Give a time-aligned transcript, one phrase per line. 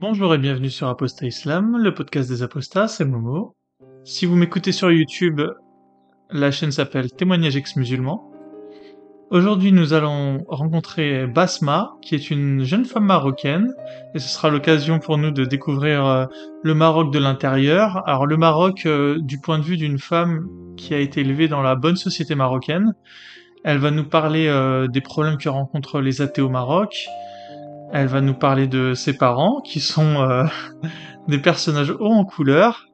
[0.00, 3.54] Bonjour et bienvenue sur Apostat Islam, le podcast des apostats, c'est Momo.
[4.04, 5.42] Si vous m'écoutez sur YouTube,
[6.30, 8.32] la chaîne s'appelle Témoignage ex-musulman.
[9.28, 13.74] Aujourd'hui, nous allons rencontrer Basma, qui est une jeune femme marocaine,
[14.14, 16.24] et ce sera l'occasion pour nous de découvrir euh,
[16.62, 18.02] le Maroc de l'intérieur.
[18.08, 21.60] Alors le Maroc euh, du point de vue d'une femme qui a été élevée dans
[21.60, 22.94] la bonne société marocaine.
[23.62, 27.08] Elle va nous parler euh, des problèmes que rencontrent les athées au Maroc,
[27.92, 30.44] elle va nous parler de ses parents, qui sont euh,
[31.28, 32.88] des personnages hauts en couleur.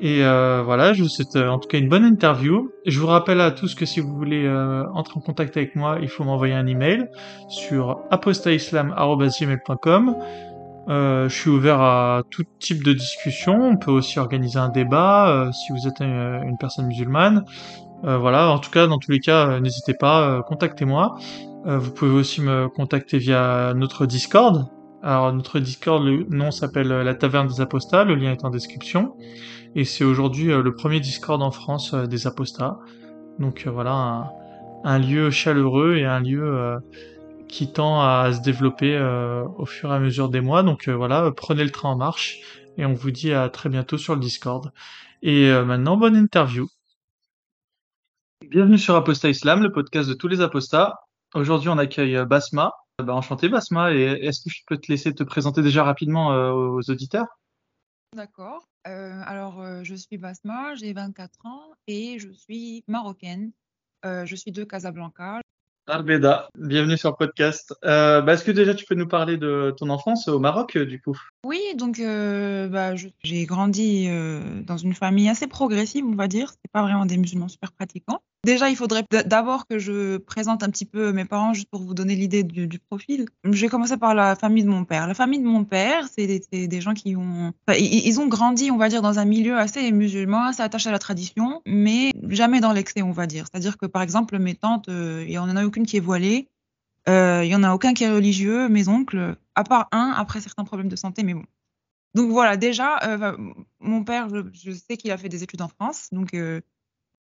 [0.00, 2.70] Et euh, voilà, je vous souhaite euh, en tout cas une bonne interview.
[2.86, 4.48] Je vous rappelle à tous que si vous voulez
[4.94, 7.06] entrer en contact avec moi, il faut m'envoyer un email
[7.48, 10.16] sur apostaislam.com.
[10.88, 13.60] je suis ouvert à tout type de discussion.
[13.60, 17.44] On peut aussi organiser un débat si vous êtes une, personne musulmane.
[18.04, 21.16] voilà, en tout cas, dans tous les cas, n'hésitez pas, contactez-moi.
[21.66, 24.68] Euh, vous pouvez aussi me contacter via notre Discord.
[25.02, 28.50] Alors notre Discord, le nom s'appelle euh, la Taverne des Apostats, le lien est en
[28.50, 29.16] description.
[29.74, 32.78] Et c'est aujourd'hui euh, le premier Discord en France des Apostats.
[33.38, 34.32] Donc voilà,
[34.84, 36.80] un, lieu chaleureux et un lieu
[37.46, 38.98] qui tend à se développer
[39.58, 40.64] au fur et à mesure des mois.
[40.64, 42.40] Donc voilà, prenez le train en marche
[42.78, 44.72] et on vous dit à très bientôt sur le Discord.
[45.22, 46.66] Et maintenant, bonne interview.
[48.50, 50.96] Bienvenue sur Apostat Islam, le podcast de tous les apostats.
[51.34, 52.72] Aujourd'hui, on accueille euh, Basma.
[53.00, 56.32] Euh, bah, enchanté Basma, et est-ce que je peux te laisser te présenter déjà rapidement
[56.32, 57.26] euh, aux auditeurs?
[58.16, 58.64] D'accord.
[58.84, 63.52] alors, je suis Basma, j'ai 24 ans et je suis marocaine.
[64.02, 65.42] je suis de Casablanca.
[65.90, 67.74] Arbeda, bienvenue sur le podcast.
[67.86, 70.84] Euh, bah, Est-ce que déjà tu peux nous parler de ton enfance au Maroc euh,
[70.84, 71.18] du coup?
[71.46, 74.06] Oui, donc euh, bah, j'ai grandi
[74.66, 76.50] dans une famille assez progressive, on va dire.
[76.50, 78.20] C'est pas vraiment des musulmans super pratiquants.
[78.44, 81.92] Déjà, il faudrait d'abord que je présente un petit peu mes parents juste pour vous
[81.92, 83.26] donner l'idée du, profil.
[83.44, 85.08] Je vais commencer par la famille de mon père.
[85.08, 88.88] La famille de mon père, c'est des, gens qui ont, ils, ont grandi, on va
[88.88, 93.02] dire, dans un milieu assez musulman, assez attaché à la tradition, mais jamais dans l'excès,
[93.02, 93.46] on va dire.
[93.50, 96.48] C'est-à-dire que par exemple, mes tantes, il y en a qui est voilée.
[97.08, 100.40] Euh, il y en a aucun qui est religieux, mes oncles, à part un, après
[100.40, 101.44] certains problèmes de santé, mais bon.
[102.14, 103.36] Donc voilà, déjà, euh,
[103.80, 106.60] mon père, je, sais qu'il a fait des études en France, donc euh,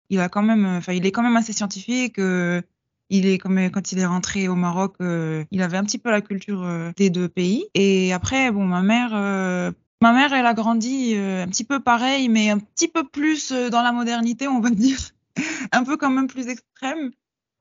[0.10, 2.18] il a quand même, enfin, il est quand même assez scientifique.
[2.18, 6.22] il est comme quand il est rentré au Maroc, il avait un petit peu la
[6.22, 7.66] culture des deux pays.
[7.74, 12.50] Et après, bon, ma mère, ma mère, elle a grandi un petit peu pareil, mais
[12.50, 15.00] un petit peu plus dans la modernité, on va dire,
[15.72, 17.12] un peu quand même plus extrême.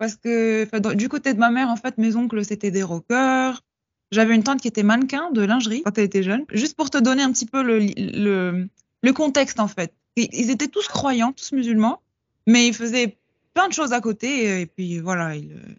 [0.01, 3.63] Parce que du côté de ma mère, en fait, mes oncles, c'était des rockers.
[4.11, 6.47] J'avais une tante qui était mannequin de lingerie quand elle était jeune.
[6.51, 8.67] Juste pour te donner un petit peu le, le,
[9.03, 9.93] le contexte, en fait.
[10.17, 12.01] Ils étaient tous croyants, tous musulmans,
[12.47, 13.19] mais ils faisaient
[13.53, 14.63] plein de choses à côté.
[14.63, 15.35] Et puis voilà,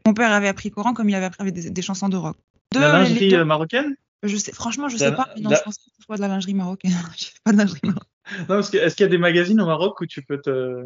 [0.05, 2.37] mon père avait appris le Coran comme il avait appris des, chansons de rock.
[2.75, 3.95] De la lingerie euh, marocaine?
[4.21, 5.29] Je sais, franchement, je sais pas.
[5.39, 6.91] non, je pense que de la lingerie marocaine.
[7.17, 8.07] je fais pas de lingerie marocaine.
[8.41, 10.85] Non, parce que, est-ce qu'il y a des magazines au Maroc où tu peux te.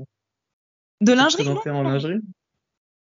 [1.02, 2.22] De lingerie en lingerie?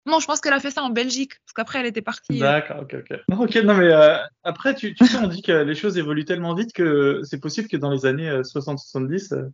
[0.07, 2.43] Non, je pense qu'elle a fait ça en Belgique, parce qu'après elle était partie.
[2.43, 2.47] Euh.
[2.47, 3.19] D'accord, ok, ok.
[3.29, 6.27] Non, ok, non, mais euh, après, tu, tu sais, on dit que les choses évoluent
[6.27, 9.49] tellement vite que c'est possible que dans les années 60-70, euh,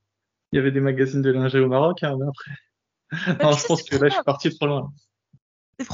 [0.52, 3.34] il y avait des magazines de lingerie au Maroc, hein, mais après.
[3.34, 4.92] Bah, non, je pense que là, je suis parti trop loin.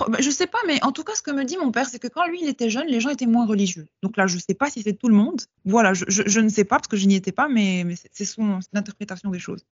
[0.08, 1.98] Bah, je sais pas, mais en tout cas, ce que me dit mon père, c'est
[1.98, 3.86] que quand lui, il était jeune, les gens étaient moins religieux.
[4.02, 5.42] Donc là, je sais pas si c'est tout le monde.
[5.64, 7.94] Voilà, je, je, je, ne sais pas parce que je n'y étais pas, mais, mais
[8.10, 9.64] c'est son interprétation des choses.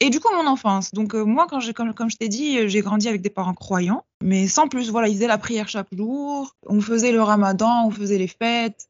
[0.00, 0.92] Et du coup, mon enfance.
[0.92, 3.54] Donc, euh, moi, quand comme, comme je t'ai dit, euh, j'ai grandi avec des parents
[3.54, 4.90] croyants, mais sans plus.
[4.90, 8.88] Voilà, ils faisaient la prière chaque jour, on faisait le ramadan, on faisait les fêtes.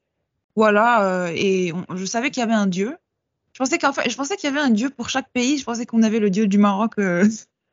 [0.56, 2.97] Voilà, euh, et je savais qu'il y avait un Dieu.
[3.53, 5.59] Je pensais qu'en fait, je pensais qu'il y avait un Dieu pour chaque pays.
[5.59, 6.95] Je pensais qu'on avait le Dieu du Maroc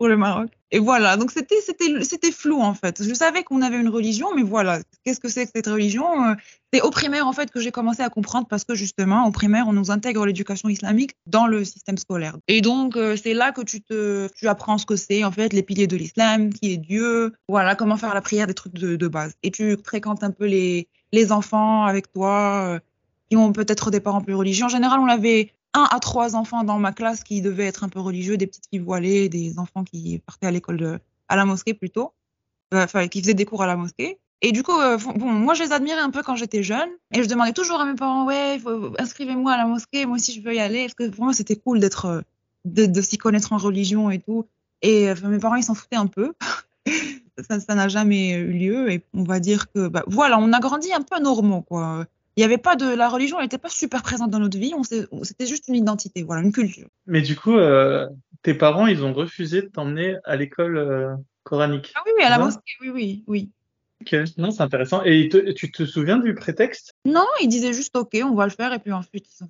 [0.07, 0.49] le Maroc.
[0.71, 3.03] Et voilà, donc c'était c'était c'était flou en fait.
[3.03, 6.33] Je savais qu'on avait une religion, mais voilà, qu'est-ce que c'est que cette religion euh,
[6.73, 9.65] C'est au primaire en fait que j'ai commencé à comprendre parce que justement au primaire
[9.67, 12.37] on nous intègre l'éducation islamique dans le système scolaire.
[12.47, 15.53] Et donc euh, c'est là que tu te tu apprends ce que c'est en fait
[15.53, 18.95] les piliers de l'islam, qui est Dieu, voilà comment faire la prière, des trucs de,
[18.95, 19.33] de base.
[19.43, 22.65] Et tu fréquentes un peu les les enfants avec toi.
[22.67, 22.79] Euh,
[23.29, 24.65] qui ont peut-être des parents plus religieux.
[24.65, 27.89] En général, on avait un à trois enfants dans ma classe qui devaient être un
[27.89, 30.99] peu religieux, des petites filles voilées, des enfants qui partaient à l'école
[31.29, 32.13] à la mosquée plutôt,
[32.73, 34.19] euh, enfin qui faisaient des cours à la mosquée.
[34.41, 37.23] Et du coup, euh, bon, moi je les admirais un peu quand j'étais jeune, et
[37.23, 38.61] je demandais toujours à mes parents, ouais,
[38.99, 41.55] inscrivez-moi à la mosquée, moi aussi je veux y aller, parce que pour moi c'était
[41.55, 42.21] cool d'être, euh,
[42.65, 44.45] de, s'y connaître en religion et tout.
[44.81, 46.33] Et mes parents ils s'en foutaient un peu.
[47.65, 50.91] ça n'a jamais eu lieu, et on va dire que, bah, voilà, on a grandi
[50.91, 54.01] un peu normaux, quoi il n'y avait pas de la religion, elle n'était pas super
[54.01, 54.73] présente dans notre vie.
[55.23, 56.87] C'était juste une identité, voilà, une culture.
[57.05, 58.07] Mais du coup, euh,
[58.41, 61.91] tes parents, ils ont refusé de t'emmener à l'école euh, coranique.
[61.95, 63.51] Ah oui, oui, à la mosquée, oui, oui, oui.
[64.01, 65.03] Ok, non, c'est intéressant.
[65.03, 66.93] Et te- tu te souviens du prétexte?
[67.05, 69.47] Non, ils disaient juste OK, on va le faire, et puis ensuite ils s'en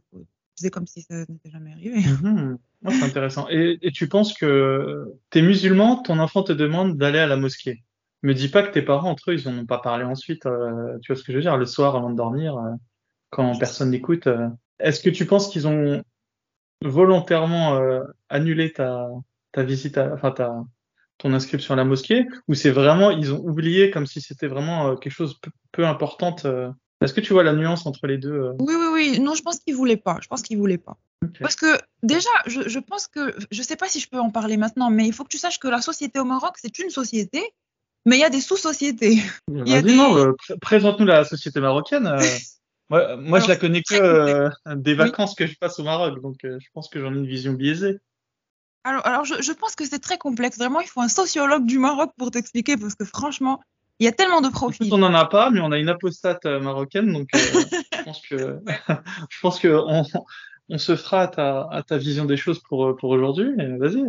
[0.57, 2.01] faisaient comme si ça n'était jamais arrivé.
[2.01, 2.57] Mhm.
[2.89, 3.47] C'est intéressant.
[3.50, 7.81] Et, et tu penses que t'es musulman, ton enfant te demande d'aller à la mosquée?
[8.24, 10.46] Me dis pas que tes parents, entre eux, ils en ont pas parlé ensuite.
[10.46, 11.58] euh, tu vois ce que je veux dire?
[11.58, 12.72] Le soir, avant de dormir, euh,
[13.30, 14.28] quand personne n'écoute.
[14.28, 14.48] euh.
[14.80, 16.02] Est-ce que tu penses qu'ils ont
[16.81, 19.08] volontairement euh, annulé ta,
[19.52, 20.54] ta visite, à, enfin ta,
[21.18, 24.88] ton inscription à la mosquée, ou c'est vraiment, ils ont oublié comme si c'était vraiment
[24.90, 26.46] euh, quelque chose peu, peu importante.
[26.46, 26.69] euh?
[27.02, 28.52] Est-ce que tu vois la nuance entre les deux?
[28.60, 29.19] Oui, oui, oui.
[29.19, 30.19] Non, je pense qu'ils voulaient pas.
[30.22, 30.98] Je pense qu'ils voulaient pas.
[31.42, 34.58] Parce que déjà, je, je pense que je sais pas si je peux en parler
[34.58, 37.42] maintenant, mais il faut que tu saches que la société au Maroc, c'est une société,
[38.06, 39.18] mais il y a des sous-sociétés.
[39.48, 42.08] Vas-y, des- non, euh, pr- présente-nous la société marocaine.
[42.08, 42.18] euh.
[42.90, 46.22] Moi, moi je Alors, la connais que euh, des vacances que je passe au Maroc,
[46.22, 47.98] donc je pense que j'en ai une vision biaisée.
[48.84, 50.58] Alors, alors je, je pense que c'est très complexe.
[50.58, 53.62] Vraiment, il faut un sociologue du Maroc pour t'expliquer, parce que franchement,
[54.00, 54.94] il y a tellement de profils.
[54.94, 58.60] on n'en a pas, mais on a une apostate marocaine, donc je pense que
[59.30, 60.04] je pense que on,
[60.70, 63.50] on se fera à ta, à ta vision des choses pour pour aujourd'hui.
[63.80, 64.04] Vas-y.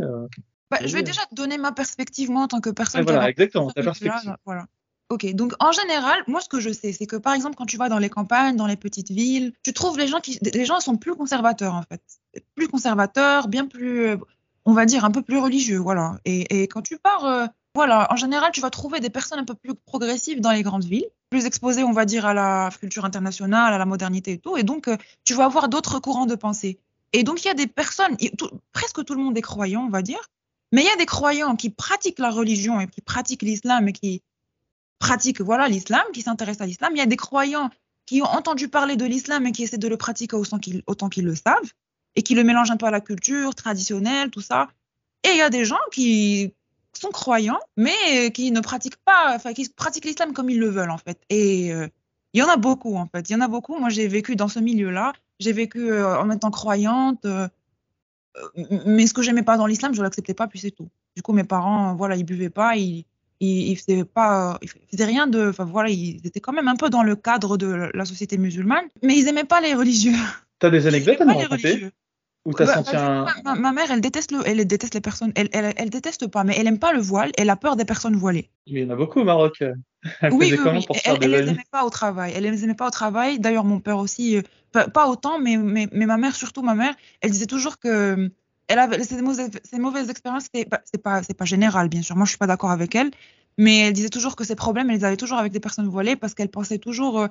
[0.81, 1.05] Bah, je vais Oui.
[1.05, 4.37] déjà te donner ma perspective, moi, en tant que personne voilà, exactement, ta perspective.
[4.45, 4.67] Voilà.
[5.11, 7.77] Ok, donc en général, moi ce que je sais, c'est que par exemple quand tu
[7.77, 10.81] vas dans les campagnes, dans les petites villes, tu trouves les gens qui, les gens
[10.81, 12.01] sont plus conservateurs en fait,
[12.55, 14.17] plus conservateurs, bien plus, euh,
[14.65, 16.19] on va dire un peu plus religieux, voilà.
[16.25, 19.45] Et, et quand tu pars, euh, voilà, en général, tu vas trouver des personnes un
[19.45, 23.05] peu plus progressives dans les grandes villes, plus exposées, on va dire, à la culture
[23.05, 26.35] internationale, à la modernité et tout, et donc euh, tu vas avoir d'autres courants de
[26.35, 26.79] pensée.
[27.13, 29.91] Et donc il y a des personnes, tout- presque tout le monde est croyant, on
[29.91, 30.21] va dire,
[30.75, 33.93] mais il y a des croyants qui pratiquent la religion et qui pratiquent l'islam et
[33.93, 34.23] qui
[34.99, 36.91] pratiquent voilà l'islam, qui s'intéressent à l'islam.
[36.97, 37.71] Il y a des croyants
[38.07, 41.35] qui ont entendu parler de l'islam et qui essaient de le pratiquer autant qu'ils le
[41.37, 41.71] savent
[42.17, 44.67] et qui le mélangent un peu à la culture traditionnelle, tout ça.
[45.23, 46.53] Et il y a des gens qui
[46.93, 50.91] sont croyants, mais qui ne pratiquent pas, enfin, qui pratiquent l'islam comme ils le veulent,
[50.91, 51.21] en fait.
[51.31, 51.87] Et euh,
[52.33, 53.31] il y en a beaucoup, en fait.
[53.31, 53.79] Il y en a beaucoup.
[53.79, 55.13] Moi, j'ai vécu dans ce milieu-là.
[55.39, 57.25] J'ai vécu euh, en étant croyante.
[57.27, 57.49] euh,
[58.87, 60.89] mais ce que j'aimais pas dans l'islam, je l'acceptais pas, puis c'est tout.
[61.17, 63.05] Du coup, mes parents, euh, voilà, ils buvaient pas, ils,
[63.41, 66.77] ils, ils faisaient pas, ils faisaient rien de, enfin voilà, ils étaient quand même un
[66.77, 70.17] peu dans le cadre de la société musulmane, mais ils aimaient pas les religieux.
[70.59, 71.91] T'as des anecdotes à les raconter?
[72.45, 75.01] Ou t'as Bah, senti du coup, un ma, mère, elle déteste le, elle déteste les
[75.01, 77.77] personnes, elle, elle, elle déteste pas, mais elle aime pas le voile, elle a peur
[77.77, 78.51] des personnes voilées.
[78.67, 79.63] Il y en a beaucoup au Maroc.
[80.21, 80.87] Elle Oui, faisait oui, comment oui.
[80.87, 82.33] pour se Elle, elle les aimait pas au travail.
[82.37, 83.39] Elle les aimait pas au travail.
[83.39, 86.75] D'ailleurs, mon père aussi, euh, pas, pas autant, mais, mais, mais ma mère, surtout ma
[86.75, 88.29] mère, elle disait toujours que euh,
[88.69, 90.49] elle avait ces mauvaises, ces mauvaises expériences.
[90.71, 92.17] Pas- C'est pas, c'est pas général, bien sûr.
[92.17, 93.11] Moi, je suis pas d'accord avec elle,
[93.57, 96.17] mais elle disait toujours que ces problèmes, elle les avait toujours avec des personnes voilées
[96.17, 97.29] parce qu'elle pensait toujours, euh,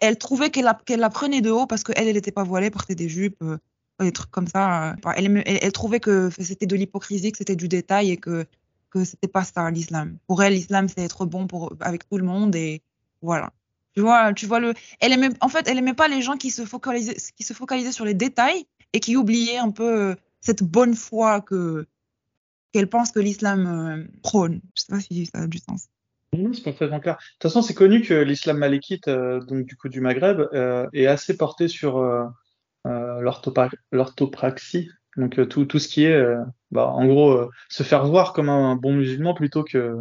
[0.00, 3.08] elle, trouvait qu'elle la, prenait de haut parce qu'elle, elle n'était pas voilée, portait des
[3.08, 3.58] jupes, euh,
[4.04, 4.92] des trucs comme ça.
[4.92, 5.12] euh.
[5.16, 8.46] Elle, trouvait que c'était de l'hypocrisie, que c'était du détail et que
[8.90, 10.18] que c'était pas ça l'islam.
[10.26, 12.82] Pour elle, l'islam c'est être bon pour avec tout le monde et
[13.22, 13.52] voilà.
[13.94, 14.74] Tu vois, tu vois le.
[15.00, 17.92] Elle aimait, en fait, elle aimait pas les gens qui se focalisaient, qui se focalisaient
[17.92, 21.86] sur les détails et qui oubliaient un peu euh, cette bonne foi que
[22.72, 24.60] qu'elle pense que l'islam euh, prône.
[24.74, 25.86] Je sais pas si ça a du sens.
[26.36, 27.14] Non, c'est parfaitement clair.
[27.14, 30.42] De toute façon, c'est connu que l'islam malékite, euh, donc du coup du Maghreb,
[30.92, 31.96] est assez porté sur
[33.92, 38.06] l'orthopraxie, donc euh, tout, tout ce qui est, euh, bah, en gros, euh, se faire
[38.06, 39.96] voir comme un bon musulman plutôt que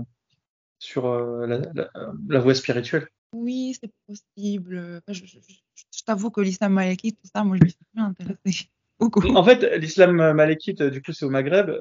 [0.80, 1.90] sur euh, la, la,
[2.30, 3.08] la voie spirituelle.
[3.34, 4.78] Oui, c'est possible.
[5.08, 7.78] Enfin, je je- je- je t'avoue que l'islam malékite, tout ça, moi, je me suis
[7.94, 8.70] bien intéressée
[9.00, 9.22] beaucoup.
[9.36, 11.72] En fait, l'islam malékite, euh, du coup, c'est au Maghreb.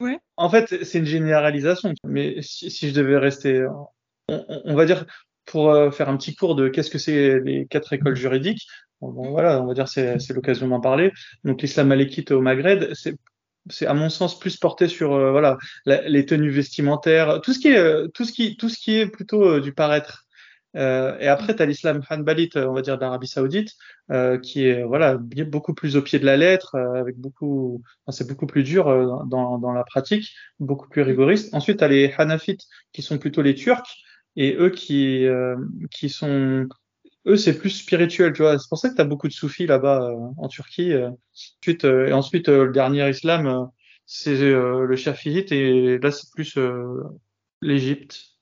[0.00, 0.18] Ouais.
[0.36, 1.92] En fait, c'est une généralisation.
[2.04, 3.66] Mais si, si je devais rester,
[4.28, 5.06] on, on- va dire,
[5.44, 8.66] pour euh, faire un petit cours de qu'est-ce que c'est les quatre écoles juridiques,
[9.00, 11.12] voilà, on va dire c'est l'occasion d'en parler.
[11.44, 13.14] Donc l'islam malékite au Maghreb, c'est
[13.70, 17.68] c'est à mon sens plus porté sur euh, voilà les tenues vestimentaires, tout ce qui
[17.68, 20.24] est euh, tout ce qui tout ce qui est plutôt euh, du paraître.
[20.74, 23.70] Et après, tu as l'islam hanbalite, on va dire d'Arabie Saoudite,
[24.42, 28.62] qui est voilà beaucoup plus au pied de la lettre, avec beaucoup, c'est beaucoup plus
[28.62, 28.84] dur
[29.26, 31.52] dans, dans la pratique, beaucoup plus rigoriste.
[31.52, 32.62] Ensuite, tu as les hanafites,
[32.92, 33.88] qui sont plutôt les Turcs,
[34.36, 35.26] et eux qui
[35.90, 36.68] qui sont
[37.28, 38.58] eux c'est plus spirituel, tu vois.
[38.58, 40.92] C'est pour ça que tu as beaucoup de soufis là-bas euh, en Turquie.
[40.92, 41.10] euh.
[41.60, 43.70] Ensuite, euh, et ensuite le dernier islam,
[44.06, 46.58] c'est le chafiite, et là c'est plus
[47.62, 48.34] l'Égypte.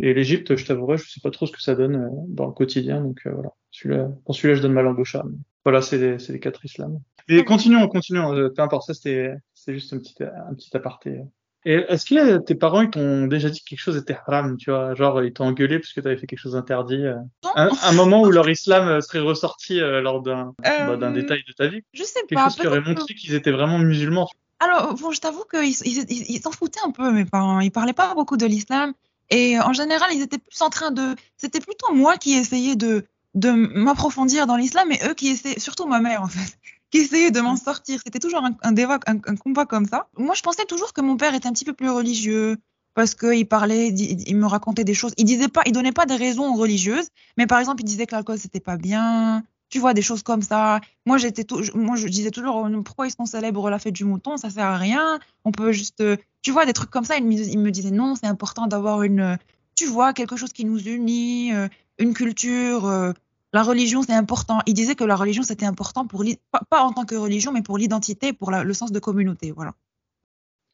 [0.00, 3.00] Et l'Égypte, je t'avouerai, je sais pas trop ce que ça donne dans le quotidien,
[3.00, 3.50] donc voilà.
[3.70, 5.22] Celui-là, pour celui-là, je donne ma langue au chat.
[5.24, 7.00] mais Voilà, c'est les, quatre islams.
[7.28, 8.50] Mais continuons, continuons.
[8.54, 11.20] peu importe, ça c'était, c'est juste un petit, un petit aparté.
[11.66, 14.70] Et est-ce que tes parents ils t'ont déjà dit que quelque chose était haram, tu
[14.70, 17.14] vois, genre ils t'ont engueulé parce que t'avais fait quelque chose d'interdit, euh,
[17.56, 21.14] un, un moment où leur islam euh, serait ressorti euh, lors d'un, bah, d'un Euh,
[21.14, 22.44] détail de ta vie, Je sais quelque pas.
[22.44, 24.28] chose qui aurait montré qu'ils étaient vraiment musulmans.
[24.60, 27.60] Alors, bon, je t'avoue qu'ils ils, ils- ils s'en foutaient un peu, mes parents.
[27.60, 28.92] Ils parlaient pas beaucoup de l'islam.
[29.30, 31.14] Et en général, ils étaient plus en train de.
[31.38, 33.04] C'était plutôt moi qui essayais de,
[33.34, 36.58] de m'approfondir dans l'islam et eux qui essayaient, surtout ma mère en fait,
[36.94, 38.00] qui essayait de m'en sortir.
[38.04, 40.06] C'était toujours un, un, débat, un, un, combat comme ça.
[40.16, 42.56] Moi, je pensais toujours que mon père était un petit peu plus religieux
[42.94, 45.12] parce qu'il parlait, il, me racontait des choses.
[45.16, 48.14] Il disait pas, il donnait pas des raisons religieuses, mais par exemple, il disait que
[48.14, 49.42] l'alcool c'était pas bien.
[49.70, 50.80] Tu vois des choses comme ça.
[51.04, 54.36] Moi, j'étais, moi, je disais toujours pourquoi est-ce qu'on célèbre la fête du mouton?
[54.36, 55.18] Ça sert à rien.
[55.44, 56.00] On peut juste,
[56.42, 57.16] tu vois, des trucs comme ça.
[57.16, 59.36] Il me, il me disait non, c'est important d'avoir une,
[59.74, 61.66] tu vois, quelque chose qui nous unit, euh,
[61.98, 63.14] une culture.
[63.54, 64.58] La religion, c'est important.
[64.66, 67.62] Il disait que la religion, c'était important pour pas, pas, en tant que religion, mais
[67.62, 69.52] pour l'identité, pour la, le sens de communauté.
[69.52, 69.74] Voilà.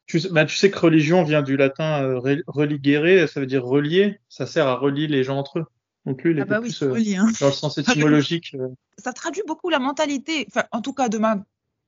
[0.07, 2.19] Tu, bah, tu sais que religion vient du latin euh,
[2.49, 4.19] religere, ça veut dire relier.
[4.31, 5.67] Ça sert à relier les gens entre eux.
[6.07, 7.29] Donc lui, il ah bah plus oui, euh, relié, hein.
[7.39, 8.57] dans le sens étymologique.
[8.59, 8.69] euh.
[8.97, 11.37] Ça traduit beaucoup la mentalité, enfin, en tout cas de ma,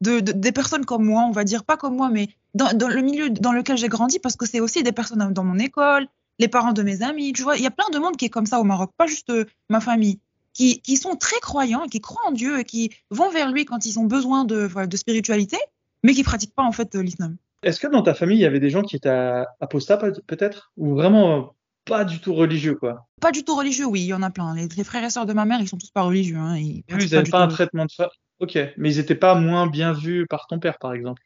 [0.02, 2.88] de, de- des personnes comme moi, on va dire pas comme moi, mais dans, dans
[2.88, 6.06] le milieu dans lequel j'ai grandi, parce que c'est aussi des personnes dans mon école,
[6.38, 7.32] les parents de mes amis.
[7.32, 9.06] Tu vois, il y a plein de monde qui est comme ça au Maroc, pas
[9.06, 10.18] juste euh, ma famille,
[10.54, 13.64] qui, qui sont très croyants, et qui croient en Dieu et qui vont vers lui
[13.64, 15.56] quand ils ont besoin de, spiritualité,
[16.02, 17.36] mais qui pratiquent pas en fait euh, l'islam.
[17.62, 20.72] Est-ce que dans ta famille, il y avait des gens qui étaient apostats peut- peut-être?
[20.76, 21.42] Ou vraiment euh,
[21.84, 23.06] pas du tout religieux, quoi?
[23.20, 24.54] Pas du tout religieux, oui, il y en a plein.
[24.54, 26.36] Les, les frères et sœurs de ma mère, ils sont tous pas religieux.
[26.36, 27.54] Hein, ils ils n'avaient pas un tout.
[27.54, 28.10] traitement de fa...
[28.40, 31.22] Ok, mais ils n'étaient pas moins bien vus par ton père, par exemple,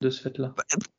[0.00, 0.54] de ce fait-là?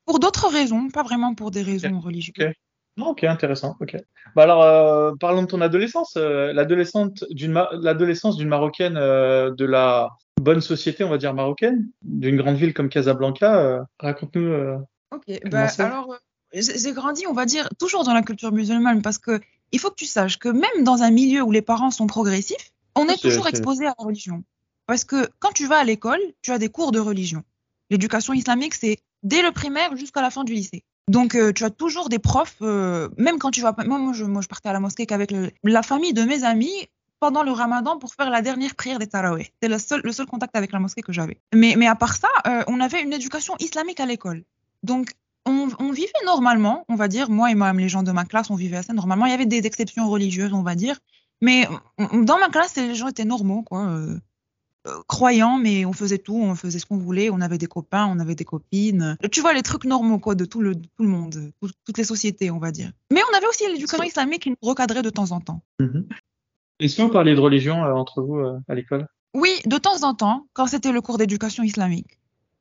[0.06, 2.36] Pour d'autres raisons, pas vraiment pour des raisons religieuses.
[2.38, 2.54] Ok.
[3.02, 3.76] Ok, intéressant.
[3.80, 3.96] Ok.
[4.36, 6.14] Bah alors, euh, parlons de ton adolescence.
[6.18, 11.34] Euh, l'adolescente d'une Ma- l'adolescence d'une marocaine euh, de la bonne société, on va dire
[11.34, 13.58] marocaine, d'une grande ville comme Casablanca.
[13.60, 14.80] euh, Raconte-nous.
[15.12, 16.16] Ok, bah, alors,
[16.54, 19.40] j'ai grandi, on va dire, toujours dans la culture musulmane parce que
[19.72, 22.72] il faut que tu saches que même dans un milieu où les parents sont progressifs,
[22.96, 24.44] on est toujours exposé à la religion.
[24.88, 27.44] Parce que quand tu vas à l'école, tu as des cours de religion.
[27.92, 30.84] L'éducation islamique, c'est dès le primaire jusqu'à la fin du lycée.
[31.10, 33.74] Donc, euh, tu as toujours des profs, euh, même quand tu vas.
[33.84, 36.88] Moi, moi, je, je partais à la mosquée qu'avec la famille de mes amis
[37.20, 39.46] pendant le ramadan pour faire la dernière prière des tarawih.
[39.46, 41.42] C'était le seul, le seul contact avec la mosquée que j'avais.
[41.52, 44.44] Mais, mais à part ça, euh, on avait une éducation islamique à l'école.
[44.84, 45.14] Donc,
[45.46, 48.56] on, vivait normalement, on va dire, moi et même les gens de ma classe, on
[48.56, 49.26] vivait assez normalement.
[49.26, 51.00] Il y avait des exceptions religieuses, on va dire.
[51.42, 54.00] Mais dans ma classe, les gens étaient normaux, quoi.
[54.88, 58.06] Euh, croyants, mais on faisait tout, on faisait ce qu'on voulait, on avait des copains,
[58.08, 59.18] on avait des copines.
[59.32, 62.04] Tu vois, les trucs normaux, quoi, de tout le, tout le monde, tout- toutes les
[62.04, 62.92] sociétés, on va dire.
[63.12, 65.62] Mais on avait aussi l'éducation islamique qui nous recadrait de temps en temps.
[65.80, 66.08] Mhm.
[66.80, 69.06] Est-ce que vous parliez de religion euh, entre vous euh, à l'école?
[69.36, 72.18] Oui, de temps en temps, quand c'était le cours d'éducation islamique,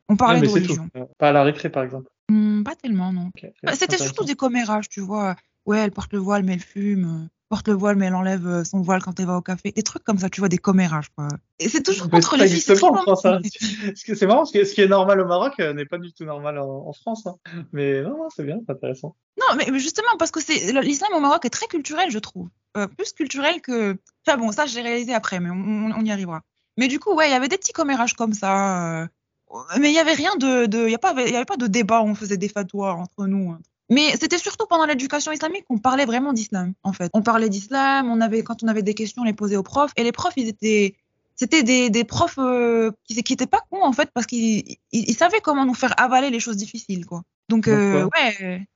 [0.09, 0.89] on parlait Ah, de religion.
[0.93, 1.05] tout.
[1.19, 2.11] Pas à la récré, par exemple?
[2.31, 3.31] Hmm, pas tellement, non.
[3.63, 5.37] Bah, C'était surtout des commérages, tu vois.
[5.67, 7.29] Ouais, elle porte le voile, mais elle fume.
[7.49, 9.73] Porte le voile, mais elle enlève euh, son voile quand elle va au café.
[9.73, 11.28] Des trucs comme ça, tu vois, des commérages, quoi.
[11.59, 12.61] Et c'est toujours contre les filles.
[12.61, 16.25] c'est marrant, parce que ce qui est normal au Maroc euh, n'est pas du tout
[16.25, 17.26] normal en, en France.
[17.26, 17.37] hein.
[17.73, 19.17] Mais non, non, c'est bien, c'est intéressant.
[19.38, 22.49] Non, mais justement, parce que c'est l'islam au Maroc est très culturel, je trouve.
[22.76, 23.97] Euh, plus culturel que.
[24.26, 26.43] Enfin bon, ça, j'ai réalisé après, mais on, y arrivera.
[26.76, 29.00] Mais du coup, ouais, il y avait des petits commérages comme ça.
[29.02, 29.07] euh,
[29.78, 30.67] Mais il y avait rien de.
[30.67, 33.26] de- Il n'y pas- il y avait pas de débat on faisait des fatwas entre
[33.26, 33.57] nous.
[33.90, 37.11] Mais c'était surtout pendant l'éducation islamique qu'on parlait vraiment d'islam, en fait.
[37.14, 39.92] On parlait d'islam, on avait, quand on avait des questions, on les posait aux profs.
[39.97, 40.95] Et les profs, ils étaient.
[41.37, 44.78] C'était des, des profs euh, qui qui étaient pas cons, en fait, parce qu'ils ils,
[45.11, 47.23] ils savaient comment nous faire avaler les choses difficiles, quoi.
[47.49, 48.66] Donc, euh, ouais.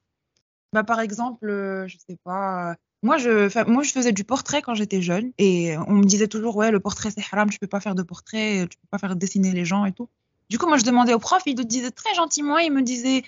[0.73, 2.71] Bah, par exemple, euh, je sais pas.
[2.71, 6.29] euh, Moi je, moi, je faisais du portrait quand j'étais jeune et on me disait
[6.29, 8.99] toujours, ouais, le portrait c'est haram, tu peux pas faire de portrait, tu peux pas
[8.99, 10.09] faire dessiner les gens et tout.
[10.49, 13.25] Du coup, moi, je demandais au prof, il me disait très gentiment, il me disait,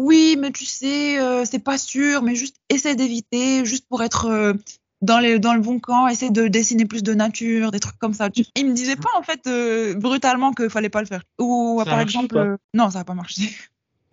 [0.00, 4.26] oui, mais tu sais, euh, c'est pas sûr, mais juste essaie d'éviter, juste pour être
[4.26, 4.54] euh,
[5.02, 8.14] dans, les, dans le bon camp, essaie de dessiner plus de nature, des trucs comme
[8.14, 8.30] ça.
[8.30, 11.22] Tu- Il me disait pas, en fait, euh, brutalement qu'il fallait pas le faire.
[11.38, 13.42] Ou, Ça par exemple, non, ça a pas marché.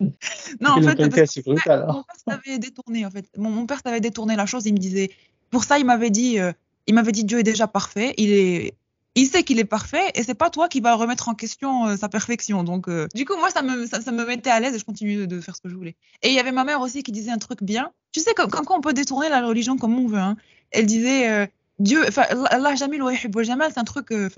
[0.60, 1.86] non, en fait, parce que brutal.
[1.88, 3.26] mon père savait détourner en fait.
[3.36, 4.64] Mon, mon père savait détourner la chose.
[4.66, 5.10] Il me disait,
[5.50, 6.38] pour ça, il m'avait dit,
[6.86, 8.14] il m'avait dit Dieu est déjà parfait.
[8.16, 8.74] Il est,
[9.18, 11.96] il sait qu'il est parfait et c'est pas toi qui va remettre en question euh,
[11.96, 12.62] sa perfection.
[12.62, 14.84] Donc, euh, du coup, moi, ça me, ça, ça me mettait à l'aise et je
[14.84, 15.96] continuais de faire ce que je voulais.
[16.22, 17.90] Et il y avait ma mère aussi qui disait un truc bien.
[18.12, 20.18] Tu sais, comme, comme quoi on peut détourner la religion comme on veut.
[20.18, 20.36] Hein.
[20.70, 21.46] Elle disait, euh,
[21.80, 24.28] Dieu, enfin, Allah jamil wa jamal, c'est un truc, euh,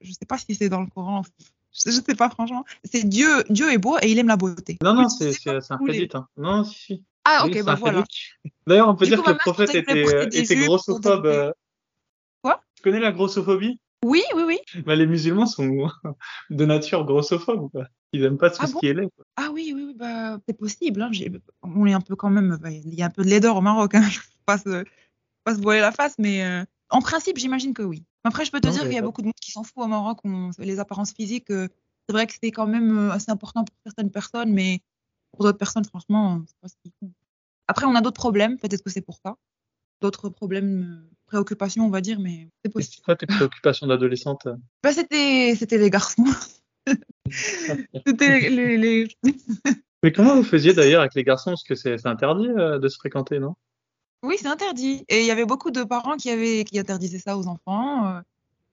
[0.00, 1.22] je sais pas si c'est dans le Coran.
[1.72, 2.64] Je, je sais pas franchement.
[2.84, 4.76] C'est Dieu, Dieu est beau et il aime la beauté.
[4.82, 6.14] Non, non, c'est un hadith.
[6.14, 6.28] Hein.
[6.36, 7.04] Non, si, si.
[7.24, 8.04] Ah, ok, bah voilà.
[8.66, 11.54] D'ailleurs, on peut Du dire coup, que le prophète était, était grossophobe.
[12.42, 12.60] Quoi?
[12.76, 13.80] Tu connais la grossophobie?
[14.04, 14.58] Oui, oui, oui.
[14.84, 15.88] bah, Les musulmans sont
[16.50, 17.70] de nature grossophobes.
[17.70, 17.86] Quoi.
[18.12, 19.08] Ils aiment pas tout Ah ce bon qui est laid.
[19.16, 19.24] Quoi.
[19.36, 21.02] Ah oui, oui, oui, bah, c'est possible.
[21.02, 21.10] Hein.
[21.62, 22.56] On est un peu quand même.
[22.60, 23.94] bah, Il y a un peu de laideur au Maroc.
[23.94, 24.02] Hein.
[24.10, 24.84] Je ne pas se,
[25.44, 28.04] pas se voiler la face, mais euh, en principe, j'imagine que oui.
[28.24, 29.84] Après, je peux te Non, dire qu'il y a beaucoup de monde qui s'en fout
[29.84, 30.18] au Maroc.
[30.24, 31.68] On, les apparences physiques, euh,
[32.08, 34.80] c'est vrai que c'est quand même euh, assez important pour certaines personnes, mais
[35.32, 37.06] pour d'autres personnes, franchement, c'est pas ce.
[37.68, 38.58] Après, on a d'autres problèmes.
[38.58, 39.36] Peut-être que c'est pour ça.
[40.00, 42.94] D'autres problèmes, préoccupations, on va dire, mais c'est possible.
[42.96, 44.48] C'est quoi tes préoccupations d'adolescente
[44.82, 46.24] bah, c'était, c'était les garçons.
[48.06, 49.08] c'était les, les...
[50.02, 51.50] Mais comment vous faisiez d'ailleurs avec les garçons?
[51.50, 53.54] Parce que c'est interdit de se fréquenter, non?
[54.22, 55.04] Oui, c'est interdit.
[55.08, 58.20] Et il y avait beaucoup de parents qui, avaient, qui interdisaient ça aux enfants.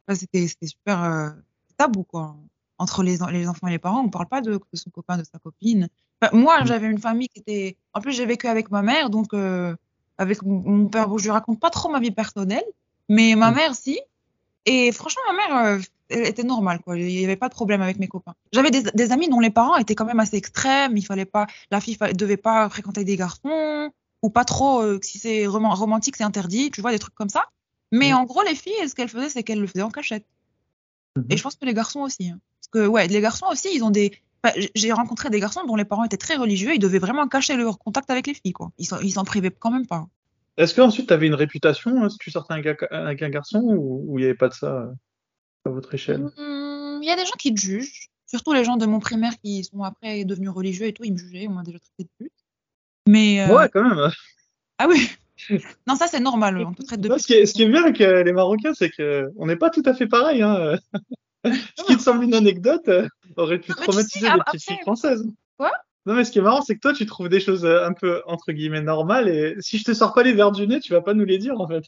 [0.10, 1.34] c'était super
[1.78, 2.36] tabou, quoi
[2.78, 5.24] entre les, les, enfants et les parents, on ne parle pas de, son copain, de
[5.24, 5.88] sa copine.
[6.32, 6.68] moi, mmh.
[6.68, 7.78] j'avais une famille qui était.
[7.94, 9.76] En plus, j'ai vécu avec ma mère, donc euh,
[10.18, 11.08] avec mon père.
[11.08, 12.64] Bon, je lui raconte pas trop ma vie personnelle,
[13.10, 13.56] mais ma mmh.
[13.56, 14.00] mère, si.
[14.66, 15.80] Et franchement, ma mère, euh,
[16.10, 16.98] elle était normale, quoi.
[16.98, 18.36] Il n'y avait pas de problème avec mes copains.
[18.52, 20.96] J'avais des, amis dont les parents étaient quand même assez extrêmes.
[20.96, 23.92] Il fallait pas, la fille ne devait pas fréquenter des garçons
[24.22, 24.82] ou pas trop.
[24.82, 26.72] Euh, si c'est romantique, c'est interdit.
[26.72, 27.46] Tu vois, des trucs comme ça.
[27.92, 28.16] Mais mmh.
[28.16, 30.26] en gros, les filles, ce qu'elles faisaient, c'est qu'elles le faisaient en cachette.
[31.30, 32.30] Et je pense que les garçons aussi.
[32.30, 32.40] Hein
[32.74, 34.12] que ouais, les garçons aussi, ils ont des.
[34.76, 37.80] J'ai rencontré des garçons dont les parents étaient très religieux, ils devaient vraiment cacher leur
[37.80, 38.72] contact avec les filles, quoi.
[38.78, 40.08] Ils s'en privaient quand même pas.
[40.58, 44.22] Est-ce qu'ensuite tu avais une réputation hein, si tu sortais avec un garçon ou il
[44.22, 44.92] n'y avait pas de ça euh,
[45.66, 46.22] à votre échelle?
[46.38, 49.34] Mmh, Il y a des gens qui te jugent, surtout les gens de mon primaire
[49.44, 52.10] qui sont après devenus religieux et tout, ils me jugeaient, on m'a déjà traité de
[52.20, 52.34] pute.
[53.08, 53.42] Mais.
[53.42, 54.12] Euh, ouais, quand même.
[54.78, 55.10] Ah oui
[55.88, 57.84] non, ça c'est normal, on te traite de Ce qui, est, ce qui est bien
[57.84, 60.42] avec euh, les Marocains, c'est qu'on n'est pas tout à fait pareil.
[60.42, 60.78] Hein.
[61.44, 63.08] Ce qui te semble une anecdote euh,
[63.38, 65.28] aurait pu traumatiser les petites filles françaises.
[65.58, 65.72] Quoi?
[66.06, 67.94] Non, mais ce qui est marrant, c'est que toi, tu trouves des choses euh, un
[67.94, 70.92] peu, entre guillemets, normales, et si je te sors pas les verres du nez, tu
[70.92, 71.86] vas pas nous les dire, en fait.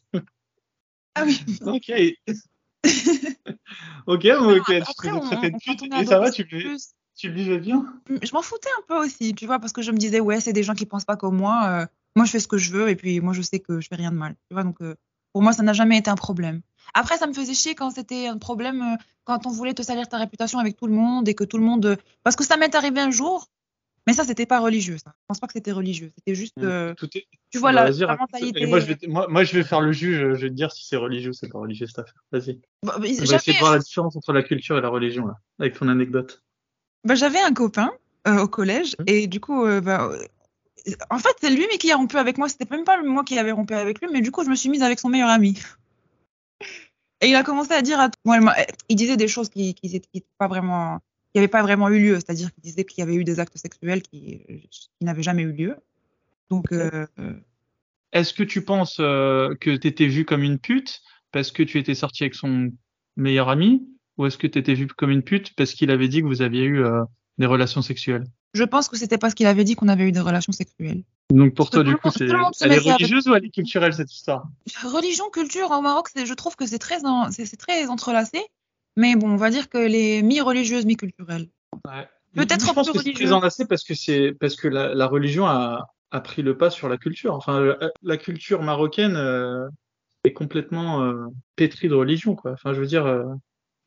[1.15, 1.41] Ah oui.
[1.65, 1.91] ok.
[4.07, 6.77] ok, bon, ok, tu faisais de pute, et ça va, tu le,
[7.15, 7.85] tu le vivais bien
[8.21, 10.53] Je m'en foutais un peu aussi, tu vois, parce que je me disais, ouais, c'est
[10.53, 11.85] des gens qui pensent pas comme moi, euh,
[12.15, 13.95] moi je fais ce que je veux, et puis moi je sais que je fais
[13.95, 14.77] rien de mal, tu vois, donc
[15.33, 16.61] pour moi ça n'a jamais été un problème.
[16.93, 20.07] Après, ça me faisait chier quand c'était un problème, euh, quand on voulait te salir
[20.07, 21.85] ta réputation avec tout le monde et que tout le monde.
[21.85, 23.47] Euh, parce que ça m'est arrivé un jour,
[24.07, 24.97] mais ça, c'était pas religieux.
[24.97, 25.13] Ça.
[25.15, 26.11] Je pense pas que c'était religieux.
[26.17, 26.57] C'était juste.
[26.57, 26.65] Mmh.
[26.65, 26.93] Euh,
[27.49, 28.65] tu vois la, mentalité.
[28.67, 30.17] Moi je, vais, moi, je vais faire le juge.
[30.17, 32.23] Je vais te dire si c'est religieux ou c'est pas religieux cette affaire.
[32.31, 32.59] Vas-y.
[32.83, 35.35] Bah, on va essayer de voir la différence entre la culture et la religion là,
[35.59, 36.43] avec ton anecdote.
[37.03, 37.91] Bah, j'avais un copain
[38.27, 39.03] au collège mmh.
[39.07, 40.11] et du coup, bah,
[41.09, 42.49] en fait, c'est lui mais qui a rompu avec moi.
[42.49, 44.69] C'était même pas moi qui avais rompu avec lui, mais du coup, je me suis
[44.69, 45.57] mise avec son meilleur ami.
[47.25, 48.37] Et il a commencé à dire à moi,
[48.87, 49.99] il disait des choses qui qui,
[50.37, 50.99] pas vraiment
[51.33, 53.57] qui n'avaient pas vraiment eu lieu, c'est-à-dire qu'il disait qu'il y avait eu des actes
[53.57, 55.75] sexuels qui, qui n'avaient jamais eu lieu.
[56.51, 57.07] Donc euh,
[58.11, 61.79] est-ce que tu penses euh, que tu étais vu comme une pute parce que tu
[61.79, 62.71] étais sorti avec son
[63.17, 66.21] meilleur ami ou est-ce que tu étais vu comme une pute parce qu'il avait dit
[66.21, 67.03] que vous aviez eu euh,
[67.39, 68.25] des relations sexuelles?
[68.55, 71.03] Je pense que c'était parce qu'il avait dit qu'on avait eu des relations sexuelles.
[71.29, 72.25] Donc pour toi, du coup, c'est
[72.61, 74.47] elle est religieuse ou elle est culturelle cette histoire?
[74.81, 76.99] Religion, culture au Maroc, je trouve que c'est très,
[77.31, 78.39] c'est très entrelacé.
[78.95, 81.49] Mais bon, on va dire que les mi-religieuses, mi-culturelles.
[81.85, 82.07] Ouais.
[82.33, 83.29] Peut-être plus religieuses.
[83.49, 86.87] C'est très parce que c'est parce que la, religion a, a, pris le pas sur
[86.87, 87.33] la culture.
[87.33, 89.67] Enfin, la, culture marocaine euh,
[90.23, 91.25] est complètement euh,
[91.57, 92.53] pétrie de religion, quoi.
[92.53, 93.05] Enfin, je veux dire.
[93.05, 93.25] Euh,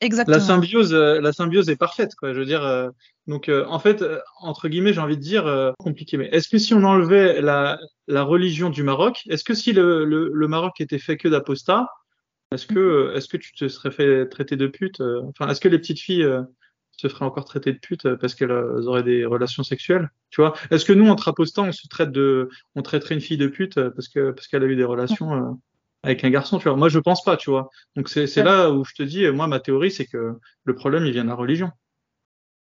[0.00, 0.36] Exactement.
[0.36, 2.32] La symbiose, euh, la symbiose est parfaite, quoi.
[2.32, 2.88] Je veux dire, euh,
[3.26, 4.04] donc euh, en fait,
[4.40, 6.16] entre guillemets, j'ai envie de dire compliqué.
[6.16, 10.04] Mais est-ce que si on enlevait la, la religion du Maroc, est-ce que si le,
[10.04, 11.88] le, le Maroc était fait que d'apostats,
[12.52, 15.78] est-ce que est-ce que tu te serais fait traiter de pute Enfin, est-ce que les
[15.78, 16.26] petites filles
[16.96, 20.54] se feraient encore traiter de pute parce qu'elles auraient des relations sexuelles Tu vois?
[20.70, 23.74] Est-ce que nous, entre apostants, on se traite de, on traiterait une fille de pute
[23.90, 25.58] parce que parce qu'elle a eu des relations
[26.08, 26.76] avec un garçon, tu vois.
[26.76, 27.70] Moi, je pense pas, tu vois.
[27.96, 31.12] Donc, c'est là où je te dis, moi, ma théorie, c'est que le problème, il
[31.12, 31.70] vient de la religion.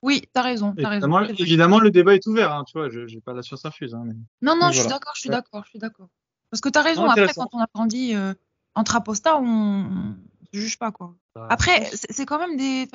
[0.04, 1.34] Oui, t'as raison, as évidemment, raison.
[1.40, 2.90] Évidemment, le débat est ouvert, hein, tu vois.
[2.90, 3.96] Je n'ai pas la science infuse.
[3.96, 4.06] Hein,
[4.42, 6.08] Non, non, je suis d'accord, je suis d'accord, je suis d'accord.
[6.52, 7.06] Parce que t'as raison.
[7.10, 8.34] après, quand on a grandi euh,
[8.76, 10.14] entre apostats, on ne
[10.54, 11.16] juge pas, quoi.
[11.36, 12.88] Bah, après, c'est quand même des,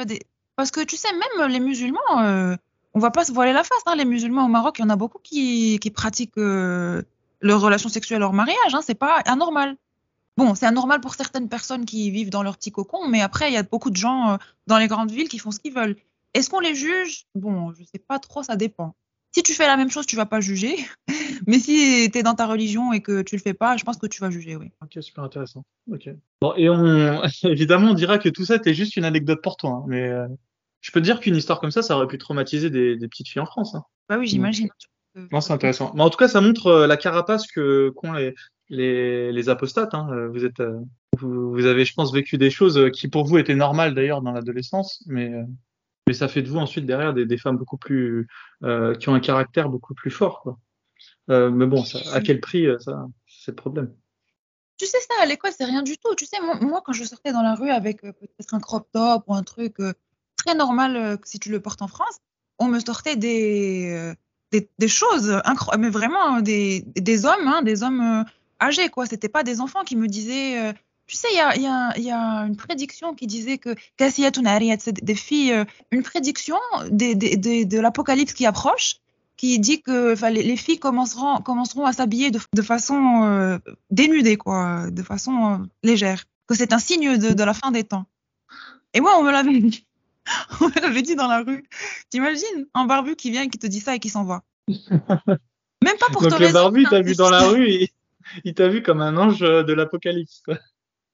[0.57, 2.57] parce que tu sais, même les musulmans, euh,
[2.95, 3.83] on va pas se voiler la face.
[3.87, 7.03] Hein, les musulmans au Maroc, il y en a beaucoup qui, qui pratiquent euh,
[7.41, 8.75] leurs relations sexuelles hors mariage.
[8.75, 9.77] Hein, c'est pas anormal.
[10.43, 13.55] Bon, c'est anormal pour certaines personnes qui vivent dans leur petit cocon, mais après, il
[13.55, 15.95] y a beaucoup de gens euh, dans les grandes villes qui font ce qu'ils veulent.
[16.35, 17.27] Est-ce qu'on les juge?
[17.37, 18.97] Bon, je sais pas trop, ça dépend.
[19.31, 20.75] Si tu fais la même chose, tu vas pas juger.
[21.47, 23.99] Mais si tu es dans ta religion et que tu le fais pas, je pense
[23.99, 24.73] que tu vas juger, oui.
[24.83, 25.65] Ok, super intéressant.
[25.89, 26.09] Ok.
[26.41, 29.71] Bon, et on, évidemment, on dira que tout ça, c'était juste une anecdote pour toi.
[29.71, 30.27] Hein, mais euh,
[30.81, 33.43] je peux te dire qu'une histoire comme ça, ça aurait pu traumatiser des, petites filles
[33.43, 33.77] en France.
[33.77, 33.85] Hein.
[34.09, 34.71] Bah oui, j'imagine.
[35.31, 35.93] Non, c'est intéressant.
[35.95, 38.35] Mais en tout cas, ça montre euh, la carapace que qu'ont les,
[38.73, 39.95] les, apostates.
[39.95, 40.29] Hein.
[40.33, 40.81] Vous êtes, euh,
[41.19, 44.33] vous, avez, je pense, vécu des choses euh, qui pour vous étaient normales d'ailleurs dans
[44.33, 48.27] l'adolescence, mais euh, ça fait de vous ensuite derrière des, femmes beaucoup plus
[48.65, 50.57] euh, qui ont un caractère beaucoup plus fort.
[51.31, 53.95] Euh, mais bon, à quel prix ça, c'est le problème.
[54.79, 56.15] Tu sais ça à l'école, c'est rien du tout.
[56.17, 59.35] Tu sais, moi, quand je sortais dans la rue avec peut-être un crop top ou
[59.35, 59.77] un truc
[60.37, 62.19] très normal si tu le portes en France,
[62.59, 64.15] on me sortait des
[64.51, 68.25] des, choses incroyables, mais vraiment des, des hommes, hein, des hommes
[68.63, 69.07] âgés, quoi.
[69.07, 70.59] C'était pas des enfants qui me disaient.
[70.59, 70.73] euh,
[71.07, 73.59] tu sais, il y a, il y, a, il y a une prédiction qui disait
[73.59, 76.57] que c'est des filles, euh, une prédiction
[76.91, 78.97] de l'apocalypse qui approche,
[79.43, 83.59] qui dit que les, les filles commenceront, commenceront à s'habiller de, façon euh,
[83.91, 86.25] dénudée, quoi, de façon euh, légère.
[86.47, 88.07] Que c'est un signe de, la fin des temps.
[88.95, 89.85] Et moi, on me l'avait dit.
[90.61, 91.65] On me l'avait dit dans la rue.
[92.09, 94.45] T'imagines un barbu qui vient et qui te dit ça et qui s'en va.
[94.69, 97.89] Même pas pour te Donc le raisonner, barbu, hein, t'a vu dans la rue,
[98.45, 100.43] il t'a vu comme un ange de l'apocalypse.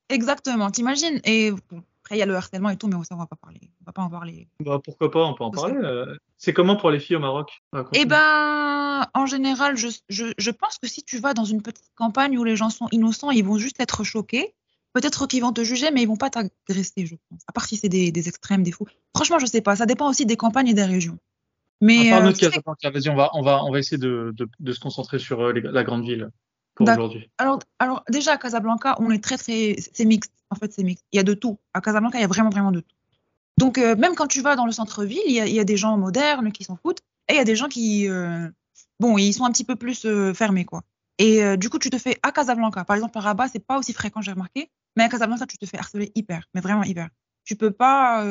[0.09, 1.21] Exactement, t'imagines?
[1.25, 3.61] Et après, il y a le harcèlement et tout, mais ça, on va pas parler.
[3.83, 4.49] On va pas en parler.
[4.61, 5.79] Bah, pourquoi pas, on peut en Parce parler.
[5.87, 6.17] euh.
[6.39, 7.63] C'est comment pour les filles au Maroc?
[7.93, 11.91] Eh ben, en général, je, je, je pense que si tu vas dans une petite
[11.97, 14.55] campagne où les gens sont innocents, ils vont juste être choqués.
[14.95, 17.41] Peut-être qu'ils vont te juger, mais ils vont pas t'agresser, je pense.
[17.47, 18.87] À part si c'est des, des extrêmes, des fous.
[19.15, 19.77] Franchement, je sais pas.
[19.77, 21.19] Ça dépend aussi des campagnes et des régions.
[21.81, 22.21] Mais euh,
[22.91, 25.53] vas-y, on va, on va, on va essayer de, de, de se concentrer sur euh,
[25.53, 26.31] les- la grande ville
[26.79, 27.07] pour D'accord.
[27.07, 27.29] aujourd'hui.
[27.39, 29.77] alors, alors, déjà, à Casablanca, on est très, très.
[29.93, 30.33] C'est mixte.
[30.51, 31.05] En fait, c'est mixte.
[31.13, 31.59] Il y a de tout.
[31.75, 32.95] À Casablanca, il y a vraiment, vraiment de tout.
[33.59, 35.65] Donc, euh, même quand tu vas dans le centre-ville, il y a, il y a
[35.65, 38.09] des gens modernes qui s'en foutent et il y a des gens qui.
[38.09, 38.49] euh,
[39.01, 40.83] bon, ils sont un petit peu plus euh, fermés, quoi.
[41.19, 42.85] Et du coup, tu te fais à Casablanca.
[42.85, 44.71] Par exemple, à Rabat, c'est pas aussi fréquent, j'ai remarqué.
[44.97, 46.45] Mais à Casablanca, tu te fais harceler hyper.
[46.55, 47.09] Mais vraiment hyper.
[47.45, 48.25] Tu peux pas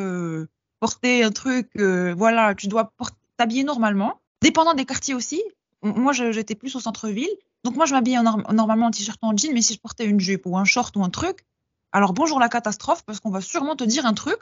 [0.79, 1.69] porter un truc.
[1.75, 2.93] voilà, tu dois
[3.35, 4.21] t'habiller normalement.
[4.41, 5.43] Dépendant des quartiers aussi.
[5.83, 7.29] Moi, j'étais plus au centre-ville.
[7.63, 9.53] Donc, moi, je m'habillais en norm- normalement en t-shirt en jean.
[9.53, 11.45] Mais si je portais une jupe ou un short ou un truc,
[11.91, 14.37] alors bonjour la catastrophe, parce qu'on va sûrement te dire un truc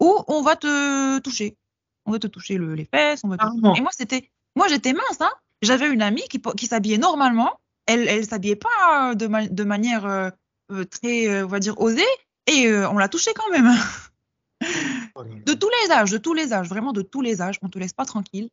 [0.00, 1.56] ou on va te toucher.
[2.06, 3.20] On va te toucher le- les fesses.
[3.24, 3.42] On va te-.
[3.76, 4.30] Et moi, c'était.
[4.56, 5.30] Moi, j'étais mince, hein.
[5.62, 7.58] J'avais une amie qui, s'habillait normalement.
[7.86, 10.30] Elle, elle s'habillait pas de, ma- de manière euh,
[10.72, 12.02] euh, très, euh, on va dire, osée.
[12.46, 13.72] Et euh, on l'a touchée quand même.
[15.44, 17.58] De tous les âges, de tous les âges, vraiment de tous les âges.
[17.62, 18.48] On te laisse pas tranquille.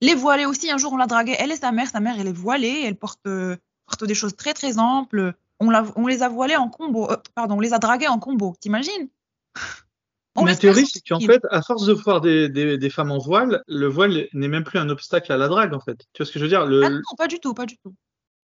[0.00, 1.36] Les voilées aussi, un jour on l'a draguée.
[1.38, 3.56] Elle et sa mère, sa mère elle est voilée, elle porte, euh,
[3.86, 5.34] porte des choses très très amples.
[5.60, 8.18] On, l'a- on les a voilées en combo, euh, pardon, on les a draguées en
[8.18, 8.54] combo.
[8.60, 9.08] T'imagines?
[10.36, 13.64] Ma théorie, c'est qu'en fait, à force de voir des, des, des femmes en voile,
[13.66, 15.98] le voile n'est même plus un obstacle à la drague, en fait.
[16.12, 16.64] Tu vois ce que je veux dire?
[16.64, 17.92] Le, Ah non, pas du tout, pas du tout.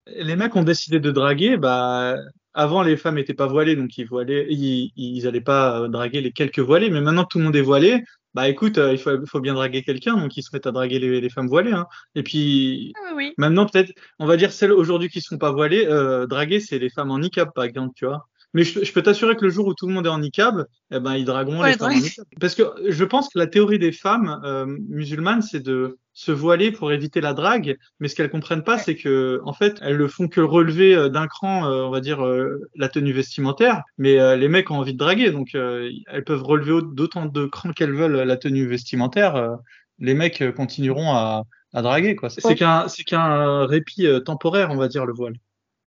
[0.08, 2.16] Les mecs ont décidé de draguer, bah,
[2.56, 6.32] avant les femmes n'étaient pas voilées, donc ils voilaient, ils, ils allaient pas draguer les
[6.32, 9.40] quelques voilées, mais maintenant que tout le monde est voilé, bah écoute, euh, il faut,
[9.40, 11.88] bien draguer quelqu'un, donc ils se mettent à draguer les, les femmes voilées, hein.
[12.16, 13.34] Et puis, Oui, oui.
[13.38, 16.90] maintenant peut-être, on va dire celles aujourd'hui qui sont pas voilées, euh, draguer, c'est les
[16.90, 18.28] femmes en niqab, par exemple, tu vois.
[18.54, 20.66] Mais je, je peux t'assurer que le jour où tout le monde est en niqab,
[20.92, 22.26] eh ben, ils dragueront Ouais, les femmes en niqab.
[22.40, 26.72] Parce que je pense que la théorie des femmes euh, musulmanes, c'est de se voiler
[26.72, 30.08] pour éviter la drague, mais ce qu'elles comprennent pas, c'est que en fait, elles le
[30.08, 34.20] font que relever euh, d'un cran, euh, on va dire euh, la tenue vestimentaire, mais
[34.20, 37.46] euh, les mecs ont envie de draguer, donc euh, elles peuvent relever au- d'autant de
[37.48, 39.58] crans qu'elles veulent la tenue vestimentaire.
[39.98, 42.30] les mecs continueront à, à draguer, quoi.
[42.30, 45.34] C'est qu'un c'est qu'un répit temporaire, on va dire le voile.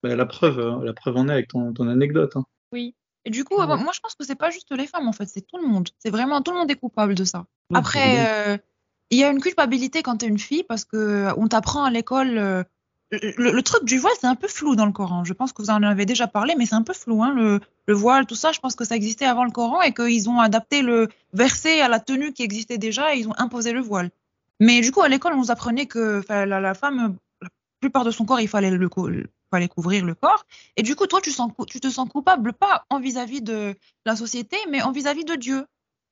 [0.01, 2.35] Ben, la preuve, la preuve en est avec ton, ton anecdote.
[2.35, 2.45] Hein.
[2.75, 2.93] Oui.
[3.25, 3.65] Et du coup, Ouais.
[3.65, 5.89] moi, je pense que c'est pas juste les femmes, en fait, c'est tout le monde.
[5.97, 7.39] C'est vraiment tout le monde est coupable de ça.
[7.71, 8.57] Ouais, Après, euh,
[9.09, 11.83] il y a une culpabilité quand tu es une fille parce que euh, on t'apprend
[11.85, 12.37] à l'école.
[12.37, 12.63] euh,
[13.11, 15.23] le, le truc du voile, c'est un peu flou dans le Coran.
[15.23, 17.23] Je pense que vous en avez déjà parlé, mais c'est un peu flou.
[17.23, 19.93] Hein, le, le voile, tout ça, je pense que ça existait avant le Coran et
[19.93, 23.71] qu'ils ont adapté le verset à la tenue qui existait déjà et ils ont imposé
[23.71, 24.09] le voile.
[24.59, 28.11] Mais du coup, à l'école, on nous apprenait que la, la femme, la plupart de
[28.11, 28.89] son corps, il fallait, le,
[29.55, 30.45] il fallait couvrir le corps.
[30.75, 34.81] Et du coup, toi, tu, te sens coupable, pas en vis-à-vis de la société, mais
[34.81, 35.65] en vis-à-vis de Dieu.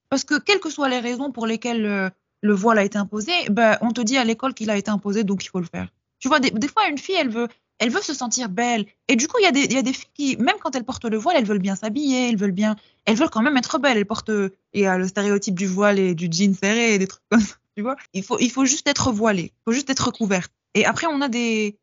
[0.10, 2.10] Parce que quelles que soient les raisons pour lesquelles euh,
[2.42, 5.24] le voile a été imposé, ben, on te dit à l'école qu'il a été imposé,
[5.24, 5.88] donc il faut le faire.
[6.20, 7.48] Tu vois, des, fois, une fille, elle veut,
[7.80, 8.86] elle veut se sentir belle.
[9.08, 11.36] Et du coup, il y, a des- filles qui, même quand elles portent le voile,
[11.38, 12.76] elles veulent bien s'habiller, elles veulent bien,
[13.06, 13.98] elles veulent quand même être belles.
[13.98, 14.32] Elles portent,
[14.74, 17.42] il y a le stéréotype du voile et du jean serré et des trucs comme
[17.42, 17.56] ça.
[17.76, 20.52] Tu vois, il faut, il faut juste être voilée, il faut juste être couverte.
[20.76, 21.78] Et après, on a des,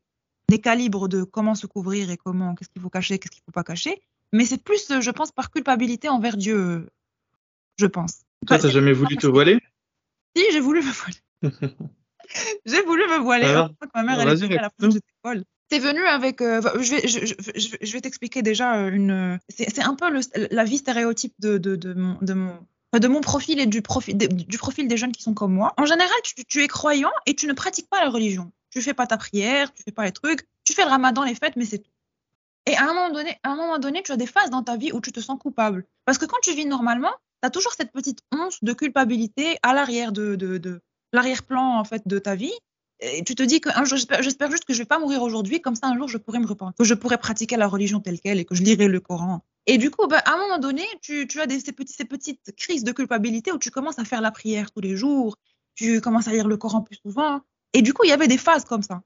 [0.50, 3.52] des calibres de comment se couvrir et comment, qu'est-ce qu'il faut cacher, qu'est-ce qu'il faut
[3.52, 4.02] pas cacher.
[4.32, 6.90] Mais c'est plus, euh, je pense, par culpabilité envers Dieu, euh,
[7.78, 8.20] je pense.
[8.46, 9.58] Toi, t'as jamais voulu te voiler?
[10.36, 11.18] Si, j'ai voulu me voiler.
[12.66, 13.46] j'ai voulu me voiler.
[13.46, 14.90] Alors, ma mère, elle était à la fin, raconte-nous.
[14.92, 15.44] j'étais folle.
[15.70, 16.40] C'est venu avec.
[16.40, 19.38] euh, je vais, je, je, je, vais t'expliquer déjà une.
[19.48, 22.50] C'est un peu le, la vie stéréotype de, de, de, mon, de, mon,
[22.92, 25.52] enfin, de mon profil et du profil, de- du profil des jeunes qui sont comme
[25.54, 25.72] moi.
[25.76, 28.50] En général, tu, tu es croyant et tu ne pratiques pas la religion.
[28.70, 31.34] Tu fais pas ta prière, tu fais pas les trucs, tu fais le ramadan, les
[31.34, 31.90] fêtes, mais c'est tout.
[32.66, 34.76] Et à un moment donné, à un moment donné, tu as des phases dans ta
[34.76, 35.86] vie où tu te sens coupable.
[36.04, 39.72] Parce que quand tu vis normalement, tu as toujours cette petite once de culpabilité à
[39.72, 42.52] l'arrière de, de, l'arrière-plan en fait de ta vie.
[43.00, 45.86] Et tu te dis que j'espère juste que je vais pas mourir aujourd'hui, comme ça
[45.86, 48.44] un jour je pourrais me repentir, que je pourrais pratiquer la religion telle quelle et
[48.44, 49.42] que je lirai le Coran.
[49.66, 52.54] Et du coup, ben, à un moment donné, tu, tu as des, ces, ces petites
[52.56, 55.36] crises de culpabilité où tu commences à faire la prière tous les jours,
[55.74, 57.40] tu commences à lire le Coran plus souvent.
[57.72, 59.02] Et du coup, il y avait des phases comme ça.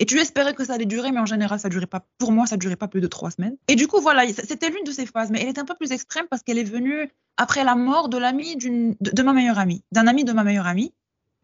[0.00, 2.06] Et tu espérais que ça allait durer, mais en général, ça durait pas.
[2.18, 3.56] Pour moi, ça durait pas plus de trois semaines.
[3.66, 5.90] Et du coup, voilà, c'était l'une de ces phases, mais elle est un peu plus
[5.90, 10.06] extrême parce qu'elle est venue après la mort de l'ami de, ma meilleure amie, d'un
[10.06, 10.92] ami de ma meilleure amie.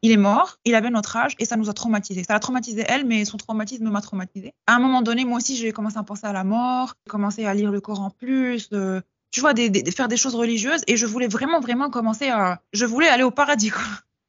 [0.02, 2.24] Il est mort, il avait notre âge et ça nous a traumatisés.
[2.24, 4.52] Ça a traumatisé elle, mais son traumatisme m'a traumatisé.
[4.66, 7.46] À un moment donné, moi aussi, j'ai commencé à penser à la mort, j'ai commencé
[7.46, 8.68] à lire le Coran plus,
[9.30, 12.60] tu vois, des, faire des choses religieuses et je voulais vraiment, vraiment commencer à.
[12.72, 13.82] Je voulais aller au paradis, quoi.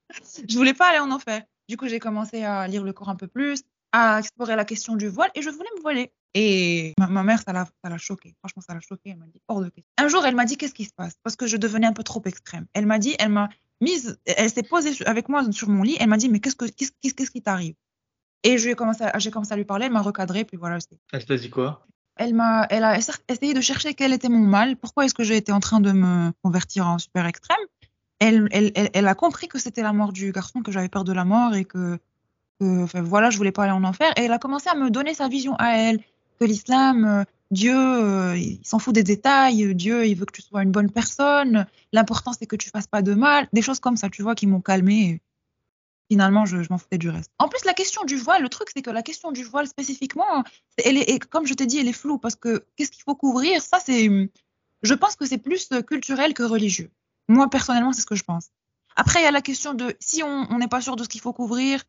[0.50, 1.44] je voulais pas aller en enfer.
[1.68, 4.96] Du coup, j'ai commencé à lire le Coran un peu plus, à explorer la question
[4.96, 6.12] du voile et je voulais me voiler.
[6.34, 8.36] Et ma, mère, ça l'a, ça l'a choqué.
[8.40, 9.12] Franchement, ça l'a choqué.
[9.12, 9.90] Elle m'a dit hors de question.
[9.98, 11.14] Un jour, elle m'a dit qu'est-ce qui se passe?
[11.24, 12.66] Parce que je devenais un peu trop extrême.
[12.74, 13.50] Elle m'a dit, elle m'a
[13.80, 15.96] mise, elle s'est posée avec moi sur mon lit.
[16.00, 17.76] Elle m'a dit mais qu'est-ce que qu'est-ce, qu'est-ce qui t'arrive?
[18.44, 19.86] Et je commencé, j'ai commencé à lui parler.
[19.86, 20.44] Elle m'a recadré.
[20.44, 20.78] Puis voilà.
[21.14, 21.88] Elle t'a dit quoi?
[22.18, 24.76] Elle m'a, elle a essayé de chercher quel était mon mal.
[24.76, 27.58] Pourquoi est-ce que j'ai été en train de me convertir en super extrême
[28.20, 31.56] elle, a compris que c'était la mort du garçon, que j'avais peur de la mort
[31.56, 32.00] et que
[32.60, 34.12] voilà, je voulais pas aller en enfer.
[34.18, 36.00] Et elle a commencé à me donner sa vision à elle,
[36.40, 40.42] que l'islam, euh, Dieu, euh, il s'en fout des détails, Dieu, il veut que tu
[40.42, 43.98] sois une bonne personne, l'important c'est que tu fasses pas de mal, des choses comme
[43.98, 45.22] ça, tu vois, qui m'ont calmé.
[46.10, 47.32] Finalement, je, m'en foutais du reste.
[47.40, 50.44] En plus, la question du voile, le truc, c'est que la question du voile spécifiquement,
[50.84, 53.60] elle est, comme je t'ai dit, elle est floue parce que qu'est-ce qu'il faut couvrir?
[53.64, 54.30] Ça, c'est,
[54.84, 56.92] je pense que c'est plus culturel que religieux.
[57.28, 58.50] Moi, personnellement, c'est ce que je pense.
[58.96, 61.22] Après, il y a la question de si on n'est pas sûr de ce qu'il
[61.22, 61.82] faut couvrir,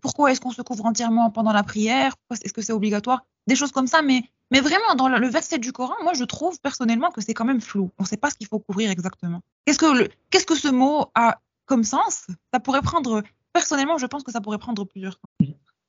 [0.00, 2.14] pourquoi est-ce qu'on se couvre entièrement pendant la prière?
[2.30, 3.24] Est-ce que c'est obligatoire?
[3.46, 6.58] Des choses comme ça, mais, mais vraiment, dans le verset du Coran, moi, je trouve
[6.60, 7.90] personnellement que c'est quand même flou.
[7.98, 9.40] On ne sait pas ce qu'il faut couvrir exactement.
[9.66, 12.26] Qu'est-ce que, qu'est-ce que ce mot a comme sens?
[12.52, 15.46] Ça pourrait prendre, personnellement, je pense que ça pourrait prendre plusieurs temps.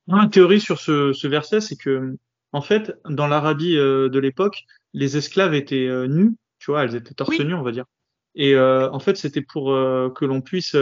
[0.07, 2.17] Une théorie sur ce, ce verset, c'est que,
[2.51, 6.95] en fait, dans l'Arabie euh, de l'époque, les esclaves étaient euh, nus, tu vois, elles
[6.95, 7.85] étaient torse nu, on va dire.
[8.35, 10.75] Et euh, en fait, c'était pour que l'on puisse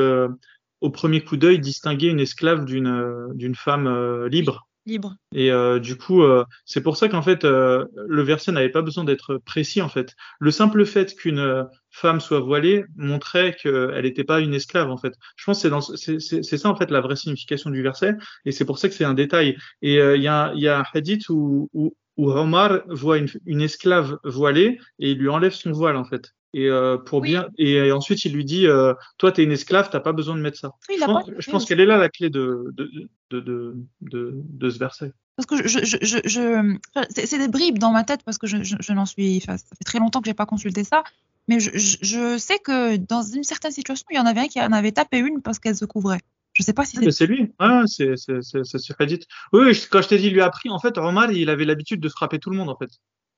[0.82, 4.68] au premier coup d'œil distinguer une esclave d'une euh, d'une femme euh, libre.
[4.88, 5.16] Libre.
[5.36, 6.24] Et euh, du coup,
[6.66, 9.80] c'est pour ça qu'en fait, le verset n'avait pas besoin d'être précis.
[9.80, 14.90] En fait, le simple fait qu'une femme soit voilée montrait qu'elle n'était pas une esclave.
[14.90, 18.16] En fait, je pense que c'est ça en fait la vraie signification du verset.
[18.46, 19.56] Et c'est pour ça que c'est un détail.
[19.84, 23.28] Et il y a il y a un hadith où, où où Omar voit une,
[23.46, 27.48] une, esclave voilée et il lui enlève son voile en fait et euh, pour bien
[27.58, 30.58] et, ensuite il lui dit euh, toi t'es une esclave t'as pas besoin de mettre
[30.58, 32.90] ça je pense, qu'elle est là la clé de de,
[33.30, 36.78] de, de, de, de ce verset parce que je, je, je, je
[37.10, 40.00] c'est des bribes dans ma tête parce que je, je, n'en suis ça fait très
[40.00, 41.04] longtemps que j'ai pas consulté ça
[41.48, 44.62] mais je, je, sais que dans une certaine situation il y en avait un qui
[44.62, 46.20] en avait tapé une parce qu'elle se couvrait
[46.54, 47.12] je sais pas si c'est.
[47.12, 47.54] c'est lui.
[47.60, 49.22] Ah, c'est c'est c'est Reddit.
[49.54, 52.02] Oui, oui, quand je t'ai dit lui a pris, en fait, Omar, il avait l'habitude
[52.02, 52.90] de frapper tout le monde, en fait.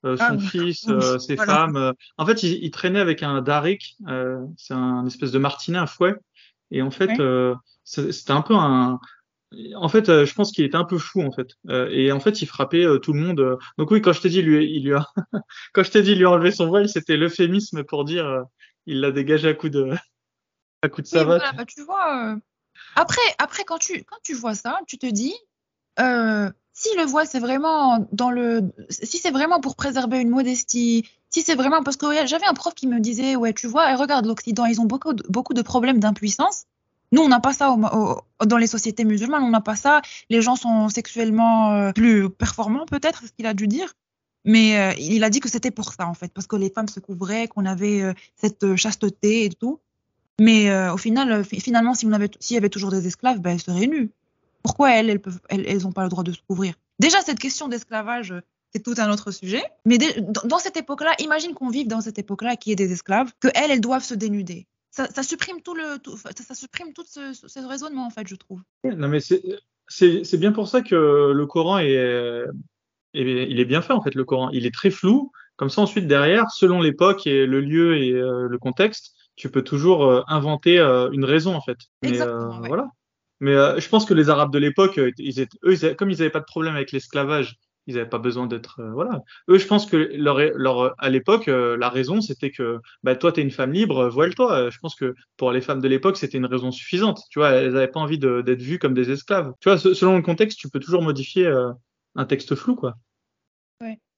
[0.04, 1.76] Euh, ah, son fils, euh, ses femmes.
[1.76, 1.92] Euh.
[2.18, 3.96] En fait, il, il, traînait avec un Darik,
[4.56, 6.14] c'est un espèce de martinet, un fouet.
[6.70, 7.10] Et en fait,
[7.84, 8.98] c'était un peu un.
[9.76, 11.48] En fait, je pense qu'il était un peu fou en fait.
[11.90, 13.58] et en fait, il frappait tout le monde.
[13.78, 15.06] Donc oui, quand je t'ai dit lui, il lui a,
[15.72, 18.42] quand je t'ai dit lui enlever son voile, c'était l'euphémisme pour dire
[18.86, 19.90] il l'a dégagé à coup de,
[20.82, 21.42] à coup de savate.
[21.56, 22.36] bah, tu vois.
[22.96, 25.34] Après, après quand tu quand tu vois ça, tu te dis.
[26.76, 31.42] Si le voile c'est vraiment dans le si c'est vraiment pour préserver une modestie si
[31.42, 34.66] c'est vraiment parce que j'avais un prof qui me disait ouais tu vois regarde l'Occident
[34.66, 36.64] ils ont beaucoup de, beaucoup de problèmes d'impuissance.
[37.12, 37.76] Nous on n'a pas ça
[38.44, 40.02] dans les sociétés musulmanes on n'a pas ça.
[40.30, 43.94] Les gens sont sexuellement euh, plus performants peut-être ce qu'il a dû dire.
[44.44, 46.88] Mais euh, il a dit que c'était pour ça en fait parce que les femmes
[46.88, 49.78] se couvraient qu'on avait euh, cette chasteté et tout.
[50.40, 54.10] Mais au final finalement s'il y avait toujours des esclaves ben elles seraient nues
[54.64, 58.34] pourquoi elles, elles elles, pas le droit de se couvrir Déjà, cette question d'esclavage,
[58.72, 59.62] c'est tout un autre sujet.
[59.84, 63.48] Mais dans cette époque-là, imagine qu'on vive dans cette époque-là, qui est des esclaves, que
[63.54, 64.66] elles, elles doivent se dénuder.
[64.90, 65.82] Ça, supprime tout le,
[66.16, 68.60] ça, supprime tout ce, raisonnement en fait, je trouve.
[68.84, 72.44] Non, mais c'est bien pour ça que le Coran est,
[73.12, 74.14] il est bien fait en fait.
[74.14, 75.32] Le Coran, il est très flou.
[75.56, 79.62] Comme ça, ensuite derrière, selon l'époque et le lieu et euh, le contexte, tu peux
[79.62, 81.78] toujours euh, inventer euh, une raison en fait.
[82.02, 82.88] Exactement, Voilà.
[83.44, 85.10] Mais euh, je pense que les Arabes de l'époque, euh,
[85.66, 88.90] eux, comme ils n'avaient pas de problème avec l'esclavage, ils n'avaient pas besoin d'être euh,
[88.92, 89.20] voilà.
[89.50, 93.42] Eux, je pense que leur, leur à l'époque, la raison c'était que bah toi t'es
[93.42, 94.70] une femme libre, voile-toi.
[94.70, 97.20] Je pense que pour les femmes de l'époque, c'était une raison suffisante.
[97.30, 99.52] Tu vois, elles n'avaient pas envie d'être vues comme des esclaves.
[99.60, 101.46] Tu vois, selon le contexte, tu peux toujours modifier
[102.14, 102.94] un texte flou, quoi.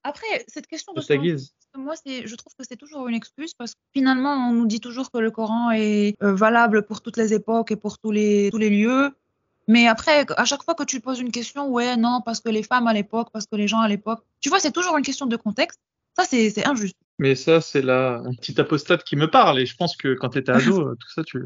[0.06, 3.80] Après, cette question de, de moi, je trouve que c'est toujours une excuse parce que
[3.92, 7.72] finalement, on nous dit toujours que le Coran est euh, valable pour toutes les époques
[7.72, 9.10] et pour tous les, tous les lieux.
[9.66, 12.62] Mais après, à chaque fois que tu poses une question, ouais, non, parce que les
[12.62, 15.26] femmes à l'époque, parce que les gens à l'époque, tu vois, c'est toujours une question
[15.26, 15.80] de contexte.
[16.16, 16.96] Ça, c'est injuste.
[17.18, 19.58] Mais ça, c'est la petite apostate qui me parle.
[19.58, 21.42] Et je pense que quand tu étais ado, tout ça, tu,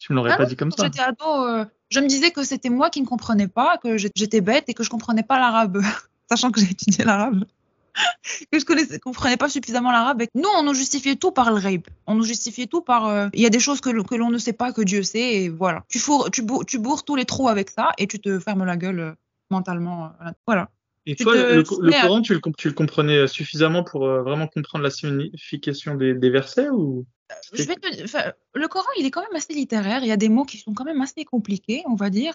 [0.00, 0.84] Tu me l'aurais Ah pas non, dit comme quand ça.
[0.86, 4.40] j'étais ado, euh, je me disais que c'était moi qui ne comprenais pas, que j'étais
[4.40, 5.80] bête et que je comprenais pas l'arabe,
[6.28, 7.44] sachant que j'ai étudié l'arabe.
[8.52, 10.22] que je connaissais, comprenais pas suffisamment l'arabe.
[10.34, 11.88] Nous, on nous justifiait tout par le rape.
[12.06, 13.06] On nous justifiait tout par.
[13.06, 15.48] euh, Il y a des choses que, l'on ne sait pas, que Dieu sait, et
[15.48, 15.84] voilà.
[15.88, 18.64] Tu, fourres, tu, bourres, tu bourres tous les trous avec ça et tu te fermes
[18.64, 19.12] la gueule euh,
[19.50, 20.06] mentalement.
[20.24, 20.70] euh, voilà.
[21.04, 24.46] Et Tu toi, te- le, Coran, tu le, comp- tu le comprenais suffisamment pour vraiment
[24.46, 27.04] comprendre la signification des, des versets ou
[27.52, 30.02] Je vais te- enfin, le Coran, il est quand même assez littéraire.
[30.02, 32.34] Il y a des mots qui sont quand même assez compliqués, on va dire.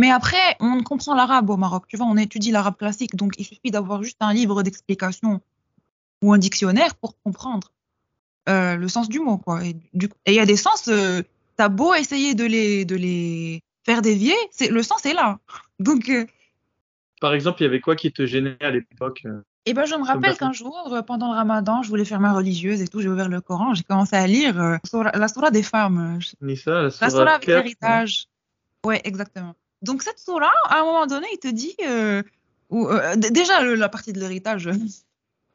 [0.00, 1.84] Mais après, on comprend l'arabe au Maroc.
[1.88, 5.40] Tu vois, on étudie l'arabe classique, donc il suffit d'avoir juste un livre d'explication
[6.22, 7.70] ou un dictionnaire pour comprendre
[8.48, 9.64] euh, le sens du mot, quoi.
[9.64, 9.76] Et
[10.26, 11.22] il y a des sens, euh,
[11.56, 15.38] t'as beau essayer de les, de les faire dévier, c'est le sens est là.
[15.78, 16.26] Donc, euh,
[17.20, 19.42] Par exemple, il y avait quoi qui te gênait à l'époque euh?
[19.66, 22.82] Et ben, je me rappelle qu'un jour, pendant le ramadan, je voulais faire ma religieuse
[22.82, 26.18] et tout, j'ai ouvert le Coran, j'ai commencé à lire la sourate des femmes.
[26.42, 28.26] Nissa, la La sourate avec l'héritage.
[28.84, 29.54] Ouais, exactement.
[29.84, 31.74] Donc, cette sourate, à un moment donné, il te dit.
[31.86, 32.22] euh,
[32.72, 34.68] euh, déjà, la partie de l'héritage,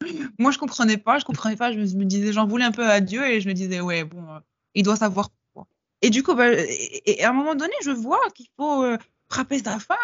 [0.40, 3.02] moi, je comprenais pas, je comprenais pas, je me, disais, j'en voulais un peu à
[3.02, 4.40] Dieu et je me disais, ouais, bon, euh,
[4.76, 5.68] il doit savoir pourquoi.
[6.02, 8.86] Et du coup, bah, et, à un moment donné, je vois qu'il faut
[9.30, 9.98] frapper sa femme,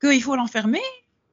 [0.00, 0.82] qu'il faut l'enfermer.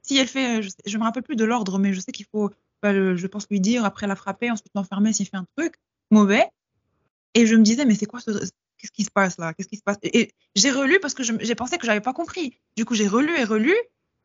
[0.01, 2.51] Si elle fait, je, sais- me rappelle plus de l'ordre, mais je sais qu'il faut,
[2.81, 5.75] bah, je pense lui dire, après la frapper, ensuite l'enfermer s'il fait un truc
[6.09, 6.47] mauvais.
[7.33, 8.31] Et je me disais, mais c'est quoi ce,
[8.81, 9.53] qu'est-ce qui se passe là?
[9.53, 9.97] Qu'est-ce qui se passe?
[10.03, 12.57] Et, j'ai relu parce que j'ai pensé que j'avais pas compris.
[12.75, 13.75] Du coup, j'ai relu et relu.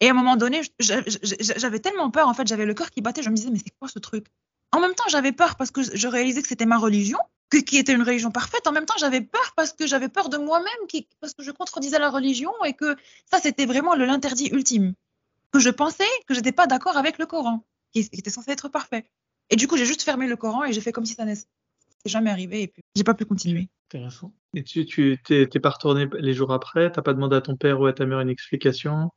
[0.01, 2.29] Et à un moment donné, j'avais tellement peur.
[2.29, 3.23] En fait, j'avais le cœur qui battait.
[3.23, 4.27] Je me disais, mais c'est quoi ce truc?
[4.73, 7.19] En même temps, j'avais peur parce que je réalisais que c'était ma religion,
[7.51, 8.66] que, qui était une religion parfaite.
[8.66, 11.99] En même temps, j'avais peur parce que j'avais peur de moi-même, parce que je contredisais
[11.99, 12.97] la religion et que
[13.31, 14.95] ça, c'était vraiment l'interdit ultime.
[15.53, 19.09] Que je pensais que j'étais pas d'accord avec le Coran, qui était censé être parfait.
[19.51, 21.47] Et du coup, j'ai juste fermé le Coran et j'ai fait comme si ça n'était
[22.05, 23.68] jamais arrivé et puis j'ai pas pu continuer.
[23.88, 24.35] Intéressant.
[24.54, 26.90] Et tu, tu t'es, pas retourné les jours après?
[26.90, 29.11] T'as pas demandé à ton père ou à ta mère une explication?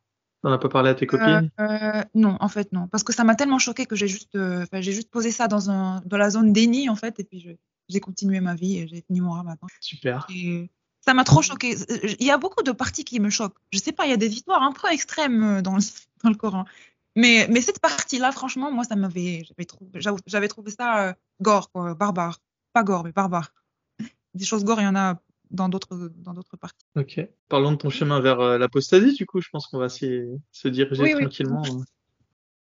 [0.44, 1.50] T'en as pas parlé à tes copines?
[1.60, 2.88] Euh, non, en fait, non.
[2.88, 5.70] Parce que ça m'a tellement choqué que j'ai juste, euh, j'ai juste posé ça dans,
[5.70, 9.02] un, dans la zone déni, en fait, et puis j'ai continué ma vie et j'ai
[9.02, 9.68] fini mon ramadan.
[9.80, 10.28] Super.
[10.30, 10.70] Et
[11.02, 11.76] ça m'a trop choqué.
[12.20, 13.58] Il y a beaucoup de parties qui me choquent.
[13.72, 15.82] Je sais pas, il y a des histoires un peu extrêmes euh, dans le,
[16.24, 16.66] dans le Coran.
[17.16, 21.14] Mais, mais cette partie-là, franchement, moi, ça m'avait, j'avais trouvé, j'avoue- j'avais trouvé ça euh,
[21.42, 22.40] gore, quoi, barbare.
[22.74, 23.52] Pas gore, mais barbare.
[24.34, 25.20] Des choses gore, il y en a
[25.52, 26.86] dans d'autres, dans d'autres parties.
[26.96, 27.20] Ok.
[27.48, 31.02] Parlons de ton chemin vers euh, l'apostasie, du coup, je pense qu'on va se diriger
[31.04, 31.64] Oui, tranquillement.
[31.66, 31.84] hein.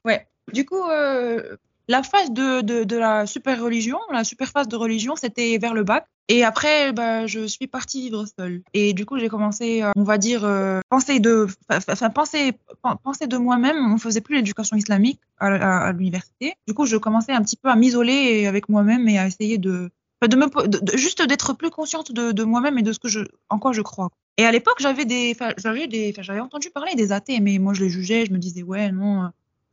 [0.04, 0.26] Ouais.
[0.52, 1.56] Du coup, euh,
[1.88, 5.74] la phase de, de, de la super religion, la super phase de religion, c'était vers
[5.74, 6.06] le bac.
[6.28, 8.62] Et après, bah, je suis partie vivre seule.
[8.74, 12.96] Et du coup, j'ai commencé, euh, on va dire, euh, penser de, enfin, penser, pen-
[13.02, 13.92] penser de moi-même.
[13.92, 16.54] On faisait plus l'éducation islamique à, à- à l'université.
[16.66, 19.90] Du coup, je commençais un petit peu à m'isoler avec moi-même et à essayer de,
[20.28, 23.72] po- de- juste d'être plus consciente de, moi-même et de ce que je, en quoi
[23.72, 24.10] je crois.
[24.38, 27.84] Et à l'époque, j'avais des, j'avais des, j'avais entendu parler des athées, mais moi, je
[27.84, 28.26] les jugeais.
[28.26, 29.24] Je me disais, ouais, non.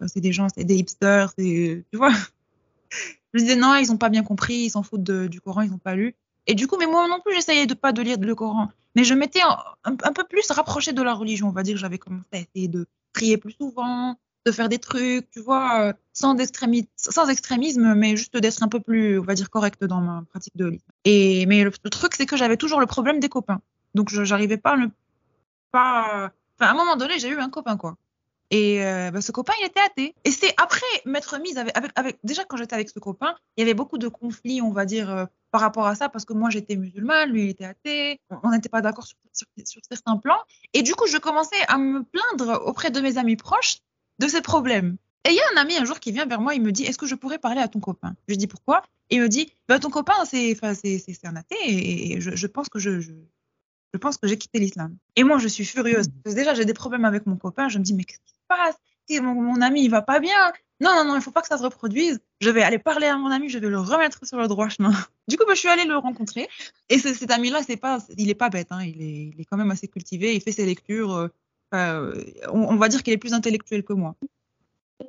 [0.01, 2.11] euh, c'est des gens, c'est des hipsters, c'est, tu vois.
[3.33, 5.71] Je me disais, non, ils ont pas bien compris, ils s'en foutent du Coran, ils
[5.71, 6.15] ont pas lu.
[6.47, 8.69] Et du coup, mais moi non plus, j'essayais de pas de lire le Coran.
[8.95, 11.77] Mais je m'étais un, un- un peu plus rapprochée de la religion, on va dire.
[11.77, 15.93] J'avais commencé à essayer de prier plus souvent, de faire des trucs, tu vois, euh,
[16.13, 20.01] sans, extrémi- sans extrémisme, mais juste d'être un peu plus, on va dire, correcte dans
[20.01, 20.91] ma pratique de l'islam.
[21.05, 23.61] Et, mais le, le truc, c'est que j'avais toujours le problème des copains.
[23.95, 24.87] Donc, j'arrivais pas à ne
[25.71, 26.31] pas.
[26.59, 27.95] Enfin, à un moment donné, j'ai eu un copain, quoi.
[28.51, 30.15] Et euh, bah, ce copain, il était athée.
[30.23, 31.75] Et c'est après m'être mise avec,
[32.23, 35.09] Déjà, quand j'étais avec ce copain, il y avait beaucoup de conflits, on va dire,
[35.09, 38.19] euh, par rapport à ça, parce que moi, j'étais musulmane, lui, il était athée.
[38.43, 39.17] On- n'était pas d'accord sur
[39.87, 40.39] certains plans.
[40.73, 43.77] Et du coup, je commençais à me plaindre auprès de mes amis proches
[44.19, 44.97] de ces problèmes.
[45.25, 46.83] Et il y a un ami un jour qui vient vers moi, il me dit
[46.83, 48.15] Est-ce que je pourrais parler à ton copain?
[48.27, 48.83] Je lui dis Pourquoi?
[49.09, 52.79] Et il me dit bah, Ton copain, c'est un athée et, je, je pense que
[52.79, 53.11] je, je,
[53.93, 54.95] je pense que j'ai quitté l'islam.
[55.15, 56.07] Et moi, je suis furieuse.
[56.23, 57.67] Parce que déjà, j'ai des problèmes avec mon copain.
[57.69, 58.75] Je me dis, mais qu'est-ce qui se passe?
[59.21, 60.51] Mon, mon ami, il va pas bien.
[60.81, 62.19] Non, non, non, il faut pas que ça se reproduise.
[62.41, 64.91] Je vais aller parler à mon ami, je vais le remettre sur le droit chemin.
[65.27, 66.47] Du coup, bah, je suis allée le rencontrer.
[66.89, 68.67] Et ce- cet ami-là, c'est pas, il est pas bête.
[68.71, 68.83] Hein.
[68.83, 70.35] Il, est, il est quand même assez cultivé.
[70.35, 71.13] Il fait ses lectures.
[71.13, 71.27] euh,
[71.71, 72.19] on,
[72.51, 74.15] on va dire qu'il est plus intellectuel que moi.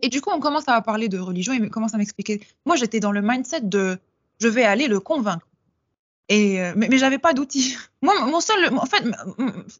[0.02, 1.52] Et du coup, on commence à parler de religion.
[1.58, 2.40] Me- commence à m'expliquer.
[2.66, 3.98] Moi, j'étais dans le mindset de
[4.40, 5.46] je vais aller le convaincre.
[6.28, 7.76] Et, euh, mais mais j'avais pas d'outils.
[8.02, 9.02] Moi, mon seul, en fait,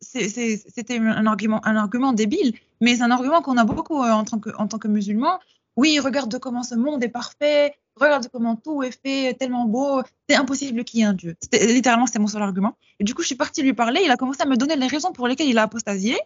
[0.03, 4.25] c'était un argument, un argument débile, mais c'est un argument qu'on a beaucoup euh, en
[4.25, 5.39] tant que, en tant que musulman.
[5.77, 10.35] Oui, regarde comment ce monde est parfait, regarde comment tout est fait tellement beau, c'est
[10.37, 11.37] impossible qu'il y ait un Dieu.
[11.53, 12.77] Littéralement, c'était mon seul argument.
[12.99, 14.89] Et du coup, je suis partie lui parler, il a commencé à me donner les
[14.89, 16.19] raisons pour lesquelles il a apostasié.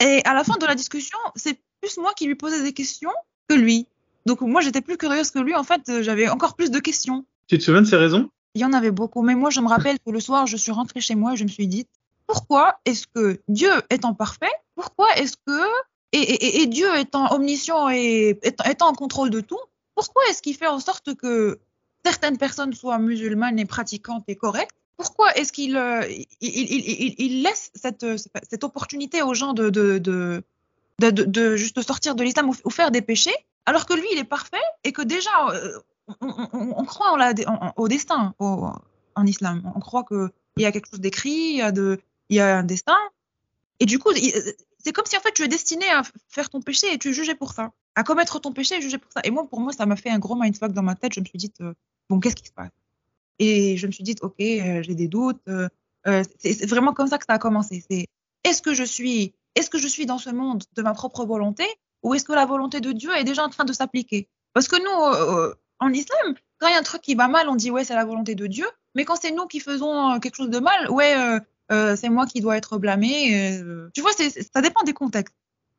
[0.00, 3.12] Et à la fin de la discussion, c'est plus moi qui lui posais des questions
[3.48, 3.86] que lui.
[4.26, 5.54] Donc moi, j'étais plus curieuse que lui.
[5.54, 7.24] En fait, euh, j'avais encore plus de questions.
[7.48, 8.30] Tu te souviens de ces raisons?
[8.54, 9.22] Il y en avait beaucoup.
[9.22, 11.44] Mais moi, je me rappelle que le soir, je suis rentrée chez moi et je
[11.44, 11.86] me suis dit,
[12.26, 15.62] pourquoi est-ce que Dieu étant parfait, pourquoi est-ce que,
[16.12, 19.58] et, Dieu étant omniscient et étant, en contrôle de tout,
[19.94, 21.58] pourquoi est-ce qu'il fait en sorte que
[22.04, 26.06] certaines personnes soient musulmanes et pratiquantes et correctes Pourquoi est-ce qu'il euh,
[26.40, 28.04] il, laisse cette,
[28.62, 30.42] opportunité aux gens de,
[31.56, 33.34] juste sortir de l'islam ou, faire des péchés,
[33.66, 35.78] alors que lui, il est parfait et que déjà, euh,
[36.20, 37.16] on, croit
[37.76, 39.72] au destin en islam.
[39.74, 42.58] On croit qu'il y a quelque chose d'écrit, il, y a de, il y a
[42.58, 42.98] un destin.
[43.80, 44.10] Et du coup,
[44.78, 47.12] c'est comme si en fait tu es destiné à faire ton péché et tu es
[47.12, 47.72] jugé pour ça.
[47.94, 49.20] À commettre ton péché et jugé pour ça.
[49.24, 51.12] Et moi, pour moi, ça m'a fait un gros mindfuck dans ma tête.
[51.14, 51.74] Je me suis dit, euh,
[52.08, 52.70] bon, qu'est-ce qui se passe?
[53.42, 55.40] Et je me suis dit, ok, euh, j'ai des doutes.
[55.48, 55.68] Euh,
[56.38, 57.84] c'est vraiment comme ça que ça a commencé.
[57.88, 58.06] C'est
[58.44, 61.64] est-ce que je suis, est-ce que je suis dans ce monde de ma propre volonté
[62.02, 64.28] ou est-ce que la volonté de Dieu est déjà en train de s'appliquer?
[64.52, 67.54] Parce que nous, en islam, quand il y a un truc qui va mal, on
[67.54, 68.66] dit ouais, c'est la volonté de Dieu.
[68.94, 71.40] Mais quand c'est nous qui faisons quelque chose de mal, ouais,
[71.72, 73.34] euh, c'est moi qui dois être blâmé.
[73.34, 75.34] Euh, tu vois, ça dépend des contextes.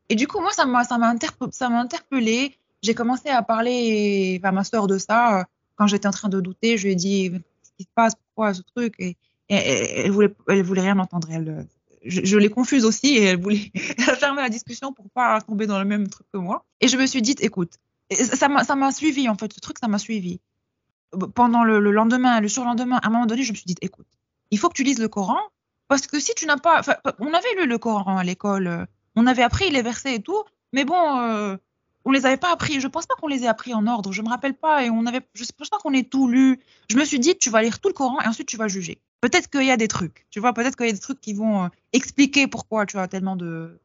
[0.09, 2.57] Et du coup, moi, ça m'a, ça interpellé.
[2.82, 5.43] J'ai commencé à parler à ma soeur de ça euh,
[5.76, 6.78] quand j'étais en train de douter.
[6.78, 7.32] Je lui ai dit
[7.78, 8.95] qui se passe, pourquoi ce truc.
[8.99, 9.17] Et,
[9.49, 11.28] elle voulait, elle voulait rien entendre.
[11.32, 11.67] Elle,
[12.05, 13.71] je, l'ai confuse aussi et elle voulait
[14.19, 16.65] fermer la discussion pour pas tomber dans le même truc que moi.
[16.82, 17.74] Et je me suis dit, écoute,
[18.11, 19.53] ça m'a, suivi en fait.
[19.53, 20.39] Ce truc, ça m'a suivi.
[21.36, 24.07] Pendant le, le lendemain, le surlendemain, à un moment donné, je me suis dit, écoute,
[24.49, 25.38] il faut que tu lises le Coran
[25.88, 26.82] parce que si tu n'as pas,
[27.19, 30.86] on avait lu le Coran à l'école, on avait appris les versets et tout, mais
[30.86, 31.57] bon, euh,
[32.05, 32.79] on les avait pas appris.
[32.79, 34.11] Je pense pas qu'on les ait appris en ordre.
[34.11, 36.59] Je me rappelle pas et on avait, je pense pas qu'on ait tout lu.
[36.89, 38.99] Je me suis dit, tu vas lire tout le Coran et ensuite tu vas juger.
[39.21, 41.33] Peut-être qu'il y a des trucs, tu vois, peut-être qu'il y a des trucs qui
[41.33, 43.79] vont euh, expliquer pourquoi tu as tellement de,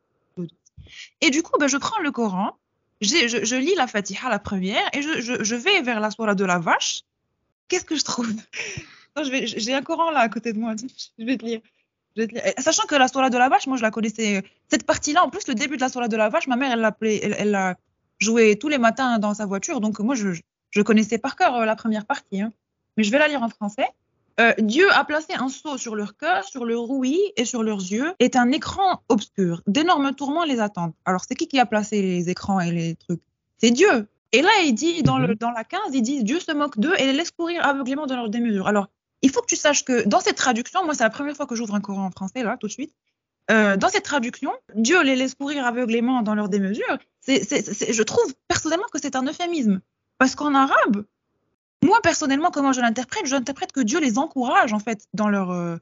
[1.21, 2.57] Et du coup, ben, je prends le Coran,
[3.01, 7.03] je, lis la Fatiha, la première, et je, vais vers la soirée de la vache.
[7.69, 8.29] Qu'est-ce que je trouve?
[9.23, 10.75] J'ai un Coran là à côté de moi.
[11.19, 11.61] Je vais te lire.
[12.59, 14.43] Sachant que la Sola de la vache, moi je la connaissais.
[14.69, 16.81] Cette partie-là, en plus, le début de la Sola de la vache, ma mère, elle
[16.81, 17.77] l'appelait, elle,
[18.19, 19.81] joué tous les matins dans sa voiture.
[19.81, 20.29] Donc moi, je,
[20.71, 22.41] je connaissais par cœur euh, la première partie.
[22.41, 22.53] Hein.
[22.97, 23.87] Mais je vais la lire en français.
[24.41, 27.81] Euh, Dieu a placé un sceau sur leur cœur, sur leur ouïe et sur leurs
[27.81, 29.63] yeux, est un écran obscur.
[29.67, 30.93] D'énormes tourments les attendent.
[31.05, 33.21] Alors, c'est qui qui a placé les écrans et les trucs?
[33.59, 34.09] C'est Dieu.
[34.31, 35.35] Et là, il dit, dans, le, mhm.
[35.37, 38.15] dans la 15, il dit Dieu se moque d'eux et les laisse courir aveuglément dans
[38.15, 38.69] leur démesure.
[38.69, 38.89] Alors,
[39.23, 41.57] il faut que tu saches que dans cette traduction, moi c'est la première fois que
[41.57, 42.95] j'ouvre un Coran en français là, tout de suite.
[43.51, 46.99] Euh, dans cette traduction, Dieu les laisse courir aveuglément dans leur démesure.
[47.29, 49.81] C'est, je trouve personnellement que c'est un euphémisme.
[50.17, 51.05] Parce qu'en arabe,
[51.85, 55.51] moi personnellement, comment je l'interprète Je l'interprète que Dieu les encourage en fait dans leur,
[55.51, 55.77] euh,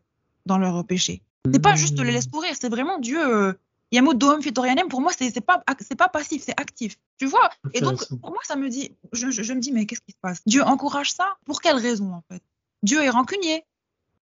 [0.45, 1.23] dans leur péché.
[1.53, 3.25] C'est pas juste les laisse courir, c'est vraiment Dieu.
[3.25, 3.53] Euh,
[3.93, 6.43] il y a un mot d'Ohom Fitorianem, pour moi, c'est, c'est pas, c'est pas passif,
[6.45, 6.99] c'est actif.
[7.19, 7.51] Tu vois?
[7.73, 10.19] Et donc, pour moi, ça me dit, je, je me dis, mais qu'est-ce qui se
[10.21, 10.43] passe?
[10.45, 11.37] Dieu encourage ça?
[11.45, 12.43] Pour quelle raison, en fait?
[12.83, 13.65] Dieu est rancunier.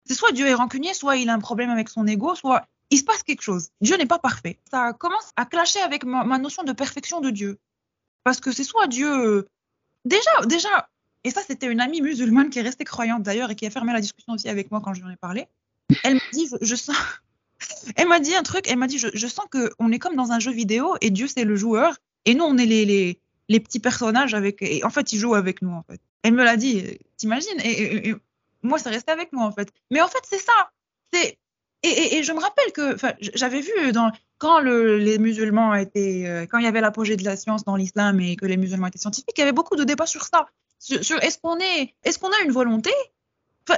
[0.06, 2.98] C'est soit Dieu est rancunier, soit il a un problème avec son ego, soit il
[2.98, 3.70] se passe quelque chose.
[3.82, 4.60] Dieu n'est pas parfait.
[4.70, 7.60] Ça commence à clasher avec ma, notion de perfection de Dieu.
[8.24, 9.48] Parce que c'est soit Dieu.
[10.06, 10.90] Déjà, déjà,
[11.24, 13.94] et ça, c'était une amie musulmane qui est restée croyante d'ailleurs et qui a fermé
[13.94, 15.48] la discussion aussi avec moi quand je lui en ai parlé.
[16.04, 16.96] Elle m'a dit, je, sens.
[17.96, 20.40] Elle m'a dit un truc, elle m'a dit, je, sens qu'on est comme dans un
[20.40, 23.20] jeu vidéo et Dieu, c'est le joueur et nous, on est les,
[23.50, 24.62] les, petits personnages avec.
[24.62, 26.00] Et en fait, il joue avec nous, en fait.
[26.24, 27.60] Elle me l'a dit, t'imagines?
[27.64, 28.14] Et,
[28.62, 29.72] moi, ça restait avec moi, en fait.
[29.90, 30.72] Mais en fait, c'est ça.
[31.12, 31.38] C'est
[31.84, 32.98] et, je me rappelle que
[33.36, 33.72] j'avais vu
[34.38, 37.76] quand le, les musulmans étaient, euh, quand il y avait l'apogée de la science dans
[37.76, 40.48] l'islam et que les musulmans étaient scientifiques, il y avait beaucoup de débats sur ça.
[40.80, 42.92] Sur, est-ce qu'on a une volonté?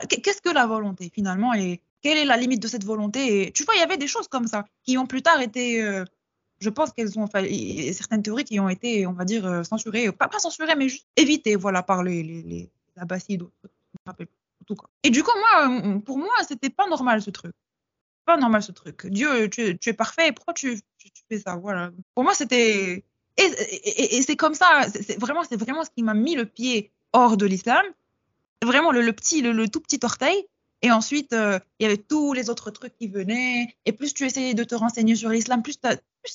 [0.07, 1.53] Qu'est-ce que la volonté finalement?
[1.53, 3.51] Et quelle est la limite de cette volonté?
[3.53, 6.05] Tu vois, il y avait des choses comme ça qui ont plus tard été, euh,
[6.59, 10.27] je pense qu'elles ont, certaines théories qui ont été, on va dire, euh, censurées, pas,
[10.27, 13.43] pas censurées, mais juste évitées, voilà, par les, les, les Abbassides.
[15.03, 17.53] Et du coup, moi, pour moi, c'était pas normal ce truc.
[18.25, 19.07] Pas normal ce truc.
[19.07, 20.79] Dieu, tu, es parfait, pourquoi tu,
[21.29, 21.55] fais ça?
[21.55, 21.91] Voilà.
[22.15, 23.03] Pour moi, c'était.
[23.37, 27.45] Et, c'est comme ça, c'est vraiment, vraiment ce qui m'a mis le pied hors de
[27.45, 27.83] l'islam.
[28.63, 30.45] Vraiment le, petit, le, tout petit orteil.
[30.83, 33.75] Et ensuite, euh, il y avait tous les autres trucs qui venaient.
[33.85, 35.79] Et plus tu essayais de te renseigner sur l'islam, plus,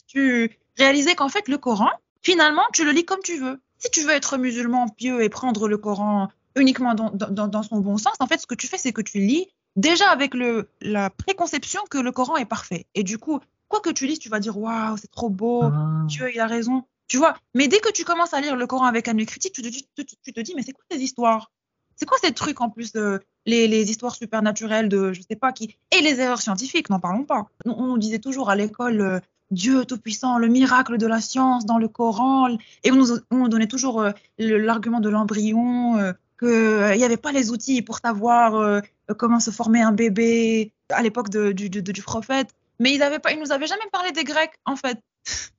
[0.06, 1.90] tu réalisais qu'en fait, le Coran,
[2.22, 3.60] finalement, tu le lis comme tu veux.
[3.78, 8.14] Si tu veux être musulman pieux et prendre le Coran uniquement dans, son bon sens.
[8.18, 9.46] En fait, ce que tu fais, c'est que tu lis
[9.76, 12.86] déjà avec le, la préconception que le Coran est parfait.
[12.94, 16.02] Et du coup, quoi que tu lises, tu vas dire waouh, c'est trop beau, ah.
[16.06, 16.84] Dieu, il a raison.
[17.08, 19.52] Tu vois, mais dès que tu commences à lire le Coran avec un œil critique,
[19.52, 21.52] tu te, dis, tu, te dis mais c'est quoi ces histoires?
[21.94, 25.52] C'est quoi ces trucs en plus de les, les, histoires supernaturelles de je sais pas
[25.52, 25.76] qui?
[25.96, 27.46] Et les erreurs scientifiques, n'en parlons pas.
[27.64, 29.20] On, on, disait toujours à l'école euh,
[29.50, 33.68] Dieu tout-puissant, le miracle de la science dans le Coran, et on nous, on donnait
[33.68, 35.98] toujours euh, l'argument de l'embryon.
[35.98, 38.80] Euh, qu'il n'y avait pas les outils pour savoir euh,
[39.14, 42.48] comment se former un bébé à l'époque du, du, du, prophète.
[42.78, 44.98] Mais ils ne ils nous avaient jamais parlé des Grecs, en fait.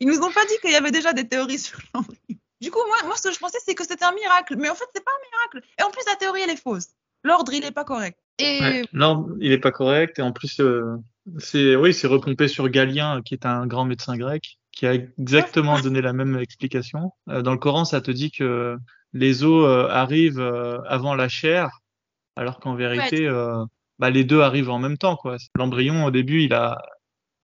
[0.00, 2.38] Ils nous ont pas dit qu'il y avait déjà des théories sur l'embryon.
[2.60, 4.56] Du coup, moi, moi, ce que je pensais, c'est que c'était un miracle.
[4.56, 5.68] Mais en fait, c'est pas un miracle.
[5.78, 6.88] Et en plus, la théorie, elle est fausse.
[7.24, 8.18] L'ordre, il n'est pas correct.
[8.38, 8.84] Et...
[8.92, 10.18] l'ordre, il n'est pas correct.
[10.18, 10.96] Et en plus, euh,
[11.38, 15.80] c'est oui, c'est repompé sur Galien, qui est un grand médecin grec, qui a exactement
[15.80, 17.12] donné la même explication.
[17.28, 18.76] Euh, dans le Coran, ça te dit que
[19.12, 20.40] les os euh, arrivent
[20.86, 21.80] avant la chair,
[22.38, 23.28] alors qu'en vérité,
[23.98, 25.16] bah, les deux arrivent en même temps.
[25.16, 25.36] quoi.
[25.56, 26.80] L'embryon, au début, il a,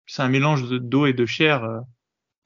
[0.07, 1.83] c'est un mélange d'eau et de chair.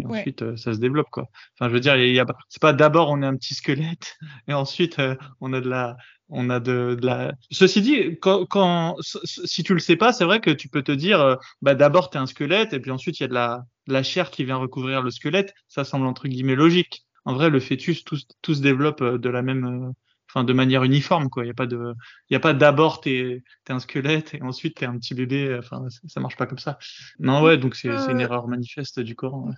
[0.01, 1.29] Et ensuite, ça se développe, quoi.
[1.55, 4.17] Enfin, je veux dire, il y a, c'est pas d'abord on est un petit squelette
[4.49, 5.01] et ensuite
[5.41, 5.97] on a de la,
[6.31, 7.33] on a de, de, la.
[7.51, 10.93] Ceci dit, quand, quand, si tu le sais pas, c'est vrai que tu peux te
[10.93, 13.65] dire, euh, bah d'abord t'es un squelette et puis ensuite il y a de la,
[13.89, 15.53] de la chair qui vient recouvrir le squelette.
[15.69, 17.05] Ça semble entre guillemets logique.
[17.25, 19.93] En vrai, le fœtus, tout, tout se développe euh, de la même, euh,
[20.33, 21.45] enfin de manière uniforme quoi.
[21.45, 21.95] Il y a pas de,
[22.29, 25.57] il y a pas d'abord t'es, t'es un squelette et ensuite t'es un petit bébé.
[25.59, 26.79] Enfin, ça marche pas comme ça.
[27.19, 29.49] Non ouais, donc c'est, une erreur manifeste du Coran.
[29.49, 29.55] Ouais.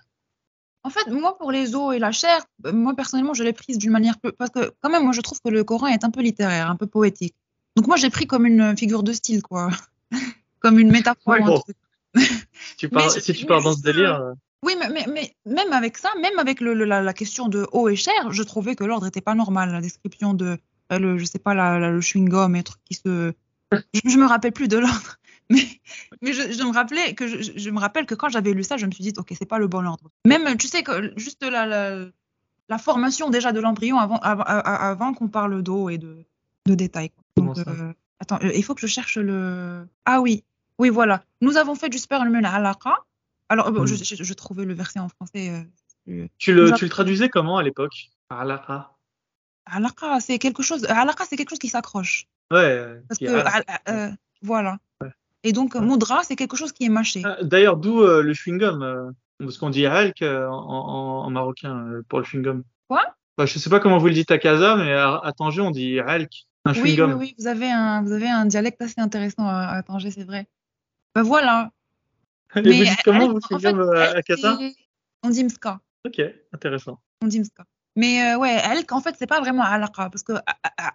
[0.85, 3.77] En fait, moi, pour les os et la chair, euh, moi, personnellement, je l'ai prise
[3.77, 4.15] d'une manière...
[4.37, 6.75] Parce que, quand même, moi, je trouve que le Coran est un peu littéraire, un
[6.75, 7.35] peu poétique.
[7.77, 9.69] Donc, moi, j'ai pris comme une figure de style, quoi.
[10.59, 11.65] comme une métaphore.
[12.15, 14.33] si tu pars, si tu pars dans ce délire...
[14.63, 18.31] Oui, mais, mais, même avec ça, même avec le, la, question de eau et chair,
[18.31, 19.71] je trouvais que l'ordre n'était pas normal.
[19.71, 20.57] La description de,
[20.91, 23.33] euh, le, je sais pas, la, le chewing-gum et trucs qui se...
[23.93, 25.17] Je, je me rappelle plus de l'ordre.
[25.49, 28.91] Mais, je, me rappelais que je, me rappelle que quand j'avais lu ça, je me
[28.91, 30.09] suis dit ok, c'est pas le bon ordre.
[30.25, 35.61] Même, tu sais que juste la, la, formation déjà de l'embryon avant, avant, qu'on parle
[35.61, 36.23] d'eau et de,
[36.65, 37.11] de détails.
[37.35, 39.85] Donc, euh, attends, euh, il faut que je cherche le.
[40.05, 40.43] Ah oui,
[40.79, 41.23] oui voilà.
[41.41, 43.03] Nous avons fait du sperme alaqa.
[43.53, 43.85] Alors, hmm.
[43.85, 45.49] je, je, trouvais le verset en français.
[46.07, 48.09] Euh, tu, le, tu le traduisais comment à l'époque?
[48.29, 48.91] Alaqa.
[49.67, 50.85] Alaqa, c'est quelque chose.
[50.85, 52.25] Alaqa, c'est quelque chose qui s'accroche.
[52.51, 52.99] Ouais.
[53.07, 54.77] Parce que voilà.
[55.43, 57.21] Et donc, moudra, c'est quelque chose qui est mâché.
[57.25, 62.01] Ah, d'ailleurs, d'où euh, le chewing-gum euh, Parce qu'on dit halk euh, en, en, marocain
[62.07, 62.63] pour le chewing-gum.
[62.87, 63.03] Quoi?
[63.37, 65.99] Bah, Je sais pas comment vous le dites à Casa, mais à, Tanger, on dit
[65.99, 66.31] halk.
[66.65, 70.11] Un oui, oui, oui, vous avez, un, vous avez un dialecte assez intéressant à, Tanger,
[70.11, 70.47] c'est vrai.
[71.13, 71.71] Ben voilà.
[72.57, 74.57] Et mais vous dites comment, vous, chewing-gum à, Casa
[75.23, 75.79] On dit mska.
[76.05, 76.21] Ok,
[76.53, 76.99] intéressant.
[77.21, 77.65] On dit mska.
[77.95, 80.33] Mais euh, ouais, alq, en fait, c'est pas vraiment alaqa, parce que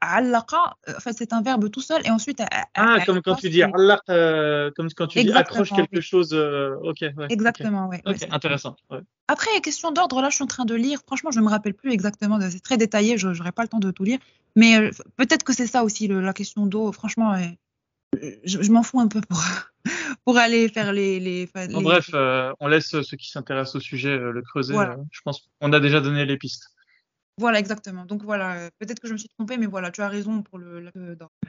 [0.00, 2.42] alaqa, euh, en fait, c'est un verbe tout seul, et ensuite.
[2.74, 6.34] Ah, comme quand tu dis alaq, euh, comme quand tu dis accroche quelque chose.
[6.34, 7.26] ok, ouais.
[7.28, 8.02] Exactement, ouais.
[8.04, 8.74] Ok, intéressant.
[8.90, 8.98] Ouais.
[9.28, 11.00] Après, question d'ordre, là, je suis en train de lire.
[11.06, 12.40] Franchement, je me rappelle plus exactement.
[12.40, 14.18] C'est très détaillé, je n'aurai pas le temps de tout lire.
[14.56, 16.90] Mais peut-être que c'est ça aussi, la question d'eau.
[16.90, 17.36] Franchement,
[18.44, 19.42] je, m'en fous un peu pour,
[20.24, 21.20] pour aller faire les.
[21.20, 22.10] les, En bref,
[22.60, 24.74] on laisse ceux qui s'intéressent au sujet le creuser.
[25.10, 26.72] je pense qu'on a déjà donné les pistes.
[27.38, 28.04] Voilà, exactement.
[28.04, 30.58] Donc voilà, euh, peut-être que je me suis trompée, mais voilà, tu as raison pour
[30.58, 30.90] le.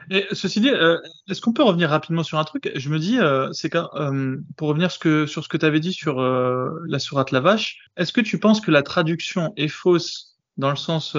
[0.08, 0.96] Et ceci dit, euh,
[1.28, 2.70] est-ce qu'on peut revenir rapidement sur un truc?
[2.76, 3.70] Je me dis, euh, c'est
[4.56, 7.78] pour revenir ce que, sur ce que tu avais dit sur la sourate la vache,
[7.96, 11.16] est-ce que tu penses que la traduction est fausse dans le sens,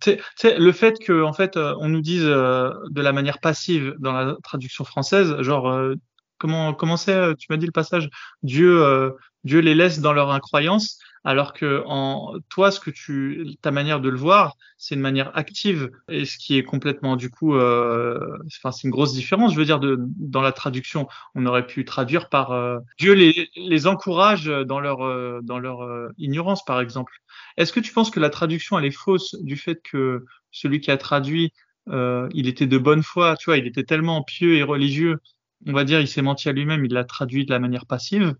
[0.00, 4.36] sais, le fait que en fait on nous dise de la manière passive dans la
[4.42, 5.94] traduction française, genre
[6.38, 8.08] comment comment c'est Tu m'as dit le passage
[8.42, 9.14] Dieu
[9.44, 14.00] Dieu les laisse dans leur incroyance alors que en toi, ce que tu, ta manière
[14.00, 18.38] de le voir, c'est une manière active, et ce qui est complètement du coup, euh,
[18.46, 19.54] enfin c'est une grosse différence.
[19.54, 23.48] Je veux dire, de, dans la traduction, on aurait pu traduire par euh, Dieu les,
[23.56, 27.14] les encourage dans leur euh, dans leur euh, ignorance, par exemple.
[27.56, 30.90] Est-ce que tu penses que la traduction elle est fausse du fait que celui qui
[30.90, 31.52] a traduit,
[31.88, 35.18] il était de bonne foi, tu vois, il était tellement pieux et religieux,
[35.66, 38.34] on va dire, il s'est menti à lui-même, il l'a traduit de la manière passive,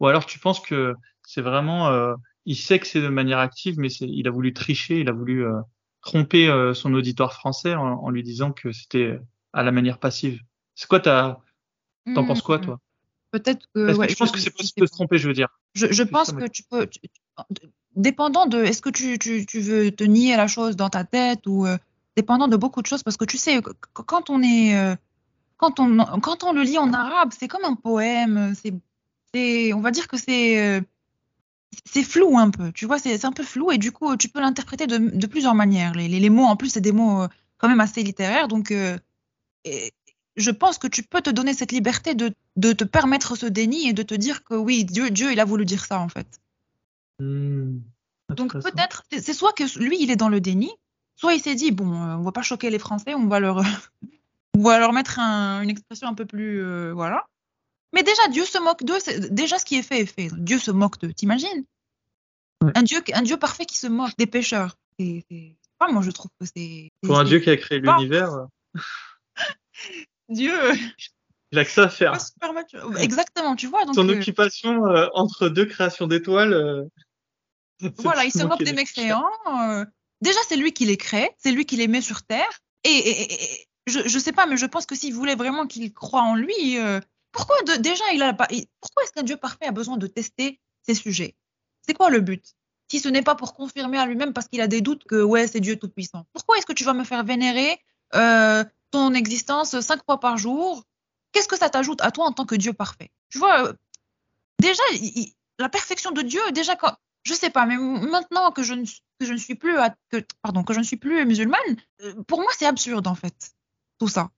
[0.00, 2.14] ou alors tu penses que c'est vraiment
[2.48, 5.44] il sait que c'est de manière active, mais il a voulu tricher, il a voulu
[5.44, 5.60] euh,
[6.00, 9.20] tromper euh, son auditoire français en, lui disant que c'était
[9.52, 10.40] à la manière passive.
[10.74, 11.42] C'est quoi ta,
[12.14, 12.80] t'en penses quoi toi?
[13.32, 13.92] Peut-être que.
[13.92, 15.48] je, pense que c'est possible de se tromper, je veux dire.
[15.74, 16.88] Je, pense que tu peux.
[17.94, 18.64] dépendant de.
[18.64, 21.76] Est-ce que tu, veux te nier la chose dans ta tête ou euh,
[22.16, 23.60] dépendant de beaucoup de choses, parce que tu sais,
[23.92, 24.96] quand on est.
[25.58, 28.54] quand on, quand on le lit en arabe, c'est comme un poème.
[29.34, 30.82] C'est, on va dire que c'est
[31.84, 34.40] c'est flou un peu, tu vois, c'est un peu flou et du coup, tu peux
[34.40, 35.92] l'interpréter de, de, plusieurs manières.
[35.92, 38.98] Les, les, mots, en plus, c'est des mots euh, quand même assez littéraires, donc euh,
[40.36, 43.88] je pense que tu peux te donner cette liberté de, de, te permettre ce déni
[43.88, 46.40] et de te dire que oui, Dieu, Dieu il a voulu dire ça en fait.
[47.20, 47.80] Mmh.
[48.36, 50.70] donc peut-être, c'est soit que lui, il est dans le déni,
[51.16, 53.62] soit il s'est dit, bon, euh, on va pas choquer les Français, on va leur,
[54.56, 57.26] on va leur mettre une expression un peu plus, voilà.
[57.92, 58.98] Mais déjà, Dieu se moque d'eux.
[59.30, 60.28] Déjà, ce qui est fait est fait.
[60.36, 61.12] Dieu se moque d'eux.
[61.12, 61.64] T'imagines
[62.74, 64.76] un, Dieu, un Dieu parfait qui se moque des pécheurs.
[65.78, 66.90] pas, moi je trouve que c'est.
[67.02, 68.30] Pour un Dieu qui a créé l'univers.
[70.28, 70.56] Dieu.
[71.50, 72.18] Il a que ça à faire.
[72.98, 73.84] Exactement, tu vois.
[73.84, 74.82] Donc, Son occupation
[75.14, 76.88] entre deux créations d'étoiles.
[77.98, 79.30] voilà, il se moque des mécréants.
[80.20, 82.60] déjà, c'est lui qui les crée, c'est lui qui les met sur Terre.
[82.84, 86.34] Et, je, je sais pas, mais je pense que s'il voulait vraiment qu'il croit en
[86.34, 86.76] lui,
[87.32, 91.36] pourquoi déjà il a pourquoi est-ce qu'un Dieu parfait a besoin de tester ses sujets?
[91.82, 92.54] C'est quoi le but?
[92.90, 95.46] Si ce n'est pas pour confirmer à lui-même parce qu'il a des doutes que ouais
[95.46, 96.26] c'est Dieu tout puissant.
[96.32, 97.78] Pourquoi est-ce que tu vas me faire vénérer
[98.14, 100.84] euh, ton existence cinq fois par jour?
[101.32, 103.10] Qu'est-ce que ça t'ajoute à toi en tant que Dieu parfait?
[103.28, 103.72] Tu vois, euh,
[104.58, 104.82] déjà
[105.58, 108.84] la perfection de Dieu, déjà quand je sais pas, mais maintenant que je ne,
[109.20, 109.76] que suis plus
[110.08, 113.52] que, pardon que je ne suis plus musulmane, euh, pour moi c'est absurde en fait
[113.98, 114.30] tout ça.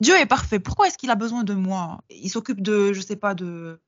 [0.00, 0.58] Dieu est parfait.
[0.58, 2.02] Pourquoi est-ce qu'il a besoin de moi?
[2.10, 3.80] Il s'occupe de, je sais pas, de.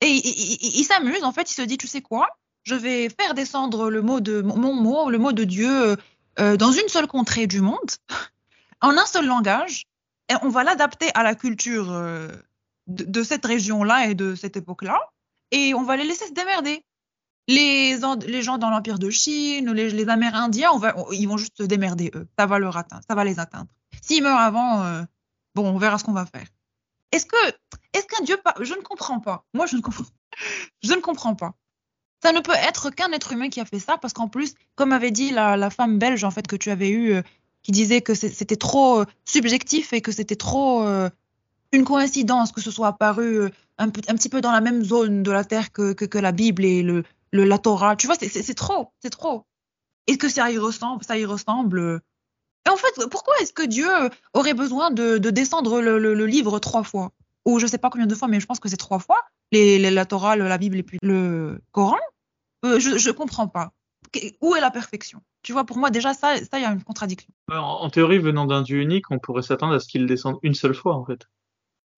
[0.00, 2.28] Et il, s'amuse, en fait, il se dit, tu sais quoi?
[2.62, 5.96] Je vais faire descendre le mot de mon mot, le mot de Dieu,
[6.38, 7.78] euh, dans une seule contrée du monde,
[8.80, 9.86] en un seul langage,
[10.30, 12.28] et on va l'adapter à la culture euh,
[12.86, 14.98] de, cette région-là et de cette époque-là,
[15.50, 16.82] et on va les laisser se démerder.
[17.46, 21.58] Les, les gens dans l'Empire de Chine, les, les Amérindiens, on va, ils vont juste
[21.58, 22.26] se démerder, eux.
[22.38, 23.68] Ça va leur atteindre, ça va les atteindre.
[24.02, 25.02] S'ils meurent avant, euh,
[25.54, 26.46] Bon, on verra ce qu'on va faire.
[27.12, 27.36] Est-ce que,
[27.92, 29.44] est-ce qu'un Dieu, je ne comprends pas.
[29.54, 30.04] Moi, je ne comprends,
[30.82, 31.54] je ne comprends pas.
[32.22, 34.92] Ça ne peut être qu'un être humain qui a fait ça, parce qu'en plus, comme
[34.92, 37.22] avait dit la, femme belge en fait que tu avais eue, euh,
[37.62, 41.08] qui disait que c'était trop euh, subjectif et que c'était trop euh,
[41.72, 45.44] une coïncidence que ce soit apparu un, petit peu dans la même zone de la
[45.44, 47.96] terre que, que, la Bible et le, la Torah.
[47.96, 49.44] Tu vois, c'est trop, c'est trop.
[50.06, 52.00] Et que ça y ressemble, ça y ressemble
[52.66, 53.88] et en fait, pourquoi est-ce que Dieu
[54.32, 57.12] aurait besoin de, descendre le, livre trois fois?
[57.44, 59.20] Ou je ne sais pas combien de fois, mais je pense que c'est trois fois.
[59.52, 61.98] Les, la Torah, la Bible et puis le Coran.
[62.64, 63.72] Euh, je ne comprends pas.
[64.40, 65.20] Où est la perfection?
[65.42, 67.28] Tu vois, pour moi, déjà, ça, il y a une contradiction.
[67.52, 70.74] En, théorie, venant d'un Dieu unique, on pourrait s'attendre à ce qu'il descende une seule
[70.74, 71.28] fois, en fait.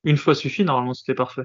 [0.02, 1.44] Une fois suffit, normalement, c'était parfait.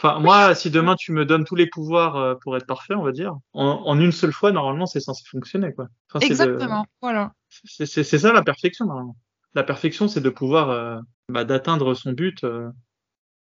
[0.00, 3.04] Enfin, moi, si demain tu me donnes tous les pouvoirs euh, pour être parfait, on
[3.04, 5.86] va dire, en, une seule fois, normalement, c'est censé fonctionner, quoi.
[6.20, 7.32] Exactement, voilà.
[7.64, 9.16] C'est ça la perfection, normalement.
[9.54, 10.98] La perfection, c'est de pouvoir, euh,
[11.28, 12.70] bah, d'atteindre son but, euh,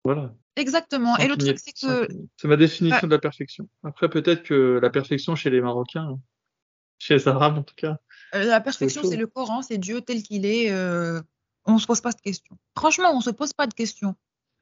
[0.03, 0.33] voilà.
[0.55, 1.17] Exactement.
[1.17, 2.07] Et le truc, c'est que.
[2.37, 3.69] C'est ma définition de la perfection.
[3.83, 6.19] Après, peut-être que la perfection chez les Marocains, hein,
[6.97, 7.97] chez les Arabes en tout cas.
[8.33, 10.73] la perfection, c'est le Coran, c'est Dieu tel qu'il est.
[11.65, 12.57] on se pose pas de questions.
[12.77, 14.15] Franchement, on se pose pas de questions.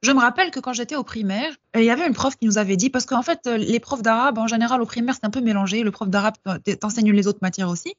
[0.03, 2.59] Je me rappelle que quand j'étais au primaire, il y avait une prof qui nous
[2.59, 5.31] avait dit, parce qu'en fait, euh, les profs d'arabe, en général, au primaire, c'est un
[5.31, 5.81] peu mélangé.
[5.81, 6.35] Le prof d'arabe
[6.79, 7.95] t'enseigne les autres matières aussi,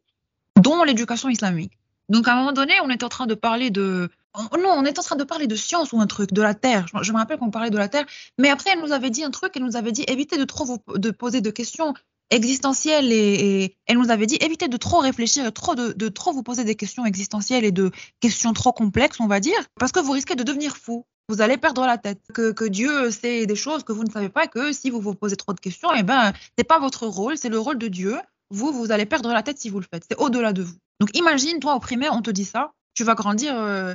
[0.61, 1.73] dont l'éducation islamique.
[2.09, 4.09] Donc, à un moment donné, on était en train de parler de.
[4.37, 6.87] Non, on était en train de parler de science ou un truc, de la Terre.
[7.03, 8.07] Je, me rappelle qu'on parlait de la Terre.
[8.39, 10.65] Mais après, elle nous avait dit un truc, elle nous avait dit évitez de trop
[10.65, 11.95] vous de poser de questions
[12.31, 16.65] existentielles et, elle nous avait dit évitez de trop réfléchir, trop de, trop vous poser
[16.65, 17.91] des questions existentielles et de
[18.21, 21.59] questions trop complexes, on va dire, parce que vous risquez de devenir fou vous allez
[21.59, 22.23] perdre la tête.
[22.33, 25.15] Que, que, Dieu sait des choses que vous ne savez pas, que si vous vous
[25.15, 28.17] posez trop de questions, eh ben, c'est pas votre rôle, c'est le rôle de Dieu.
[28.51, 30.05] Vous, vous allez perdre la tête si vous le faites.
[30.11, 30.75] C'est au-delà de vous.
[31.01, 32.73] Donc, imagine, toi, au primaire, on te dit ça.
[32.95, 33.95] Tu vas grandir euh,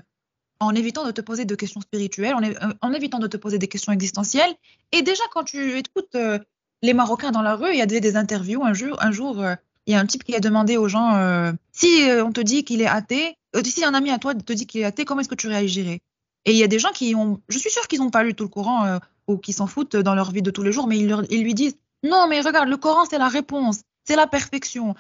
[0.59, 3.57] en évitant de te poser de questions spirituelles, en, euh, en, évitant de te poser
[3.57, 4.53] des questions existentielles.
[4.91, 6.39] Et déjà, quand tu écoutes euh,
[6.81, 8.63] les Marocains dans la rue, il y a des, interviews.
[8.63, 9.43] Un jour, un jour
[9.85, 12.81] il y a un type qui a demandé aux gens si on te dit qu'il
[12.81, 15.35] est athée, si un ami à toi te dit qu'il est athée, comment est-ce que
[15.35, 15.99] tu réagirais?
[16.45, 18.33] Et il y a des gens qui ont, je suis sûre qu'ils n'ont pas lu
[18.33, 20.97] tout le Coran ou qui s'en foutent dans leur vie de tous les jours, mais
[20.97, 24.95] ils lui disent non, mais regarde, le Coran c'est la réponse, c'est la perfection,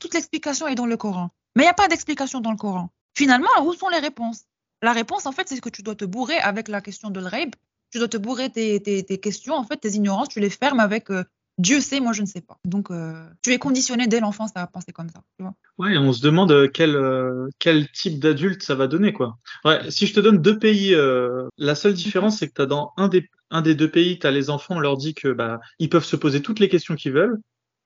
[0.00, 1.30] toute l'explication est dans le Coran.
[1.56, 2.90] Mais il n'y a pas d'explication dans le Coran.
[3.14, 4.44] Finalement, où sont les réponses?
[4.82, 7.54] La réponse, en fait, c'est que tu dois te bourrer avec la question de l'raib.
[7.90, 11.24] Tu dois te bourrer tes, questions, en fait, tes ignorances, tu les fermes avec euh,
[11.58, 12.58] Dieu sait, moi je ne sais pas.
[12.64, 15.22] Donc euh, tu es conditionné dès l'enfance à penser comme ça.
[15.36, 19.36] Tu vois ouais, on se demande euh, quel, type d'adulte ça va donner quoi.
[19.90, 20.96] Si je te donne deux pays,
[21.58, 24.48] la seule différence c'est que dans un des, un des deux pays, tu as les
[24.48, 27.38] enfants, on leur dit que bah ils peuvent se poser toutes les questions qu'ils veulent.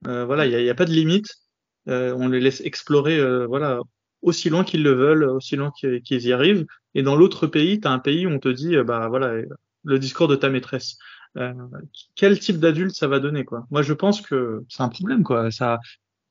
[0.02, 1.28] Voilà, il n'y a, pas de limite.
[1.86, 3.80] on les laisse explorer voilà
[4.22, 6.66] aussi loin qu'ils le veulent, aussi loin qu'ils y arrivent.
[6.94, 9.42] Et dans l'autre pays, tu as un pays où on te dit bah voilà
[9.84, 10.98] le discours de ta maîtresse.
[11.36, 11.52] Euh,
[12.14, 13.66] quel type d'adulte ça va donner quoi?
[13.70, 15.50] Moi je pense que c'est un problème quoi.
[15.50, 15.78] Ça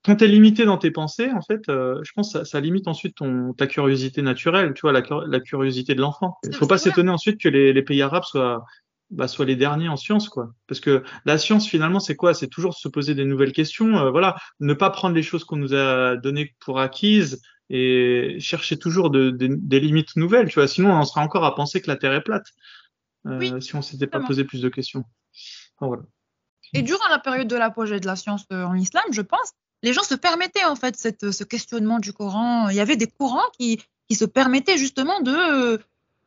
[0.04, 2.88] quand t'es limité dans tes pensées, en fait, euh, je pense que ça, ça, limite
[2.88, 6.38] ensuite ton ta curiosité naturelle, tu vois, la, la curiosité de l'enfant.
[6.44, 8.64] Il faut pas s'étonner ensuite que les, les, pays arabes soient
[9.12, 10.54] bah, soient les derniers en science, quoi.
[10.68, 12.34] Parce que la science, finalement, c'est quoi?
[12.34, 13.98] C'est toujours se poser des nouvelles questions.
[13.98, 18.78] Euh, voilà, ne pas prendre les choses qu'on nous a données pour acquises et chercher
[18.78, 20.68] toujours de, des limites nouvelles, tu vois.
[20.68, 22.48] Sinon, on en sera encore à penser que la Terre est plate.
[23.28, 25.04] Euh, si on s'était pas posé plus de questions.
[26.74, 29.94] Et durant la période de l'apogée de la science euh, en islam, je pense, les
[29.94, 32.70] gens se permettaient en fait cette, ce questionnement du Coran.
[32.70, 35.80] Il y avait des courants qui, qui se permettaient justement de,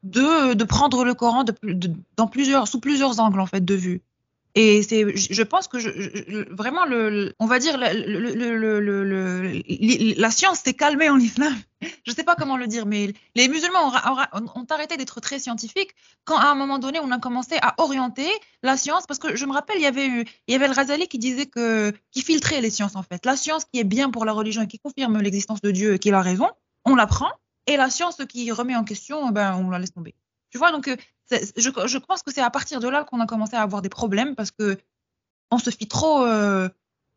[0.03, 1.45] de, prendre le Coran
[2.17, 4.03] dans plusieurs, sous plusieurs angles en fait de vue.
[4.55, 7.93] Et c'est, je pense que vraiment, le, on va dire, la
[10.33, 11.55] science s'est calmée en islam.
[11.81, 13.93] Je ne sais pas comment le dire, mais les musulmans ont,
[14.71, 15.95] arrêté d'être très scientifiques
[16.25, 18.29] quand, à un moment donné, on a commencé à orienter
[18.65, 19.07] la science.
[19.07, 21.19] Parce que je me rappelle, il y avait eu, il y avait le Razali qui
[21.19, 23.25] disait que, qui filtrait les sciences en fait.
[23.27, 26.01] La science qui est bien pour la religion et qui confirme l'existence de Dieu et
[26.01, 26.49] qu'il a raison,
[26.85, 27.31] on la prend.
[27.69, 30.14] Et la science qui remet en question, ben, on la laisse tomber.
[30.51, 30.97] Tu vois, donc euh,
[31.31, 33.91] je, je, pense que c'est à partir de là qu'on a commencé à avoir des
[33.91, 34.79] problèmes parce que
[35.51, 36.71] on se fie trop euh,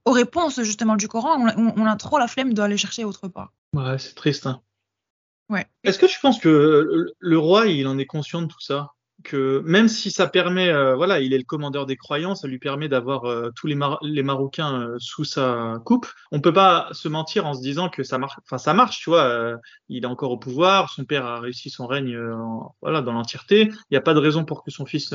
[0.04, 3.54] aux réponses justement du Coran, on, on, a trop la flemme d'aller chercher autre part.
[3.74, 4.46] Ouais, c'est triste.
[4.46, 4.62] Hein.
[5.48, 5.66] Ouais.
[5.86, 8.92] Est-ce que tu penses que le roi, il en est conscient de tout ça?
[9.24, 12.60] Que même si ça permet, euh, voilà, il est le commandeur des croyants, ça lui
[12.60, 16.08] permet d'avoir euh, tous les, Marocains euh, sous sa coupe.
[16.32, 18.36] On peut pas se mentir en se disant que ça marche.
[18.44, 19.58] Enfin, ça marche, tu vois.
[19.90, 22.18] il est encore au pouvoir, son père a réussi son règne,
[22.82, 23.70] voilà, dans l'entièreté.
[23.70, 25.14] Il n'y a pas de raison pour que son fils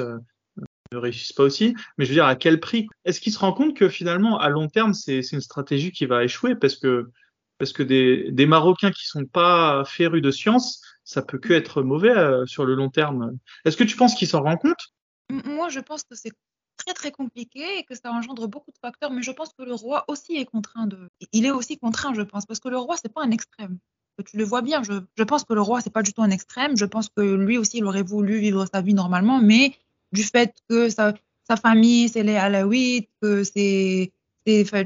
[0.92, 1.74] ne réussisse pas aussi.
[1.98, 2.86] Mais je veux dire, à quel prix?
[3.04, 6.24] Est-ce qu'il se rend compte que finalement, à long terme, c'est une stratégie qui va
[6.24, 6.54] échouer?
[6.54, 7.10] Parce que
[7.58, 11.82] parce que des, des Marocains qui sont pas férus de science ça peut que être
[11.82, 13.38] mauvais euh, sur le long terme.
[13.64, 14.92] Est-ce que tu penses qu'il s'en rend compte?
[15.30, 16.32] Moi, je pense que c'est
[16.76, 19.72] très très compliqué et que ça engendre beaucoup de facteurs, mais je pense que le
[19.72, 21.08] roi aussi est contraint de.
[21.32, 23.78] Il est aussi contraint, je pense, parce que le roi c'est pas un extrême.
[24.26, 24.82] Tu le vois bien.
[24.82, 26.76] Je, pense que le roi c'est pas du tout un extrême.
[26.76, 29.74] Je pense que lui aussi il aurait voulu vivre sa vie normalement, mais
[30.12, 31.14] du fait que sa,
[31.48, 34.12] sa famille c'est les Alaouites, que c'est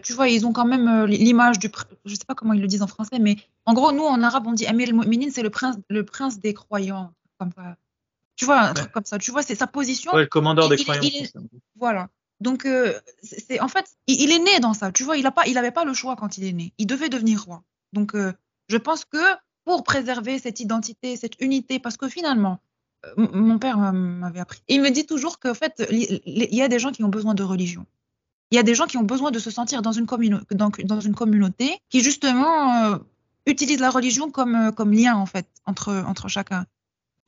[0.02, 1.70] tu vois, ils ont quand même euh, l'image du.
[2.04, 3.36] Je sais pas comment ils le disent en français, mais
[3.66, 6.54] en gros, nous, en arabe, on dit Amir el c'est le prince, le prince des
[6.54, 7.12] croyants.
[7.38, 7.76] Comme ça.
[8.36, 9.18] Tu vois, un truc comme ça.
[9.18, 10.12] Tu vois, c'est sa position.
[10.14, 11.02] Ouais, le commandeur des croyants.
[11.76, 12.08] voilà.
[12.40, 14.92] Donc, euh, c'est en fait, il, est né dans ça.
[14.92, 16.72] Tu vois, il a pas, il avait pas le choix quand il est né.
[16.78, 17.62] Il devait devenir roi.
[17.92, 18.32] Donc, euh,
[18.68, 19.18] je pense que
[19.64, 22.60] pour préserver cette identité, cette unité, parce que finalement,
[23.18, 24.62] mon père m'avait appris.
[24.68, 27.42] Il me dit toujours qu'en fait, il y a des gens qui ont besoin de
[27.42, 27.86] religion
[28.50, 32.00] il y a des gens qui ont besoin de se sentir dans une, communauté qui
[32.00, 32.98] justement euh,
[33.46, 36.66] utilisent la religion comme, euh, lien en fait entre, chacun.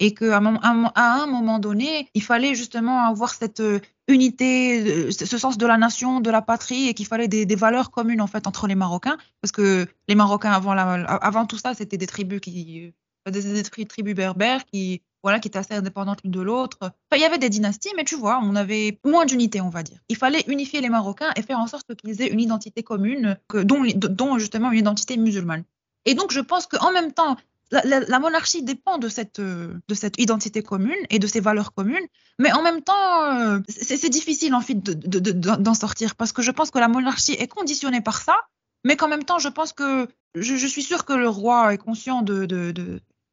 [0.01, 5.67] Et qu'à un, moment donné, il fallait justement avoir cette euh, unité, ce sens de
[5.67, 8.75] la nation, de la patrie, et qu'il fallait des, valeurs communes en fait entre les
[8.75, 12.93] Marocains, parce que les Marocains avant, tout ça, c'était des tribus qui,
[13.31, 16.79] des tribus berbères qui voilà, qui étaient assez indépendantes l'une de l'autre.
[16.81, 19.83] Enfin, il y avait des dynasties, mais tu vois, on avait moins d'unité, on va
[19.83, 19.99] dire.
[20.09, 23.59] Il fallait unifier les Marocains et faire en sorte qu'ils aient une identité commune, que,
[23.59, 25.65] dont, justement une identité musulmane.
[26.05, 27.37] Et donc, je pense qu'en même temps,
[27.71, 32.07] la, monarchie dépend de cette, de cette identité commune et de ces valeurs communes,
[32.39, 36.71] mais en même temps, euh, c'est difficile en fait d'en sortir parce que je pense
[36.71, 38.37] que la monarchie est conditionnée par ça,
[38.85, 42.21] mais qu'en même temps, je pense que je, suis sûre que le roi est conscient
[42.21, 42.45] de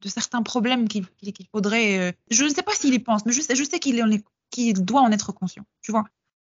[0.05, 1.05] certains problèmes qu'il
[1.51, 1.99] faudrait.
[1.99, 5.01] Euh, je ne sais pas s'il y pense, mais je sais, je sais qu'il doit
[5.01, 5.65] en être conscient.
[5.81, 6.05] Tu vois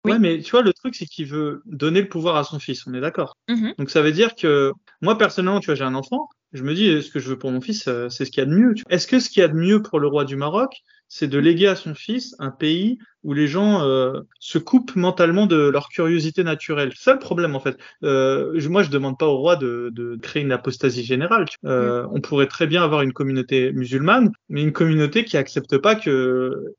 [0.03, 0.13] oui.
[0.13, 2.87] Ouais, mais tu vois, le truc, c'est qu'il veut donner le pouvoir à son fils.
[2.87, 3.37] On est d'accord.
[3.47, 3.77] Mm-hmm.
[3.77, 6.27] Donc ça veut dire que moi, personnellement, tu vois, j'ai un enfant.
[6.53, 8.45] Je me dis, ce que je veux pour mon fils, euh, c'est ce qu'il y
[8.45, 8.73] a de mieux.
[8.89, 11.39] Est-ce que ce qu'il y a de mieux pour le roi du Maroc, c'est de
[11.39, 15.87] léguer à son fils un pays où les gens euh, se coupent mentalement de leur
[15.89, 16.91] curiosité naturelle?
[16.95, 17.77] C'est ça le problème en fait.
[18.03, 21.45] Euh, moi, je demande pas au roi de, de créer une apostasie générale.
[21.65, 25.95] Euh, on pourrait très bien avoir une communauté musulmane, mais une communauté qui accepte pas
[25.95, 26.73] que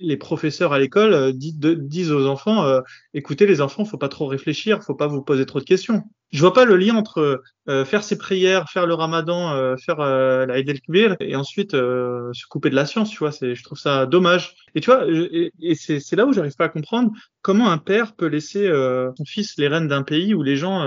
[0.00, 2.80] les professeurs à l'école euh, disent, aux enfants euh,
[3.14, 6.04] écoutez les enfants, faut pas trop réfléchir, faut pas vous poser trop de questions.
[6.30, 10.58] Je vois pas le lien entre euh, faire ses prières, faire le Ramadan, faire la
[10.58, 14.04] Eid el-Kbir et ensuite se couper de la science, tu vois, c'est je trouve ça
[14.04, 14.54] dommage.
[14.74, 18.26] Et tu vois, et, c'est là où j'arrive pas à comprendre comment un père peut
[18.26, 18.70] laisser
[19.16, 20.86] son fils les rênes d'un pays où les gens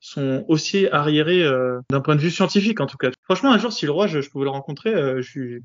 [0.00, 1.48] sont aussi arriérés
[1.88, 3.10] d'un point de vue scientifique en tout cas.
[3.22, 5.60] Franchement, un jour, si le roi, je, je pouvais le rencontrer, je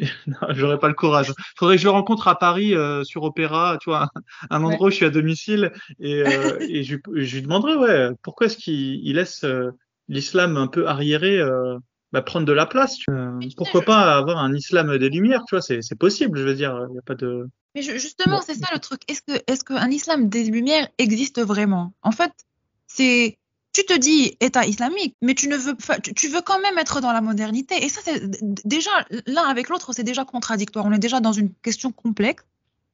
[0.26, 1.32] suis, j'aurais pas le courage.
[1.58, 4.08] Faudrait que je le rencontre à Paris euh, sur Opéra, tu vois,
[4.50, 8.10] un endroit où je suis à domicile et, euh, et je, je, lui demanderais ouais,
[8.22, 9.70] pourquoi est-ce qu'il laisse euh,
[10.08, 11.40] l'islam un peu arriéré
[12.12, 12.96] bah, prendre de la place.
[12.96, 13.12] Tu
[13.56, 16.96] pourquoi pas avoir un islam des lumières, tu vois, c'est possible, je veux dire, il
[16.96, 19.02] y a pas de Mais justement, c'est ça le truc.
[19.08, 21.92] Est-ce que est-ce qu'un islam des lumières existe vraiment?
[22.02, 22.32] En fait,
[22.88, 23.38] c'est
[23.72, 25.76] tu te dis État islamique, mais tu ne veux,
[26.16, 27.84] tu veux quand même être dans la modernité.
[27.84, 28.20] Et ça, c'est
[28.66, 28.90] déjà
[29.26, 30.86] l'un avec l'autre, c'est déjà contradictoire.
[30.86, 32.44] On est déjà dans une question complexe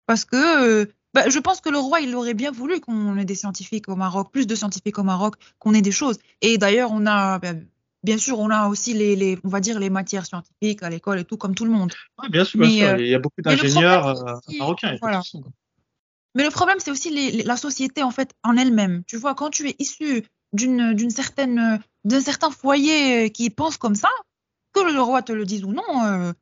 [0.07, 3.25] parce que euh, bah, je pense que le roi, il aurait bien voulu qu'on ait
[3.25, 6.19] des scientifiques au Maroc, plus de scientifiques au Maroc, qu'on ait des choses.
[6.43, 7.55] Et d'ailleurs, on a, bah,
[8.03, 11.21] bien sûr, on a aussi les, les, on va dire les matières scientifiques à l'école
[11.21, 11.95] et tout, comme tout le monde.
[12.23, 14.99] Oui, bien sûr, euh, il y a beaucoup d'ingénieurs euh, marocains.
[16.35, 19.03] Mais le problème, c'est aussi les, la société en fait en elle-même.
[19.07, 20.23] Tu vois, quand tu es issu
[20.53, 24.11] d'une d'une certaine d'un certain foyer qui pense comme ça,
[24.73, 26.33] que le roi te le dise ou non, euh,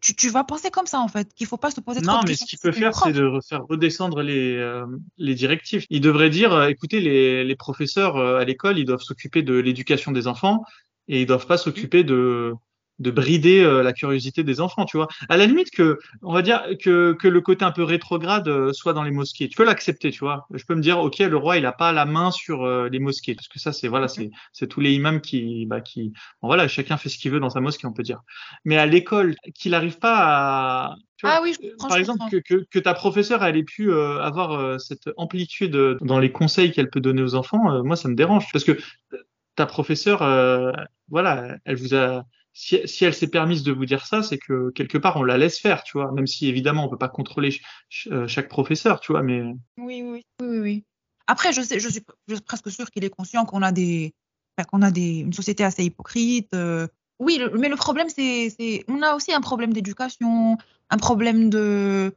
[0.00, 2.34] tu, tu, vas penser comme ça en fait, qu'il faut pas se poser non, mais
[2.34, 4.86] ce qu'il peut faire, c'est de faire redescendre les, euh,
[5.18, 5.84] les directives.
[5.90, 9.54] Il devrait dire, euh, écoutez, les, les professeurs euh, à l'école, ils doivent s'occuper de
[9.54, 10.62] l'éducation des enfants
[11.08, 12.54] et ils doivent pas s'occuper de
[13.00, 15.08] de brider euh, la curiosité des enfants, tu vois.
[15.28, 18.72] À la limite que, on va dire que, que le côté un peu rétrograde euh,
[18.72, 19.48] soit dans les mosquées.
[19.48, 20.46] Tu peux l'accepter, tu vois.
[20.54, 22.98] Je peux me dire, ok, le roi, il a pas la main sur euh, les
[23.00, 26.48] mosquées, parce que ça, c'est voilà, c'est c'est tous les imams qui, bah, qui, bon,
[26.48, 28.20] voilà, chacun fait ce qu'il veut dans sa mosquée, on peut dire.
[28.64, 31.88] Mais à l'école, qu'il n'arrive pas à, tu vois, Ah oui, je comprends.
[31.88, 35.74] par exemple, que, que, que ta professeure, elle ait pu euh, avoir euh, cette amplitude
[35.76, 38.46] euh, dans les conseils qu'elle peut donner aux enfants, euh, moi, ça me dérange.
[38.52, 39.18] Parce que euh,
[39.54, 40.72] ta professeure, euh,
[41.08, 44.70] voilà, elle vous a, si, si elle s'est permise de vous dire ça, c'est que
[44.70, 46.10] quelque part, on la laisse faire, tu vois.
[46.12, 49.42] Même si, évidemment, on peut pas contrôler ch- ch- euh, chaque professeur, tu vois, mais
[49.78, 50.84] Oui, oui, oui, oui.
[51.26, 54.12] Après, je sais, je suis, je suis presque sûre qu'il est conscient qu'on a des,
[54.58, 56.48] enfin, qu'on a des, une société assez hypocrite.
[56.54, 56.88] euh.
[57.20, 60.56] Oui, le- mais le problème, c'est, on a aussi un problème d'éducation,
[60.90, 62.12] un problème de,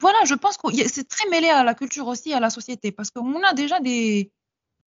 [0.00, 3.10] voilà, je pense que c'est très mêlé à la culture aussi, à la société, parce
[3.10, 4.30] qu'on a déjà des,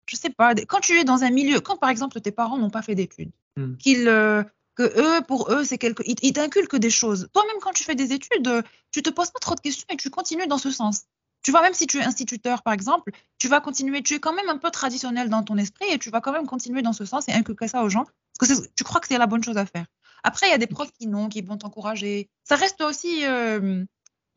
[0.08, 2.56] je sais pas, des- quand tu es dans un milieu, quand par exemple tes parents
[2.56, 3.74] n'ont pas fait d'études, Hmm.
[3.76, 4.42] qu'ils, euh,
[4.74, 7.28] que eux, pour eux, c'est quelque, ils, ils t'inculquent des choses.
[7.32, 10.10] Toi-même, quand tu fais des études, tu te poses pas trop de questions et tu
[10.10, 11.02] continues dans ce sens.
[11.42, 14.32] Tu vois, même si tu es instituteur, par exemple, tu vas continuer, tu es quand
[14.32, 17.04] même un peu traditionnel dans ton esprit et tu vas quand même continuer dans ce
[17.04, 18.06] sens et inculquer ça aux gens
[18.38, 19.86] parce que tu crois que c'est la bonne chose à faire.
[20.24, 22.28] Après, il y a des profs qui non, qui vont t'encourager.
[22.44, 23.84] Ça reste aussi, euh,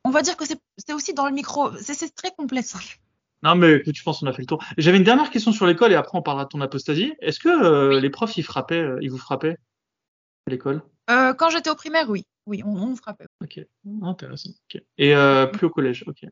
[0.03, 2.75] on va dire que c'est aussi dans le micro, c'est très complexe.
[3.43, 4.63] non, mais écoute, je pense qu'on a fait le tour.
[4.77, 7.13] J'avais une dernière question sur l'école et après on parlera de ton apostasie.
[7.21, 9.57] Est-ce que euh, les profs, ils frappaient, euh, ils vous frappaient?
[10.47, 10.81] À l'école?
[11.09, 13.25] Euh, quand j'étais au primaire, oui, oui, on, on frappait.
[13.41, 13.59] Ok,
[14.01, 14.49] intéressant.
[14.97, 16.25] Et euh, plus au collège, ok.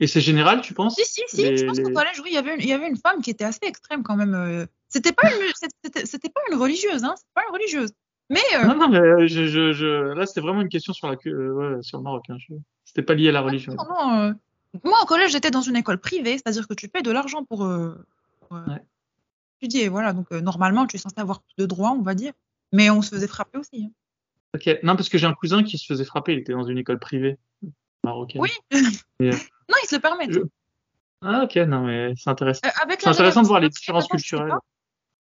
[0.00, 0.96] Et c'est général, tu penses?
[0.96, 2.72] Si, si, si, Les- je pense qu'au collège, oui, il y avait une, il y
[2.72, 4.34] avait une femme qui était assez extrême quand même.
[4.34, 4.66] euh.
[4.88, 7.92] C'était pas une, c'était c'était pas une religieuse, hein, c'était pas une religieuse.
[8.30, 10.12] Mais euh, Non, non, mais je, je, je...
[10.14, 12.24] là, c'était vraiment une question sur la, euh, ouais, sur le Maroc.
[12.30, 12.36] Hein.
[12.84, 13.74] C'était pas lié à la religion.
[13.74, 14.32] non, non, euh,
[14.84, 17.58] moi au collège, j'étais dans une école privée, c'est-à-dire que tu payes de l'argent pour,
[18.40, 18.82] pour, Ouais.
[19.60, 20.12] étudier, voilà.
[20.12, 22.32] Donc normalement, tu es censé avoir plus de droits, on va dire.
[22.72, 23.84] Mais on se faisait frapper aussi.
[23.86, 23.90] hein.
[24.54, 24.78] Ok.
[24.82, 26.32] Non, parce que j'ai un cousin qui se faisait frapper.
[26.32, 27.38] Il était dans une école privée
[28.04, 28.42] marocaine.
[28.42, 28.50] Oui.
[29.20, 29.30] Et, euh,
[29.68, 30.32] Non, ils se le permettent.
[30.32, 30.40] Je-
[31.22, 31.56] Ah, ok.
[31.56, 32.60] Non, mais c'est intéressant.
[32.66, 34.52] Euh, C'est intéressant de voir les différences culturelles.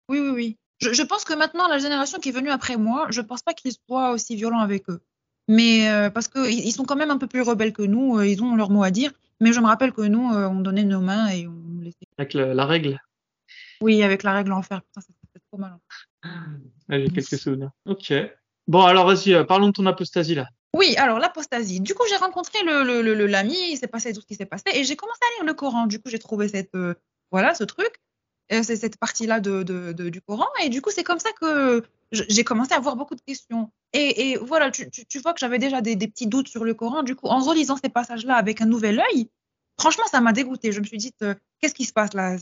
[0.09, 0.57] Oui, oui, oui.
[0.81, 3.53] Je, je pense que maintenant, la génération qui est venue après moi, je pense pas
[3.55, 5.01] qu'ils soient aussi violents avec eux.
[5.49, 8.27] Mais euh, parce qu'ils ils sont quand même un peu plus rebelles que nous, euh,
[8.27, 9.11] ils ont leur mot à dire.
[9.41, 11.97] Mais je me rappelle que nous, on donnait nos mains et on laissait.
[12.19, 13.01] Avec la, la règle.
[13.81, 14.83] Oui, avec la règle en fer.
[14.83, 15.01] Putain,
[15.59, 15.79] trop mal.
[16.89, 17.71] Ouais, j'ai quelques souvenirs.
[17.87, 18.13] Ok.
[18.67, 20.49] Bon, alors vas-y, euh, parlons de ton apostasie là.
[20.75, 21.81] Oui, alors l'apostasie.
[21.81, 24.35] Du coup, j'ai rencontré le, le, le, le- l'ami, il s'est passé tout ce qui
[24.35, 25.87] s'est passé et j'ai commencé à lire le Coran.
[25.87, 26.95] Du coup, j'ai trouvé cette, euh,
[27.31, 27.91] voilà, ce truc,
[28.53, 30.47] euh, c'est cette partie-là de, de, de- du Coran.
[30.63, 31.83] Et du coup, c'est comme ça que
[32.13, 33.71] j'ai commencé à avoir beaucoup de questions.
[33.95, 36.65] Et, et voilà, tu, tu, tu vois que j'avais déjà des, des petits doutes sur
[36.65, 37.03] le Coran.
[37.03, 39.31] Du coup, en relisant ces passages-là avec un nouvel œil,
[39.81, 40.73] franchement, ça m'a dégoûté.
[40.73, 42.37] Je me suis dit, euh, qu'est-ce qui se passe là?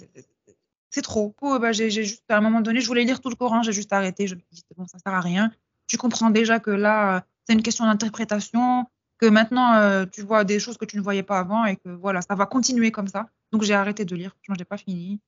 [0.96, 1.30] C'est- trop.
[1.30, 3.72] Coup, bah, j'ai juste, à un moment donné, je voulais lire tout le Coran, j'ai
[3.72, 4.26] juste arrêté.
[4.26, 5.50] Je me dit, bon, ça sert à rien.
[5.86, 8.86] Tu comprends déjà que là, c'est une question d'interprétation,
[9.18, 11.90] que maintenant, euh, tu vois des choses que tu ne voyais pas avant et que
[11.90, 13.28] voilà, ça va continuer comme ça.
[13.52, 14.32] Donc, j'ai arrêté de lire.
[14.36, 15.20] Franchement, j'ai pas fini.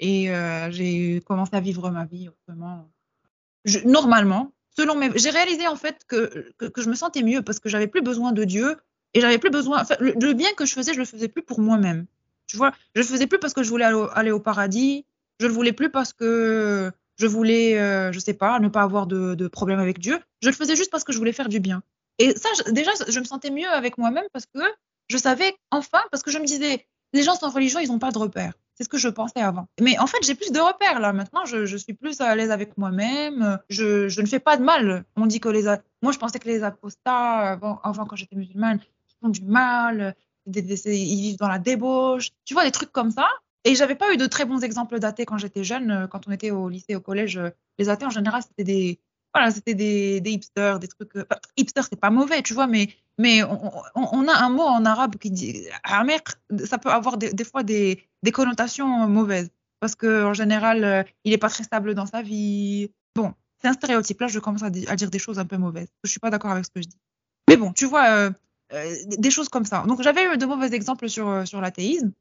[0.00, 2.88] Et euh, j'ai commencé à vivre ma vie autrement.
[3.64, 5.10] Je- normalement, selon mes.
[5.18, 8.32] J'ai réalisé en fait que, que, je me sentais mieux parce que j'avais plus besoin
[8.32, 8.76] de Dieu
[9.14, 9.82] et j'avais plus besoin.
[10.00, 12.06] Le, le bien que je faisais, je le faisais plus pour moi-même.
[12.50, 15.06] Tu vois, je le faisais plus parce que je voulais aller au, paradis.
[15.38, 19.06] Je le voulais plus parce que je voulais, euh, je sais pas, ne pas avoir
[19.06, 20.18] de, problème avec Dieu.
[20.42, 21.80] Je le faisais juste parce que je voulais faire du bien.
[22.18, 24.58] Et ça, déjà, je me sentais mieux avec moi-même parce que
[25.08, 28.10] je savais enfin, parce que je me disais, les gens sans religion, ils n'ont pas
[28.10, 28.54] de repères.
[28.74, 29.68] C'est ce que je pensais avant.
[29.80, 31.12] Mais en fait, j'ai plus de repères là.
[31.12, 33.60] Maintenant, je, suis plus à l'aise avec moi-même.
[33.68, 35.04] Je, ne fais pas de mal.
[35.14, 35.64] On dit que les.
[36.02, 40.16] Moi, je pensais que les apostats, avant, avant quand j'étais musulmane, ils font du mal,
[40.56, 42.30] ils vivent dans la débauche.
[42.44, 43.28] Tu vois, des trucs comme ça.
[43.64, 45.90] Et j'avais pas eu de très bons exemples d'athées quand j'étais jeune.
[45.90, 49.00] Euh, Quand on était au lycée, au collège, euh, les athées en général, c'était des.
[49.34, 51.14] Voilà, c'était des, hipsters, des trucs.
[51.16, 52.88] euh, enfin, hipster, c'est pas mauvais, tu vois, mais,
[53.18, 55.66] mais on, a un mot en arabe qui dit.
[56.64, 59.50] Ça peut avoir des, fois des, connotations mauvaises.
[59.78, 62.90] Parce qu'en général, il est pas très stable dans sa vie.
[63.14, 64.20] Bon, c'est un stéréotype.
[64.20, 65.88] Là, je commence à, di- à dire des choses un peu mauvaises.
[66.02, 66.98] Je suis pas d'accord avec ce que je dis.
[67.48, 68.30] Mais bon, tu vois,
[69.06, 69.84] des choses comme ça.
[69.86, 72.12] Donc, j'avais eu de mauvais exemples sur, euh, sur l'athéisme.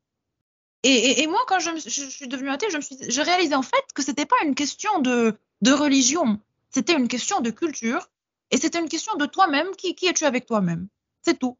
[0.83, 3.83] Et, moi, quand je, suis- je, devenue athée, je me suis, j'ai réalisé en fait
[3.93, 6.39] que c'était pas une question de, de religion,
[6.69, 8.09] c'était une question de culture,
[8.51, 10.87] et c'était une question de toi-même, qui, qui es-tu avec toi-même?
[11.21, 11.57] C'est tout.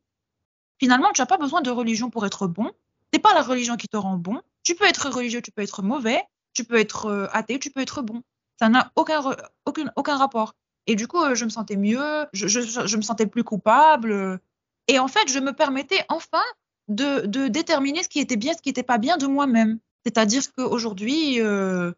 [0.80, 2.72] Finalement, tu n'as pas besoin de religion pour être bon.
[3.12, 4.42] C'est pas la religion qui te rend bon.
[4.64, 6.24] Tu peux être religieux, tu peux être mauvais,
[6.54, 8.24] tu peux être euh, athée, tu peux être bon.
[8.58, 9.22] Ça n'a aucun,
[9.66, 10.56] aucun, aucun rapport.
[10.88, 14.40] Et du coup, euh, je me sentais mieux, je, je, je, me sentais plus coupable.
[14.90, 16.42] Et en fait, je me permettais enfin
[16.88, 19.78] de, déterminer ce qui était bien, ce qui n'était pas bien de moi-même.
[20.04, 21.92] C'est-à-dire qu'aujourd'hui, euh,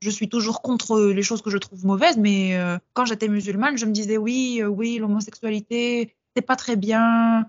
[0.00, 3.78] je suis toujours contre les choses que je trouve mauvaises, mais euh, quand j'étais musulmane,
[3.78, 7.46] je me disais oui, euh, oui, l'homosexualité, c'est pas très bien.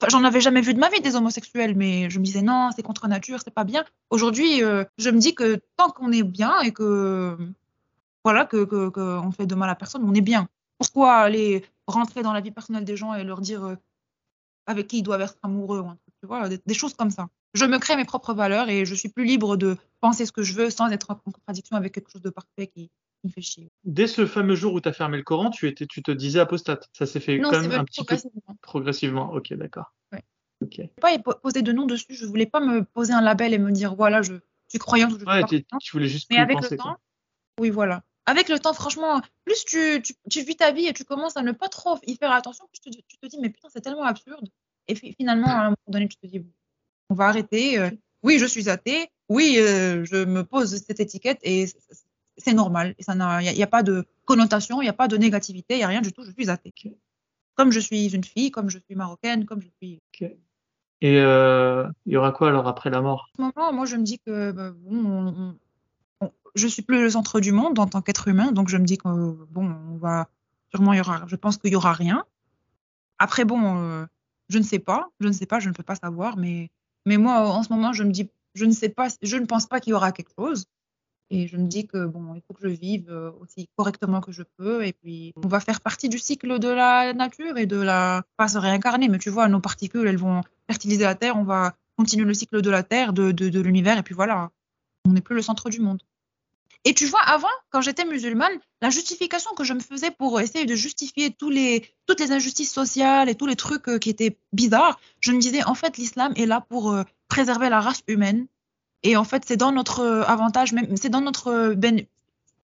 [0.00, 2.70] Enfin, J'en avais jamais vu de ma vie des homosexuels, mais je me disais non,
[2.74, 3.84] c'est contre nature, c'est pas bien.
[4.10, 4.62] Aujourd'hui,
[4.98, 7.38] je me dis que tant qu'on est bien et que
[8.24, 10.48] voilà que, que, fait de mal à personne, on est bien.
[10.78, 13.76] Pourquoi aller rentrer dans la vie personnelle des gens et leur dire
[14.66, 17.10] avec qui ils doivent être amoureux ou un truc, tu vois, des, des choses comme
[17.10, 20.32] ça je me crée mes propres valeurs et je suis plus libre de penser ce
[20.32, 23.30] que je veux sans être en contradiction avec quelque chose de parfait qui, qui me
[23.30, 23.70] fait chier.
[23.84, 26.40] Dès ce fameux jour où tu as fermé le Coran, tu, étais, tu te disais
[26.40, 26.88] apostate.
[26.92, 28.56] Ça s'est fait Non, quand même un petit peu progressivement.
[28.62, 29.32] progressivement.
[29.32, 29.92] Ok, d'accord.
[30.12, 30.22] Ouais.
[30.62, 30.66] Je
[31.02, 33.70] voulais pas poser de nom dessus, je voulais pas me poser un label et me
[33.70, 34.34] dire voilà, je
[34.68, 36.76] suis croyante ou je suis Ouais, pas tu voulais juste Mais plus avec penser.
[36.76, 36.92] le quoi.
[36.92, 37.00] temps,
[37.60, 38.02] oui, voilà.
[38.26, 41.42] Avec le temps, franchement, plus tu, tu, tu vis ta vie et tu commences à
[41.42, 43.80] ne pas trop y faire attention, plus tu te, tu te dis, mais putain, c'est
[43.80, 44.48] tellement absurde.
[44.88, 46.44] Et fi- finalement, à un moment donné, tu te dis,
[47.10, 47.78] on va arrêter.
[47.78, 47.90] euh,
[48.22, 49.08] oui, je suis athée.
[49.28, 51.66] Oui, euh, je me pose cette étiquette et
[52.36, 52.94] c'est normal.
[52.98, 55.88] Il n'y a, pas de connotation, il n'y a pas de négativité, il n'y a
[55.88, 56.24] rien du tout.
[56.24, 56.72] Je suis athée.
[57.54, 60.00] Comme je suis une fille, comme je suis marocaine, comme je suis.
[61.00, 63.28] Et euh, il y aura quoi alors après la mort?
[63.38, 65.58] En ce moment, moi, je me dis que bah, bon, on- on- on-
[66.54, 68.98] je suis plus le centre du monde en tant qu'être humain, donc je me dis
[68.98, 69.08] que
[69.50, 70.28] bon, on va
[70.70, 71.24] sûrement y aura.
[71.26, 72.24] Je pense qu'il y aura rien.
[73.18, 74.06] Après, bon, euh,
[74.48, 76.70] je ne sais pas, je ne sais pas, je ne peux pas savoir, mais
[77.06, 79.66] mais moi, en ce moment, je me dis, je ne sais pas, je ne pense
[79.66, 80.66] pas qu'il y aura quelque chose.
[81.30, 84.32] Et je me dis que bon, il faut que je vive euh, aussi correctement que
[84.32, 84.84] je peux.
[84.84, 88.22] Et puis, on va faire partie du cycle de la nature et de la.
[88.36, 91.38] Pas se réincarner, mais tu vois, nos particules, elles vont fertiliser la Terre.
[91.38, 93.96] On va continuer le cycle de la Terre, de, de l'univers.
[93.96, 94.50] Et puis voilà,
[95.06, 96.02] on n'est plus le centre du monde.
[96.84, 100.64] Et tu vois, avant, quand j'étais musulmane, la justification que je me faisais pour essayer
[100.66, 105.30] de justifier toutes les injustices sociales et tous les trucs euh, qui étaient bizarres, je
[105.32, 108.46] me disais, en fait, l'islam est là pour euh, préserver la race humaine.
[109.04, 112.02] Et en fait, c'est dans notre euh, avantage, c'est dans notre ben-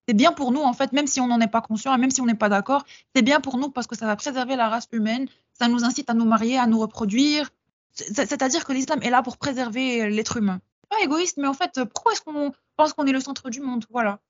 [0.09, 2.21] c'est bien pour nous, en fait, même si on n'en est pas conscient même si
[2.23, 4.89] on n'est pas d'accord, c'est bien pour nous parce que ça va préserver la race
[4.91, 7.51] humaine, ça nous incite à nous marier, à nous reproduire.
[7.93, 10.61] C'est- C'est-à-dire que l'islam est là pour préserver l'être humain.
[10.89, 13.61] Pas égoïste, mais en fait, euh, pourquoi est-ce qu'on pense qu'on est le centre du
[13.61, 14.20] monde Voilà.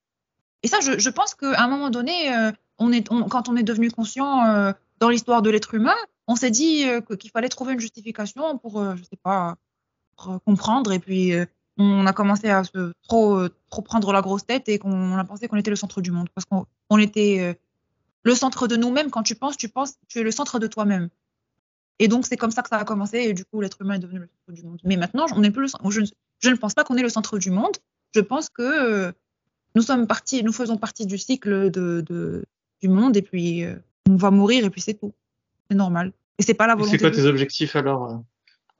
[0.62, 3.62] Et ça, je, je pense qu'à un moment donné, euh, on est, quand on est
[3.62, 5.94] devenu conscient euh, dans l'histoire de l'être humain,
[6.26, 6.84] on s'est dit
[7.18, 9.56] qu'il fallait trouver une justification pour, je sais pas,
[10.44, 10.92] comprendre.
[10.92, 11.32] Et puis,
[11.78, 15.56] on a commencé à se trop, prendre la grosse tête et qu'on a pensé qu'on
[15.56, 16.28] était le centre du monde.
[16.34, 17.58] Parce qu'on on était
[18.24, 19.10] le centre de nous-mêmes.
[19.10, 21.08] Quand tu penses, tu penses, tu es le centre de toi-même.
[21.98, 23.18] Et donc, c'est comme ça que ça a commencé.
[23.18, 24.80] Et du coup, l'être humain est devenu le centre du monde.
[24.84, 25.84] Mais maintenant, on n'est plus le centre.
[26.40, 27.76] Je ne pense pas qu'on est le centre du monde.
[28.14, 29.12] Je pense que euh,
[29.74, 32.44] nous sommes partis, nous faisons partie du cycle de, de-
[32.82, 33.16] du monde.
[33.16, 33.76] Et puis, euh,
[34.08, 34.64] on va mourir.
[34.64, 35.12] Et puis, c'est tout.
[35.70, 36.12] C'est normal.
[36.38, 36.92] Et c'est pas la volonté.
[36.96, 38.16] C'est quoi de- tes objectifs alors euh,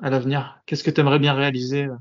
[0.00, 0.60] à l'avenir?
[0.66, 1.96] Qu'est-ce que tu aimerais bien réaliser euh?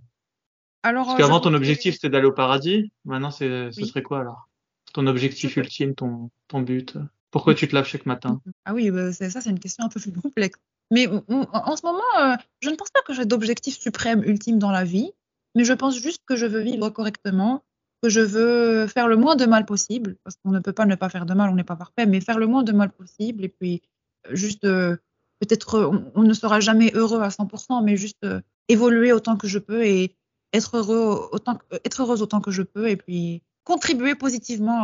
[0.83, 2.91] Alors, Parce qu'avant, ton objectif, c'était d'aller au paradis.
[3.03, 3.87] Maintenant, c'est, ce Oui.
[3.87, 4.47] serait quoi alors?
[4.93, 6.97] Ton objectif Je- ultime, ton, ton but
[7.31, 8.39] Pourquoi tu te laves chaque matin?
[8.63, 10.59] Ah oui, bah, ça, c'est une question un peu plus complexe.
[10.91, 14.85] Mais en ce moment, je ne pense pas que j'ai d'objectif suprême, ultime dans la
[14.85, 15.11] vie,
[15.57, 17.63] mais je pense juste que je veux vivre correctement,
[18.03, 20.93] que je veux faire le moins de mal possible, parce qu'on ne peut pas ne
[20.93, 23.43] pas faire de mal, on n'est pas parfait, mais faire le moins de mal possible,
[23.43, 23.81] et puis
[24.27, 24.97] euh, juste, euh,
[25.39, 28.23] peut-être, euh, on, ne sera jamais heureux à 100%, mais juste
[28.67, 30.15] évoluer autant que je peux et
[30.53, 34.79] être, heureux autant, être heureuse autant que je peux, et puis contribuer positivement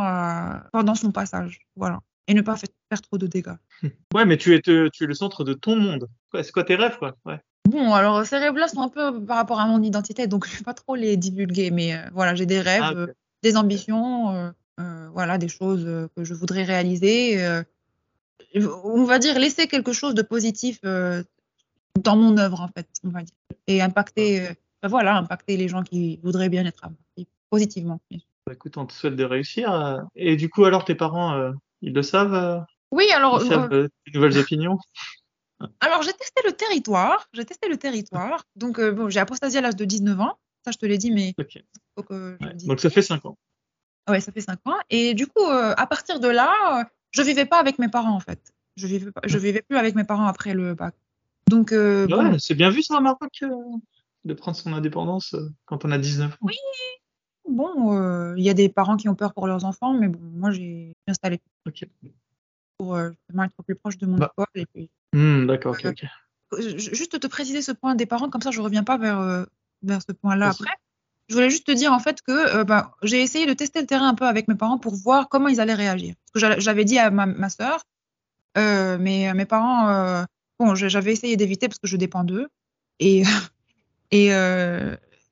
[0.72, 1.60] pendant son passage.
[1.76, 2.00] Voilà.
[2.26, 3.56] Et ne pas fa- faire trop de dégâts.
[4.14, 6.08] Ouais, mais tu es, tu es le centre de ton monde.
[6.34, 7.16] C'est quoi tes rêves, quoi?
[7.24, 7.40] Ouais.
[7.68, 10.58] Bon, alors ces rêves-là sont un peu par rapport à mon identité, donc je ne
[10.58, 13.06] vais pas trop les divulguer, mais euh, voilà, j'ai des rêves, Ah, euh,
[13.42, 17.42] des ambitions, euh, voilà, des choses que je voudrais réaliser.
[18.54, 23.22] on va dire laisser quelque chose de positif dans mon œuvre, en fait, on va
[23.22, 23.34] dire,
[23.66, 24.48] et impacter,
[24.82, 28.00] ben voilà, impacter les gens qui voudraient bien être impactés positivement.
[28.10, 28.28] bien sûr.
[28.46, 30.04] Bah, écoute, on te souhaite de réussir.
[30.14, 32.58] Et du coup, alors, tes parents, euh, ils le savent euh,
[32.90, 34.78] Oui, alors, Ils savent euh, tes nouvelles opinions?
[35.80, 39.62] Alors j'ai testé le territoire, j'ai testé le territoire, donc euh, bon, j'ai apostasié à
[39.62, 41.62] l'âge de 19 ans, ça je te l'ai dit, mais Ok.
[41.96, 42.52] faut que je Ouais.
[42.52, 42.68] le dise.
[42.68, 43.36] Donc, ça fait 5 ans.
[44.08, 44.76] Ouais, ça fait cinq ans.
[44.90, 48.14] Et du coup, euh, à partir de là, euh, je vivais pas avec mes parents
[48.14, 48.52] en fait.
[48.76, 50.94] Je vivais pas, je vivais plus avec mes parents après le bac.
[51.48, 53.30] Donc euh, bon, c'est bien vu ça Maroc
[54.24, 55.34] de prendre son indépendance
[55.64, 56.36] quand on a 19 ans.
[56.42, 56.54] Oui.
[57.48, 60.20] bon, euh, il y a des parents qui ont peur pour leurs enfants, mais bon,
[60.20, 61.40] moi j'ai installé
[62.76, 64.32] pour euh, être plus proche de mon Bah.
[64.36, 64.46] école.
[64.54, 66.04] Et puis, Hmm, D'accord, ok, Euh, ok.
[66.58, 69.44] Ju- juste te préciser ce point des parents, comme ça je reviens pas vers euh,
[69.82, 70.70] vers ce point-là après.
[71.28, 73.86] je voulais juste te dire en fait que euh, bah, j'ai essayé de tester le
[73.86, 76.14] terrain un peu avec mes parents pour voir comment ils allaient réagir.
[76.32, 77.48] Parce que j'avais dit à ma, ma
[78.56, 80.24] euh, mais mes parents, euh,
[80.58, 82.48] bon, j'avais essayé d'éviter parce que je dépends d'eux.
[83.00, 83.22] Et,
[84.10, 84.30] et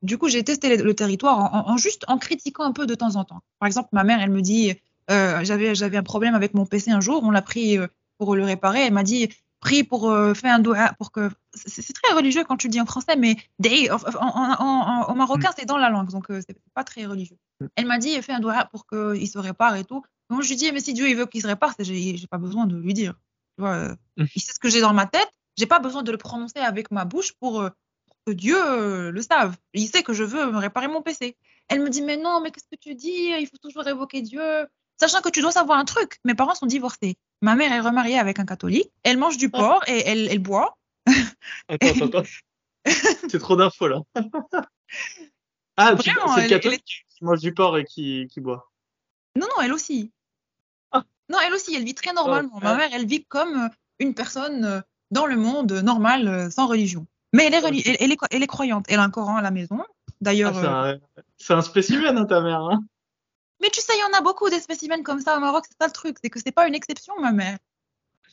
[0.02, 3.14] du coup, j'ai testé le, territoire en, en, juste en critiquant un peu de temps
[3.16, 3.42] en temps.
[3.60, 4.74] Par exemple, ma mère, elle me dit,
[5.08, 7.78] j'avais un problème avec mon PC un jour, on l'a pris
[8.18, 8.80] pour le réparer.
[8.86, 9.28] Elle m'a dit,
[9.62, 12.80] prie pour euh, faire un doigt pour que c'est très religieux quand tu le dis
[12.80, 15.54] en français mais day en, en, marocain mm.
[15.56, 17.38] c'est dans la langue donc euh, c'est pas très religieux.
[17.60, 17.66] Mm.
[17.76, 20.02] elle m'a dit fais un doigt pour qu'il se répare et tout.
[20.28, 22.66] Moi je lui dis mais si Dieu il veut qu'il se répare j'ai pas besoin
[22.66, 23.14] de lui dire.
[23.56, 24.24] Tu vois euh, mm.
[24.34, 26.90] il sait ce que j'ai dans ma tête j'ai pas besoin de le prononcer avec
[26.90, 27.68] ma bouche pour,
[28.26, 28.56] que Dieu
[29.10, 31.36] le sache il sait que je veux me réparer mon PC
[31.68, 33.32] elle me dit mais non mais qu'est-ce que tu dis?
[33.40, 34.66] Il faut toujours évoquer Dieu.
[34.98, 36.18] Sachant que tu dois savoir un truc.
[36.24, 38.90] Mes parents sont divorcés Ma mère est remariée avec un catholique.
[39.02, 39.58] Elle mange du ah.
[39.58, 40.78] porc et elle, elle boit.
[41.68, 42.22] Attends, attends, attends.
[43.28, 44.00] C'est trop d'infos là.
[45.76, 48.70] ah, c'est le catholique qui mange du porc et qui, qui boit.
[49.36, 50.12] Non, non, elle aussi.
[50.90, 51.04] Ah.
[51.28, 52.58] Non, elle aussi, elle vit très normalement.
[52.60, 53.70] Ma mère, elle vit comme
[54.00, 54.80] une personne euh,
[55.12, 57.06] dans le monde normal, euh, sans religion.
[57.32, 58.86] Mais elle est, elle, est, elle est croyante.
[58.88, 59.78] Elle a un Coran à la maison.
[60.20, 60.56] D'ailleurs.
[60.58, 60.94] Ah,
[61.38, 62.62] c'est un, un, spécimen, hein, ta mère.
[62.62, 62.84] Hein
[63.62, 65.76] mais tu sais, il y en a beaucoup des spécimens comme ça au Maroc, c'est
[65.80, 67.58] ça le truc, c'est que c'est pas une exception, ma mère.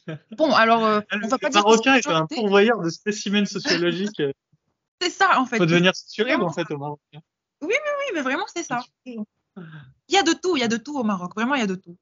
[0.32, 1.62] Bon, alors, euh, on va pas dire.
[1.64, 4.22] Marocain est un pourvoyeur de spécimens sociologiques.
[5.02, 5.58] c'est ça, en fait.
[5.58, 7.00] Faut devenir sociologue, en fait, au Maroc.
[7.14, 7.20] Oui,
[7.62, 8.84] oui, oui, mais vraiment, c'est ça.
[9.06, 9.24] Il
[10.10, 11.68] y a de tout, il y a de tout au Maroc, vraiment, il y a
[11.68, 11.96] de tout.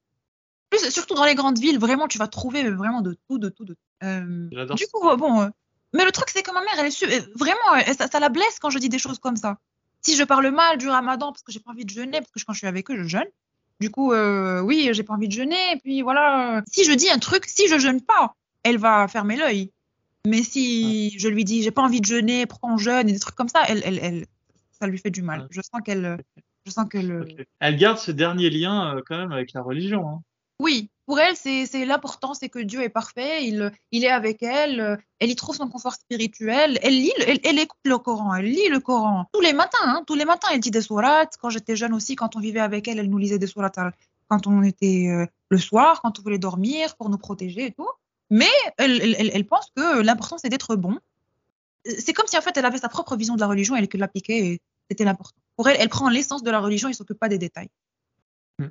[0.69, 3.65] Plus, surtout dans les grandes villes, vraiment, tu vas trouver vraiment de tout, de tout,
[3.65, 4.05] de tout.
[4.05, 5.41] Euh, du coup, bon.
[5.41, 5.49] Euh,
[5.93, 8.69] mais le truc, c'est que ma mère, elle est vraiment, ça, ça la blesse quand
[8.69, 9.57] je dis des choses comme ça
[10.07, 12.39] si je parle mal du ramadan parce que j'ai pas envie de jeûner, parce que
[12.45, 13.27] quand je suis avec eux, je jeûne.
[13.81, 15.73] Du coup, euh, oui, j'ai pas envie de jeûner.
[15.73, 18.33] Et puis voilà, si je dis un truc, si je jeûne pas,
[18.63, 19.71] elle va fermer l'œil.
[20.25, 23.19] Mais si je lui dis, j'ai pas envie de jeûner, pourquoi on jeûne et des
[23.19, 24.25] trucs comme ça, elle, elle, elle
[24.79, 25.47] ça lui fait du mal.
[25.51, 26.17] Je sens qu'elle,
[26.65, 26.97] je sens que
[27.59, 30.07] Elle garde ce dernier lien euh, quand même avec la religion.
[30.07, 30.21] Hein.
[30.59, 33.71] Oui, pour elle, c'est l'important, c'est que Dieu est parfait, il,
[34.03, 37.13] est avec elle, elle y trouve son confort spirituel, elle lit,
[37.45, 40.49] elle, écoute le Coran, elle lit le Coran tous les matins, hein, tous les matins,
[40.51, 41.37] elle dit des sourates.
[41.39, 43.79] Quand j'étais jeune aussi, quand on vivait avec elle, elle nous lisait des sourates
[44.27, 47.87] quand on était euh, le soir, quand on voulait dormir, pour nous protéger et tout.
[48.29, 50.99] Mais elle, elle pense que l'important, c'est d'être bon.
[51.85, 54.01] C'est comme si en fait, elle avait sa propre vision de la religion et qu'elle
[54.01, 55.39] l'appliquait et c'était l'important.
[55.55, 57.69] Pour elle, elle prend l'essence de la religion et s'occupe pas des détails.
[58.59, 58.65] Mm.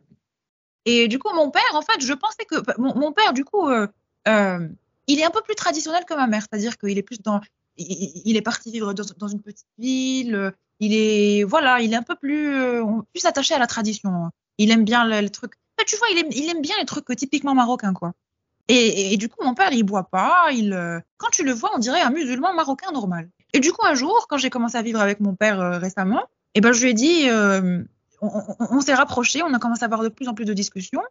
[0.87, 3.89] Et du coup, mon père, en fait, je pensais que mon, père, du coup, euh,
[4.29, 4.69] euh,
[5.09, 7.41] il est un peu plus traditionnel que ma mère, c'est-à-dire qu'il est plus dans,
[7.77, 10.53] il, est parti vivre dans, une petite ville.
[10.79, 14.31] Il est, voilà, il est un peu plus, euh, plus attaché à la tradition.
[14.59, 15.55] Il aime bien les, trucs.
[15.87, 18.13] tu vois, il aime, il aime bien les trucs typiquement marocains, quoi.
[18.69, 20.49] Et, du coup, mon père, il boit pas.
[20.53, 23.29] Il, quand tu le vois, on dirait un musulman marocain normal.
[23.53, 26.23] Et du coup, un jour, quand j'ai commencé à vivre avec mon père récemment,
[26.55, 27.29] et eh ben, je lui ai dit,
[28.21, 31.03] on, s'est rapprochés, on a commencé à avoir de plus en plus de discussions.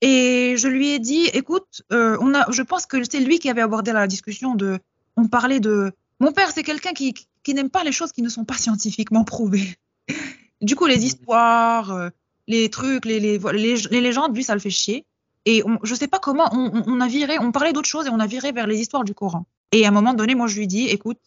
[0.00, 3.50] Et je lui ai dit, écoute, euh, on a, je pense que c'est lui qui
[3.50, 4.78] avait abordé la discussion de,
[5.16, 8.28] on parlait de, mon père c'est quelqu'un qui, qui n'aime pas les choses qui ne
[8.28, 9.76] sont pas scientifiquement prouvées.
[10.60, 12.10] du coup, les histoires, euh,
[12.46, 15.04] les trucs, les, les, les, légendes, lui, ça le fait chier.
[15.44, 18.10] Et on, je sais pas comment, on, on a viré, on parlait d'autres choses et
[18.10, 19.46] on a viré vers les histoires du Coran.
[19.72, 21.18] Et à un moment donné, moi, je lui dis, écoute,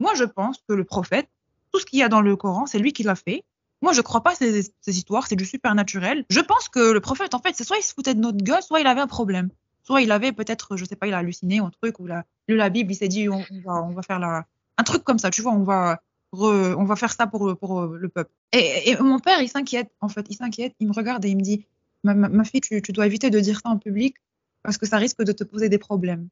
[0.00, 1.28] moi, je pense que le prophète,
[1.72, 3.44] tout ce qu'il y a dans le Coran, c'est lui qui l'a fait.
[3.84, 6.24] Moi, je crois pas à ces, histoires, c'est du supernaturel.
[6.30, 8.62] Je pense que le prophète, en fait, c'est soit il se foutait de notre gueule,
[8.62, 9.50] soit il avait un problème.
[9.82, 12.12] Soit il avait peut-être, je sais pas, il a halluciné ou un truc, ou il
[12.12, 14.46] a lu la Bible, il s'est dit, on, va, on va faire la...
[14.78, 16.00] un truc comme ça, tu vois, on va,
[16.32, 18.30] on va faire ça pour, pour le peuple.
[18.52, 21.42] Et, mon père, il s'inquiète, en fait, il s'inquiète, il me regarde et il me
[21.42, 21.66] dit,
[22.04, 24.16] ma, fille, tu, tu dois éviter de dire ça en public
[24.62, 26.28] parce que ça risque de te poser des problèmes.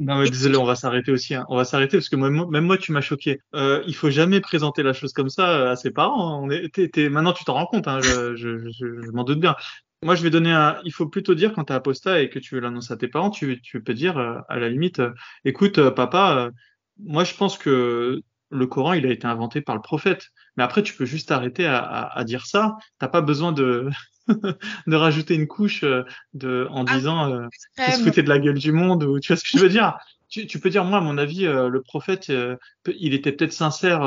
[0.00, 1.34] Non mais désolé, on va s'arrêter aussi.
[1.34, 1.44] Hein.
[1.48, 3.40] On va s'arrêter parce que même moi, tu m'as choqué.
[3.54, 6.48] Euh, il faut jamais présenter la chose comme ça euh, à ses parents.
[6.50, 6.68] Hein.
[7.10, 7.86] Maintenant, tu t'en rends compte.
[7.86, 8.00] Hein.
[8.00, 9.54] Je, m'en doute bien.
[10.02, 10.80] Moi, je vais donner un.
[10.84, 13.06] Il faut plutôt dire quand tu es apostat et que tu veux l'annoncer à tes
[13.08, 15.12] parents, tu, tu peux dire euh, à la limite, euh,
[15.44, 16.50] écoute, papa,
[16.98, 20.28] moi, je pense que le Coran, il a été inventé par le prophète.
[20.56, 22.76] Mais après, tu peux juste arrêter à, à, à dire ça.
[22.98, 23.88] T'as pas besoin de
[24.86, 26.04] de rajouter une couche euh,
[26.34, 27.46] de, en ah, disant euh,
[27.76, 29.96] se foutait de la gueule du monde ou tu vois ce que je veux dire?
[30.32, 32.56] Tu, tu peux dire moi à mon avis euh, le prophète euh,
[32.98, 34.00] il était peut-être sincère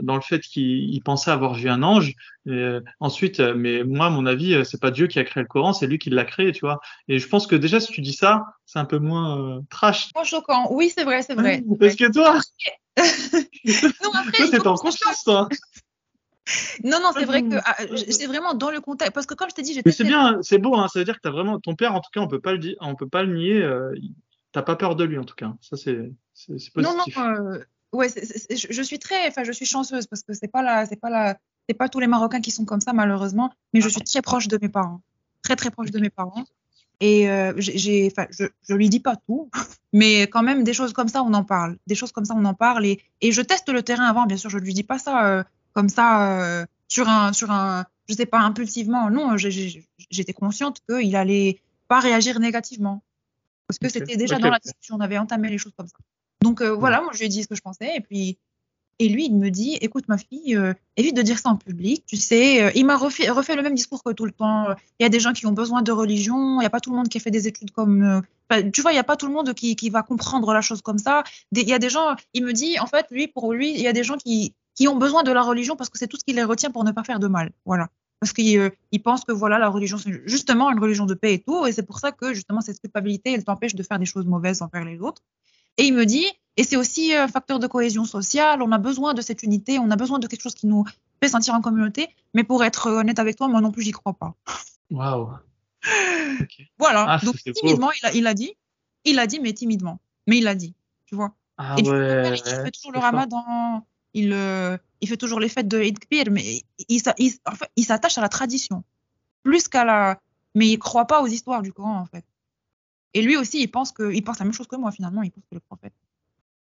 [0.00, 2.14] dans le fait qu'il pensait avoir vu un ange
[2.46, 5.72] et, ensuite mais moi à mon avis c'est pas Dieu qui a créé le Coran
[5.72, 8.12] c'est lui qui l'a créé tu vois et je pense que déjà si tu dis
[8.12, 12.10] ça c'est un peu moins trash moins choquant oui c'est vrai c'est vrai parce que
[12.10, 12.38] toi
[12.96, 15.48] non après c'est en conscience toi
[16.82, 17.76] non, non, c'est vrai que ah,
[18.08, 19.12] c'est vraiment dans le contexte.
[19.12, 19.88] Parce que comme je t'ai dit, j'étais.
[19.88, 21.60] Mais c'est bien, c'est beau, hein, ça veut dire que tu as vraiment.
[21.60, 23.60] Ton père, en tout cas, on peut pas le dire, on peut pas le nier.
[23.60, 23.94] Euh,
[24.52, 25.54] T'as pas peur de lui, en tout cas.
[25.60, 26.12] Ça, c'est
[26.48, 26.72] positif.
[26.76, 27.58] Non, non, euh,
[27.92, 30.96] ouais, je, je suis très, enfin, je suis chanceuse parce que c'est pas la, c'est
[30.96, 31.38] pas la,
[31.68, 34.48] c'est pas tous les Marocains qui sont comme ça malheureusement, mais je suis très proche
[34.48, 35.02] de mes parents,
[35.42, 36.44] très très proche de mes parents.
[37.00, 39.50] Et euh, j'ai, je, je lui dis pas tout,
[39.92, 41.76] mais quand même des choses comme ça, on en parle.
[41.86, 42.86] Des choses comme ça, on en parle.
[42.86, 44.50] Et, et je teste le terrain avant, bien sûr.
[44.50, 45.44] Je lui dis pas ça euh,
[45.74, 49.10] comme ça euh, sur un, sur un, je sais pas, impulsivement.
[49.10, 53.02] Non, j'étais consciente qu'il allait pas réagir négativement
[53.68, 54.96] parce que c'était déjà dans la discussion.
[54.96, 55.98] On avait entamé les choses comme ça.
[56.42, 58.38] Donc euh, voilà, moi je lui ai dit ce que je pensais et puis
[59.00, 62.04] et lui il me dit écoute ma fille euh, évite de dire ça en public.
[62.06, 64.66] Tu sais, euh, il m'a refait, refait le même discours que tout le temps.
[64.98, 66.56] Il y a des gens qui ont besoin de religion.
[66.56, 68.80] Il n'y a pas tout le monde qui a fait des études comme euh, tu
[68.80, 70.98] vois, il n'y a pas tout le monde qui, qui va comprendre la chose comme
[70.98, 71.24] ça.
[71.52, 73.88] Il y a des gens, il me dit, en fait, lui, pour lui, il y
[73.88, 76.24] a des gens qui, qui ont besoin de la religion parce que c'est tout ce
[76.24, 77.52] qui les retient pour ne pas faire de mal.
[77.64, 77.88] Voilà.
[78.20, 78.70] Parce qu'ils euh,
[79.02, 81.66] pensent que voilà, la religion, c'est justement une religion de paix et tout.
[81.66, 84.62] Et c'est pour ça que, justement, cette culpabilité, elle t'empêche de faire des choses mauvaises
[84.62, 85.22] envers les autres.
[85.76, 86.26] Et il me dit,
[86.56, 89.90] et c'est aussi un facteur de cohésion sociale, on a besoin de cette unité, on
[89.92, 90.84] a besoin de quelque chose qui nous
[91.22, 92.08] fait sentir en communauté.
[92.34, 94.34] Mais pour être honnête avec toi, moi non plus, j'y crois pas.
[94.90, 95.30] Waouh.
[96.78, 97.06] Voilà.
[97.08, 98.54] Ah, Donc, timidement, il a, il a dit,
[99.04, 100.00] il a dit, mais timidement.
[100.26, 100.74] Mais il a dit,
[101.06, 101.32] tu vois.
[101.56, 102.36] Ah Et du coup, ouais.
[102.36, 103.84] il fait toujours le ramadan,
[104.18, 107.02] il, euh, il fait toujours les fêtes de Eid Kbir, mais il,
[107.46, 108.84] en fait, il s'attache à la tradition,
[109.42, 110.20] plus qu'à la.
[110.54, 112.24] Mais il croit pas aux histoires du Coran, en fait.
[113.14, 115.30] Et lui aussi, il pense, que, il pense la même chose que moi, finalement, il
[115.30, 115.92] pense que le prophète.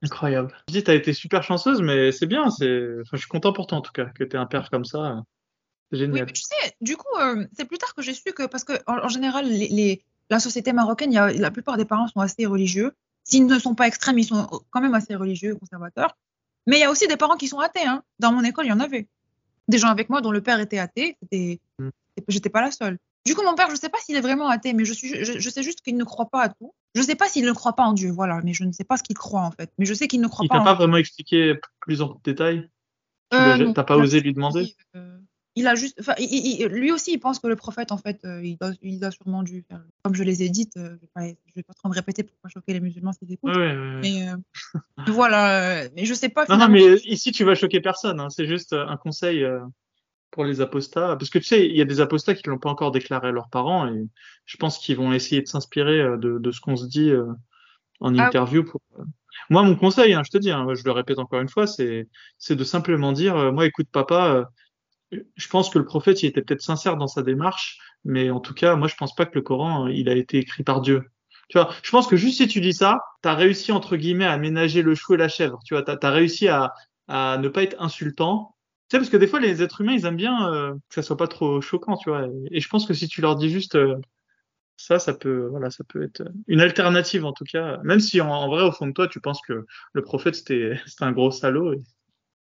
[0.04, 0.54] Incroyable.
[0.68, 2.50] Je dis, t'as été super chanceuse, mais c'est bien.
[2.52, 4.86] C'est, enfin, je suis content pour toi en tout cas que t'aies un père comme
[4.86, 5.24] ça.
[5.92, 6.26] C'est Oui, génial.
[6.26, 8.74] mais tu sais, du coup, euh, c'est plus tard que j'ai su que, parce que
[8.86, 12.08] en, en général, les, les- la société marocaine, il y a, la plupart des parents
[12.10, 12.94] sont assez religieux.
[13.24, 16.16] S'ils ne sont pas extrêmes, ils sont quand même assez religieux, conservateurs.
[16.68, 17.85] Mais il y a aussi des parents qui sont athées.
[17.85, 18.03] Hein.
[18.19, 19.07] Dans mon école, il y en avait.
[19.68, 21.18] Des gens avec moi dont le père était athée.
[21.23, 21.89] C'était, Mm.
[22.27, 22.98] j'étais pas la seule.
[23.26, 25.38] Du coup, mon père, je sais pas s'il est vraiment athée, mais je, suis, je,
[25.39, 26.73] je sais juste qu'il ne croit pas à tout.
[26.95, 28.95] Je sais pas s'il ne croit pas en Dieu, voilà, mais je ne sais pas
[28.98, 29.69] ce qu'il croit en fait.
[29.77, 32.19] Mais je sais qu'il ne croit Il pas t'a en pas vraiment expliqué plus en
[32.23, 32.69] détail?
[33.31, 34.73] Tu Euh, T'as pas il osé lui demander?
[34.95, 35.19] euh,
[35.60, 37.98] il a juste, enfin, il- il- il- lui aussi, il pense que le prophète, en
[37.98, 38.42] fait, euh,
[38.82, 39.82] il, a sûrement dû faire.
[40.04, 42.24] Comme je les ai dites, euh, je vais pas, je vais pas trop me répéter
[42.24, 43.56] pour pas choquer les musulmans s'ils écoutent.
[43.56, 44.00] Ouais, ouais, ouais.
[44.02, 44.36] Mais euh,
[45.08, 46.46] voilà, euh, mais je sais pas.
[46.48, 48.20] Non, non, mais ici, tu vas choquer personne.
[48.20, 48.30] hein.
[48.30, 49.60] C'est juste euh, un conseil euh,
[50.32, 51.16] pour les apostats.
[51.18, 53.32] Parce que tu sais, il y a des apostats qui l'ont pas encore déclaré à
[53.32, 54.08] leurs parents et
[54.46, 57.26] je pense qu'ils vont essayer de s'inspirer euh, de, de ce qu'on se dit euh,
[58.00, 58.64] en Ah interview.
[58.64, 58.82] Pour...
[59.00, 59.04] euh.
[59.50, 62.08] Moi, mon conseil, hein, je te dis, hein, je le répète encore une fois, c'est
[62.50, 64.44] de simplement dire, euh, moi, écoute, papa, euh,
[65.12, 68.54] je pense que le prophète, il était peut-être sincère dans sa démarche, mais en tout
[68.54, 71.04] cas, moi, je pense pas que le Coran, euh, il a été écrit par Dieu.
[71.50, 74.38] Tu vois, je pense que juste si tu dis ça, t'as réussi entre guillemets à
[74.38, 75.60] ménager le chou et la chèvre.
[75.66, 76.74] Tu vois, t'as as réussi à,
[77.08, 78.56] à ne pas être insultant.
[78.90, 81.04] Tu sais, parce que des fois, les êtres humains, ils aiment bien euh, que ça
[81.04, 82.28] soit pas trop choquant, tu vois.
[82.52, 83.96] Et, je pense que si tu leur dis juste euh,
[84.78, 87.80] ça, ça peut, voilà, ça peut être une alternative en tout cas.
[87.84, 91.06] Même si en, vrai, au fond de toi, tu penses que le prophète c'était c'était
[91.06, 91.76] un gros salaud.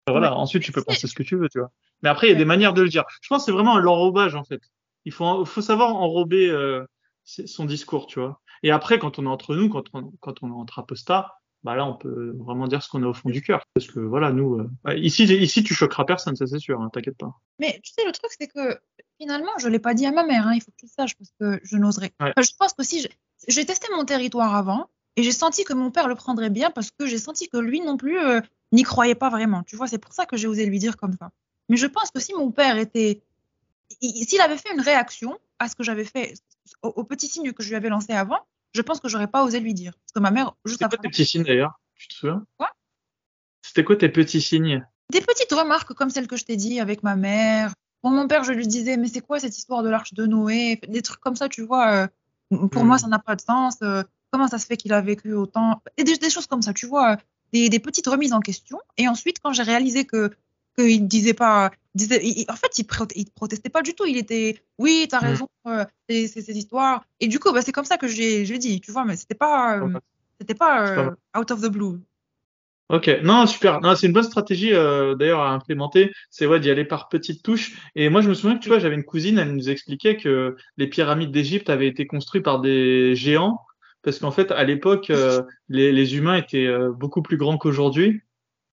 [0.08, 0.32] Voilà.
[0.32, 0.38] Ouais.
[0.38, 1.70] Ensuite, tu peux penser ce que tu veux, tu vois.
[2.02, 3.04] Mais après, il y a des manières de le dire.
[3.20, 4.60] Je pense que c'est vraiment l'enrobage en fait.
[5.04, 6.84] Il faut, faut savoir enrober euh,
[7.24, 8.40] son discours, tu vois.
[8.62, 11.34] Et après, quand on est entre nous, quand on, quand on est entre apostats,
[11.64, 13.62] bah là, on peut vraiment dire ce qu'on a au fond du cœur.
[13.74, 17.16] Parce que voilà, nous, euh, ici, ici, tu choqueras personne, ça c'est sûr, hein, t'inquiète
[17.18, 17.32] pas.
[17.60, 18.78] Mais tu sais, le truc, c'est que
[19.20, 20.46] finalement, je l'ai pas dit à ma mère.
[20.48, 22.12] hein, il faut que tu le saches parce que je n'oserais.
[22.20, 22.32] Ouais.
[22.36, 23.06] Enfin, je pense que si
[23.48, 26.90] j'ai testé mon territoire avant et j'ai senti que mon père le prendrait bien parce
[26.90, 28.40] que j'ai senti que lui non plus euh,
[28.72, 29.62] n'y croyait pas vraiment.
[29.62, 31.30] Tu vois, c'est pour ça que j'ai osé lui dire comme ça.
[31.68, 33.22] Mais je pense que si mon père était,
[34.00, 36.34] il- s'il avait fait une réaction à ce que j'avais fait,
[36.82, 38.40] au, au petit signe que je lui avais lancé avant,
[38.74, 39.92] je pense que j'aurais pas osé lui dire.
[39.92, 41.78] Parce que ma mère, juste C'était quoi tes petits signes d'ailleurs?
[41.96, 42.44] Tu te souviens?
[42.56, 42.70] Quoi?
[43.62, 44.84] C'était quoi tes petits signes?
[45.12, 47.74] Des petites remarques comme celles que je t'ai dit avec ma mère.
[48.00, 50.80] Pour mon père, je lui disais, mais c'est quoi cette histoire de l'arche de Noé?
[50.88, 51.92] Des trucs comme ça, tu vois.
[51.92, 52.06] euh,
[52.68, 52.86] pour Hmm.
[52.88, 53.76] moi, ça n'a pas de sens.
[53.82, 55.82] euh, comment ça se fait qu'il a vécu autant?
[55.96, 57.16] Et des, des choses comme ça, tu vois.
[57.52, 58.78] Des, des petites remises en question.
[58.96, 60.30] Et ensuite, quand j'ai réalisé que
[60.78, 64.06] qu'il disait pas, disait, il- en fait, il, proté- il protestait pas du tout.
[64.06, 65.24] Il était, oui, t'as Hmm.
[65.24, 67.04] raison, euh, c'est ces histoires.
[67.20, 69.04] Et du coup, bah, c'est comme ça que j'ai dit, tu vois.
[69.04, 69.98] Mais c'était pas, euh,
[70.40, 72.00] c'était pas euh, out of the blue.
[72.88, 73.80] Ok, non, super.
[73.80, 76.12] Non, c'est une bonne stratégie euh, d'ailleurs à implémenter.
[76.30, 77.74] C'est ouais, d'y aller par petites touches.
[77.94, 80.56] Et moi, je me souviens que tu vois, j'avais une cousine, elle nous expliquait que
[80.76, 83.60] les pyramides d'Égypte avaient été construites par des géants,
[84.02, 88.22] parce qu'en fait, à l'époque, euh, les, les humains étaient euh, beaucoup plus grands qu'aujourd'hui.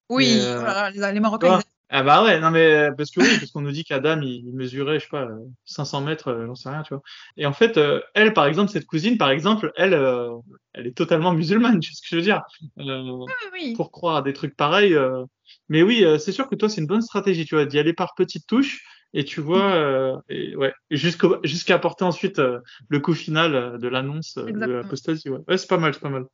[0.09, 3.61] Oui, euh, les, les Marocains, Ah bah ouais, non mais parce que oui, parce qu'on
[3.61, 6.69] nous dit qu'Adam il il mesurait, je sais pas, euh, 500 mètres, euh, j'en sais
[6.69, 7.03] rien, tu vois.
[7.37, 10.29] Et en fait, euh, elle, par exemple, cette cousine, par exemple, elle, euh,
[10.73, 12.41] elle est totalement musulmane, tu sais ce que je veux dire?
[12.79, 14.93] Euh, oui, pour croire à des trucs pareils.
[14.95, 15.23] euh.
[15.67, 17.93] Mais oui, euh, c'est sûr que toi, c'est une bonne stratégie, tu vois, d'y aller
[17.93, 18.83] par petites touches
[19.13, 22.59] et tu vois, euh, et, ouais, jusqu'à apporter ensuite euh,
[22.89, 25.29] le coup final euh, de l'annonce euh, de l'apostasie.
[25.29, 26.25] Ouais, ouais c'est pas mal, c'est pas mal.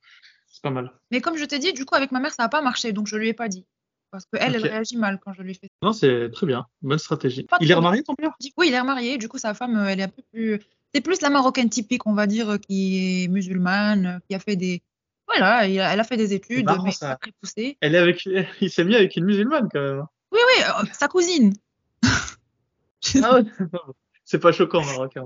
[0.48, 0.92] C'est pas mal.
[1.12, 3.08] Mais comme je t'ai dit, du coup, avec ma mère, ça n'a pas marché, donc
[3.08, 3.66] je lui ai pas dit.
[4.12, 5.74] Parce qu'elle, elle réagit mal quand je lui fais ça.
[5.82, 6.66] Non, c'est très bien.
[6.82, 7.44] Bonne stratégie.
[7.44, 8.32] Pas Il est remarié, ton père?
[8.58, 10.62] Oui, il est remarié, du coup, sa femme, euh, elle est un peu plus.
[10.94, 14.40] C'est plus la marocaine typique, on va dire, euh, qui est musulmane, euh, qui a
[14.40, 14.82] fait des.
[15.28, 17.10] Voilà, elle a fait des études, marrant, mais ça.
[17.10, 17.78] pas très poussées.
[17.82, 18.26] Elle est avec...
[18.62, 20.06] Il s'est mis avec une musulmane, quand même.
[20.32, 21.54] Oui, oui, euh, sa cousine.
[23.24, 23.44] Ah ouais
[24.28, 25.24] C'est pas choquant, marocain.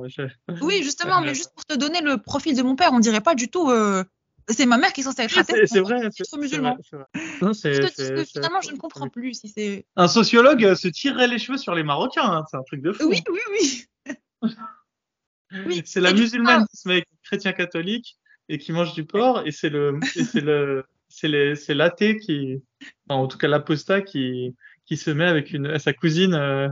[0.62, 3.34] Oui, justement, mais juste pour te donner le profil de mon père, on dirait pas
[3.34, 3.70] du tout.
[3.70, 4.04] euh,
[4.50, 5.80] C'est ma mère qui est censée être C'est athée.
[5.80, 6.10] vrai.
[6.12, 6.74] c'est- musulman.
[6.76, 7.06] vrai, c'est vrai.
[7.42, 9.86] Non, finalement, je ne comprends plus si c'est.
[9.96, 12.24] Un sociologue euh, se tirerait les cheveux sur les Marocains.
[12.30, 13.08] hein, C'est un truc de fou.
[13.08, 13.86] Oui, oui, oui.
[15.66, 15.82] oui.
[15.86, 18.18] C'est la musulmane qui se met chrétien catholique
[18.50, 22.62] et qui mange du porc, et c'est le, c'est le, c'est les, c'est l'athée qui,
[23.08, 26.68] enfin, en tout cas l'apostat qui, qui se met avec une, sa cousine euh,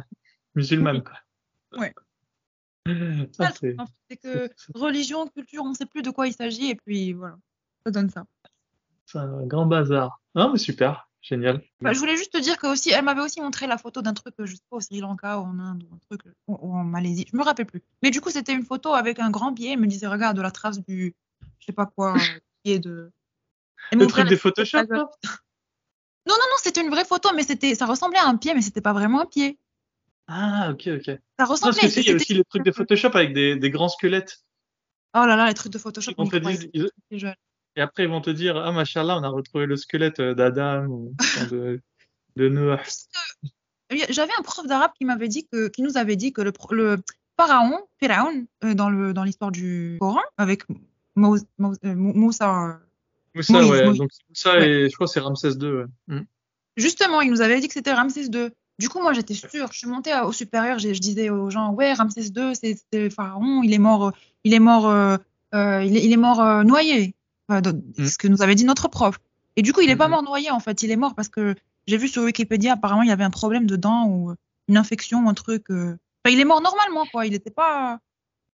[0.58, 1.04] musulmane.
[1.04, 1.80] Quoi.
[1.80, 1.94] Ouais.
[3.40, 3.52] Ah,
[4.10, 7.38] c'est, que religion, culture, on ne sait plus de quoi il s'agit, et puis voilà,
[7.86, 8.26] ça donne ça.
[9.06, 10.22] c'est un grand bazar.
[10.36, 11.62] Non, mais super, génial.
[11.82, 14.14] Bah, je voulais juste te dire que aussi, elle m'avait aussi montré la photo d'un
[14.14, 16.74] truc, euh, je sais pas, au Sri Lanka, ou en Inde, ou un truc, ou,
[16.74, 17.84] en Malaisie, je me rappelle plus.
[18.04, 20.52] Mais du coup, c'était une photo avec un grand pied, elle me disait, regarde la
[20.52, 21.14] trace du,
[21.60, 23.12] je sais pas quoi, euh, pied de.
[23.92, 25.08] Et Le truc des Photoshop, Non,
[26.26, 28.82] non, non, c'était une vraie photo, mais c'était, ça ressemblait à un pied, mais c'était
[28.82, 29.60] pas vraiment un pied.
[30.28, 31.06] Ah, ok, ok.
[31.06, 33.56] Ça Non, parce que sais, il y a aussi les trucs de Photoshop avec des,
[33.56, 34.40] des grands squelettes.
[35.16, 36.12] Oh là là, les trucs de Photoshop.
[36.18, 37.36] Y te jeune.
[37.76, 40.86] Et après, ils vont te dire, ah, machallah, on a retrouvé le squelette euh, d'Adam
[40.88, 41.14] ou
[41.52, 41.80] de,
[42.36, 42.82] de Noah.
[43.90, 46.52] A- J'avais un prof d'arabe qui m'avait dit que, qui nous avait dit que le,
[46.72, 46.98] le
[47.40, 50.64] pharaon, Pharaon, euh, dans le dans l'histoire du Coran, avec
[51.16, 52.74] Mo- Mo- euh, Mou- Moussa, euh,
[53.34, 53.86] Moussa, ouais.
[53.86, 54.00] Moïse.
[54.00, 55.68] Donc, Moussa et je crois que c'est Ramsès II.
[55.70, 55.86] Ouais.
[56.08, 56.26] Mm.
[56.76, 58.50] justement, il nous avait dit que c'était Ramsès II.
[58.80, 59.70] Du coup, moi, j'étais sûre.
[59.72, 63.74] Je suis montée au supérieur, je disais aux gens, ouais, Ramsès II, c'est pharaon, il
[63.74, 64.12] est mort,
[64.44, 65.18] il est mort, euh,
[65.56, 67.16] euh, il est, il est mort euh, noyé.
[67.50, 68.06] Enfin, de- Mm.
[68.06, 69.18] Ce que nous avait dit notre prof.
[69.56, 70.12] Et du coup, il est pas Mhm.
[70.12, 70.84] mort noyé, en fait.
[70.84, 71.56] Il est mort parce que
[71.88, 74.34] j'ai vu sur Wikipédia, apparemment, il y avait un problème dedans ou
[74.68, 75.70] une infection ou un truc.
[75.72, 75.96] Enfin,
[76.30, 77.26] il est mort normalement, quoi.
[77.26, 78.00] Il était pas.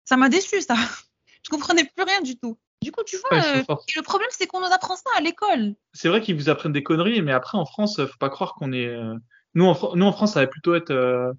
[0.05, 0.75] Ça m'a déçu, ça.
[1.43, 2.57] Je comprenais plus rien du tout.
[2.83, 5.73] Du coup, tu vois, Ouais, euh, le problème, c'est qu'on nous apprend ça à l'école.
[5.93, 8.71] C'est vrai qu'ils vous apprennent des conneries, mais après, en France, faut pas croire qu'on
[8.73, 8.85] est.
[8.87, 9.15] euh,
[9.53, 11.31] Nous, en, Fran- nous, en France, ça va plutôt être euh,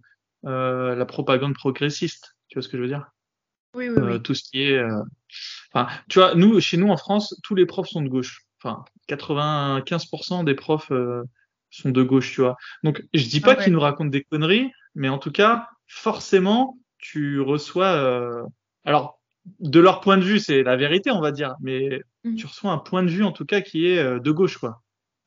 [0.46, 2.36] euh, la propagande progressiste.
[2.48, 3.10] Tu vois ce que je veux dire?
[3.74, 4.82] Oui, oui, Euh, Tout ce qui est.
[5.72, 8.42] Enfin, tu vois, nous, chez nous en France, tous les profs sont de gauche.
[8.62, 10.92] Enfin, 95% des profs
[11.70, 12.56] sont de gauche, tu vois.
[12.84, 13.64] Donc, je dis pas Ah ouais.
[13.64, 18.44] qu'ils nous racontent des conneries, mais en tout cas, forcément, tu reçois.
[18.84, 19.20] Alors,
[19.60, 22.36] de leur point de vue, c'est la vérité, on va dire, mais Mhm.
[22.36, 24.82] tu reçois un point de vue en tout cas qui est de gauche, quoi.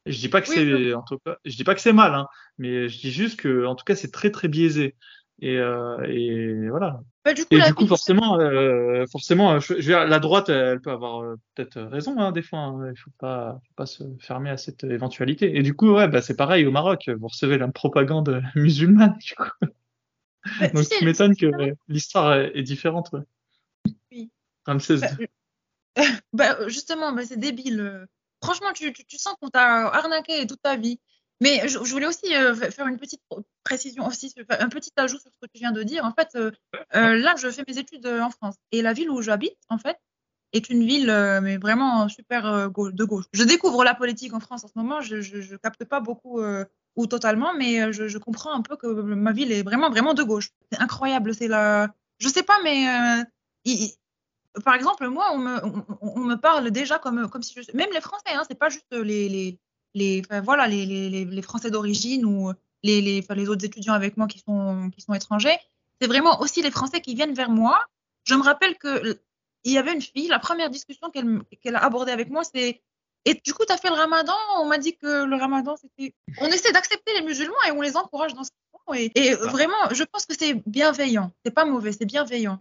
[0.05, 2.13] Je dis pas que Oui, c'est, en tout cas, je dis pas que c'est mal,
[2.13, 2.27] hein,
[2.57, 4.95] mais je dis juste que, en tout cas, c'est très très biaisé.
[5.41, 7.01] Et, euh, et voilà.
[7.25, 10.19] Bah, du coup, Et du coup, forcément, euh, forcément, euh, je, je veux dire, la
[10.19, 12.59] droite, elle peut avoir euh, peut-être raison, hein, des fois.
[12.59, 12.91] hein.
[12.93, 15.57] Il faut pas, faut pas se fermer à cette éventualité.
[15.57, 17.09] Et du coup, ouais, bah, c'est pareil au Maroc.
[17.19, 19.49] Vous recevez la propagande musulmane, du coup.
[20.61, 23.21] bah, Donc, tu m'étonnes que euh, l'histoire est, est différente, ouais.
[24.11, 24.31] Oui.
[24.65, 25.27] Ramsès Bah, II.
[26.33, 28.05] Bah, justement, bah, c'est débile.
[28.45, 30.99] Franchement, tu, tu, tu sens qu'on t'a arnaqué toute ta vie.
[31.41, 33.21] Mais je, je voulais aussi euh, fa- faire une petite
[33.65, 36.05] précision aussi, un petit ajout sur ce que tu viens de dire.
[36.05, 36.51] En fait, euh,
[36.95, 38.55] euh, là, je fais mes études en France.
[38.71, 39.97] Et la ville où j'habite, en fait,
[40.53, 43.25] est une ville, euh, mais vraiment super de gauche.
[43.33, 45.01] Je découvre la politique en France en ce moment.
[45.01, 46.41] Je, je capte pas beaucoup
[46.95, 50.23] ou totalement, mais je, je comprends un peu que ma ville est vraiment, vraiment de
[50.23, 50.51] gauche.
[50.71, 51.35] C'est incroyable.
[51.35, 51.93] C'est la.
[52.19, 52.85] Je sais pas, mais.
[53.65, 53.91] il-
[54.63, 57.75] par exemple, moi, on me, on, on- on me parle déjà comme, comme si je.
[57.75, 59.59] Même les Français, hein, c'est pas juste les, les,
[59.93, 62.51] les, enfin, voilà, les, les, les- les Français d'origine ou
[62.83, 65.57] les, les, enfin, les autres étudiants avec moi qui sont, qui sont étrangers.
[66.01, 67.79] C'est vraiment aussi les Français qui viennent vers moi.
[68.25, 69.19] Je me rappelle que
[69.63, 72.81] il y avait une fille, la première discussion qu'elle a abordée avec moi, c'est
[73.27, 74.35] et du coup, tu as fait le ramadan?
[74.59, 76.13] On m'a dit que le ramadan, c'était.
[76.39, 78.93] On essaie d'accepter les musulmans et on les encourage dans ce qu'ils font.
[78.93, 81.31] Et, et vraiment, je pense que c'est bienveillant.
[81.43, 82.59] C'est pas mauvais, c'est bienveillant.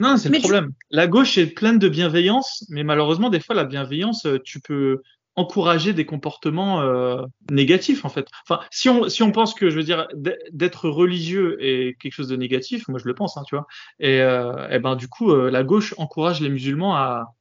[0.00, 0.72] Non, c'est le Mais problème.
[0.90, 5.02] La gauche est pleine de bienveillance, mais malheureusement, des fois, la bienveillance, euh, tu peux
[5.36, 8.26] encourager des comportements euh, négatifs, en fait.
[8.42, 10.08] Enfin, si on, si on pense que, je veux dire,
[10.50, 13.66] d'être religieux est quelque chose de négatif, moi, je le pense, hein, tu vois.
[14.00, 17.34] Et, euh, et ben, du coup, euh, la gauche encourage les musulmans à,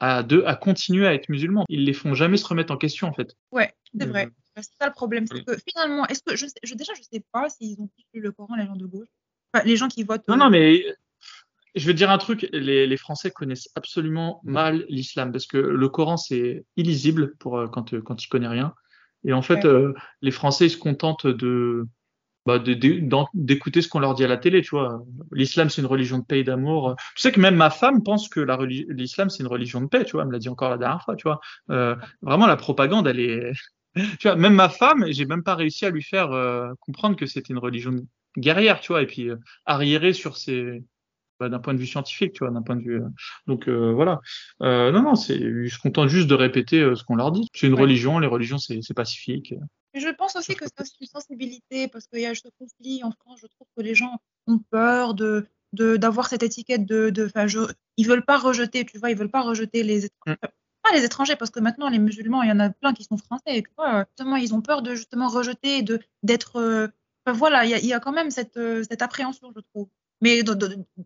[0.00, 1.64] à, de, à continuer à être musulmans.
[1.68, 3.36] Ils les font jamais se remettre en question, en fait.
[3.52, 4.28] Ouais, c'est vrai.
[4.56, 5.26] C'est ça le problème.
[5.26, 8.04] C'est que finalement, est-ce que je, sais, je déjà je sais pas s'ils ont tous
[8.14, 9.08] lu le Coran les gens de gauche,
[9.52, 10.26] enfin, les gens qui votent.
[10.28, 10.82] Non, non, mais
[11.76, 15.88] je veux dire un truc, les, les Français connaissent absolument mal l'islam parce que le
[15.88, 18.74] Coran, c'est illisible pour euh, quand, euh, quand tu connais rien.
[19.24, 19.66] Et en fait, Ouais.
[19.66, 19.92] euh,
[20.22, 21.84] les Français ils se contentent de,
[22.46, 22.60] bah,
[23.34, 25.02] d'écouter ce qu'on leur dit à la télé, tu vois.
[25.32, 26.94] L'islam, c'est une religion de paix et d'amour.
[27.16, 28.40] Tu sais que même ma femme pense que
[28.92, 30.22] l'islam, c'est une religion de paix, tu vois.
[30.22, 31.40] Elle me l'a dit encore la dernière fois, tu vois.
[31.70, 33.52] Euh, vraiment, la propagande, elle est.
[34.20, 37.26] tu vois, même ma femme, j'ai même pas réussi à lui faire euh, comprendre que
[37.26, 37.96] c'était une religion
[38.38, 40.82] guerrière, tu vois, et puis euh, arriérée sur ses.
[41.38, 43.02] Bah, d'un point de vue scientifique, tu vois, d'un point de vue.
[43.46, 44.20] donc voilà.
[44.60, 45.38] non, non, c'est.
[45.38, 47.48] Je suis content juste de répéter ce qu'on leur dit.
[47.54, 49.54] C'est une religion, les religions, c'est pacifique
[50.00, 53.10] je pense aussi que c'est aussi une sensibilité parce qu'il y a ce conflit en
[53.10, 53.40] France.
[53.42, 57.58] Je trouve que les gens ont peur de d'avoir cette étiquette de, de je,
[57.98, 60.38] ils veulent pas rejeter, tu vois, ils veulent pas rejeter les étrangers.
[60.42, 60.48] Mm.
[60.82, 63.18] Pas les étrangers, parce que maintenant, les musulmans, il y en a plein qui sont
[63.18, 64.06] français, tu vois.
[64.06, 66.56] Justement, ils ont peur de justement rejeter, de d'être.
[66.56, 66.88] Euh,
[67.26, 69.88] voilà, il y, a, quand même cette, euh, cette appréhension, je trouve.
[70.20, 70.42] Mais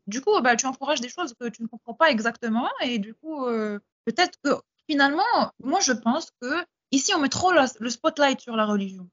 [0.07, 3.15] du coup, bah, tu encourages des choses que tu ne comprends pas exactement, et du
[3.15, 4.51] coup, euh, peut-être que
[4.89, 9.09] finalement, moi, je pense que Ici, on met trop le spotlight sur la religion.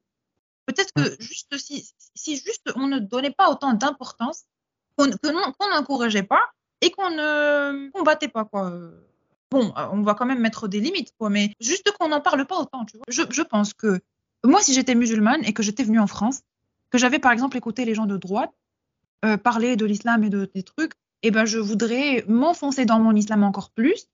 [0.66, 1.16] Peut-être que mm.
[1.20, 4.44] juste si, si juste on ne donnait pas autant d'importance,
[4.96, 5.06] qu'on
[5.70, 6.42] n'encourageait pas
[6.80, 8.72] et qu'on ne combattait pas, quoi.
[9.50, 12.44] Bon, euh, on va quand même mettre des limites, quoi, mais juste qu'on n'en parle
[12.46, 13.06] pas autant, tu vois.
[13.08, 14.00] Je, je pense que
[14.44, 16.40] moi, si j'étais musulmane et que j'étais venue en France,
[16.90, 18.52] que j'avais par exemple écouté les gens de droite
[19.24, 20.92] euh, parler de l'islam et de des trucs,
[21.22, 24.06] eh ben je voudrais m'enfoncer dans mon islam encore plus.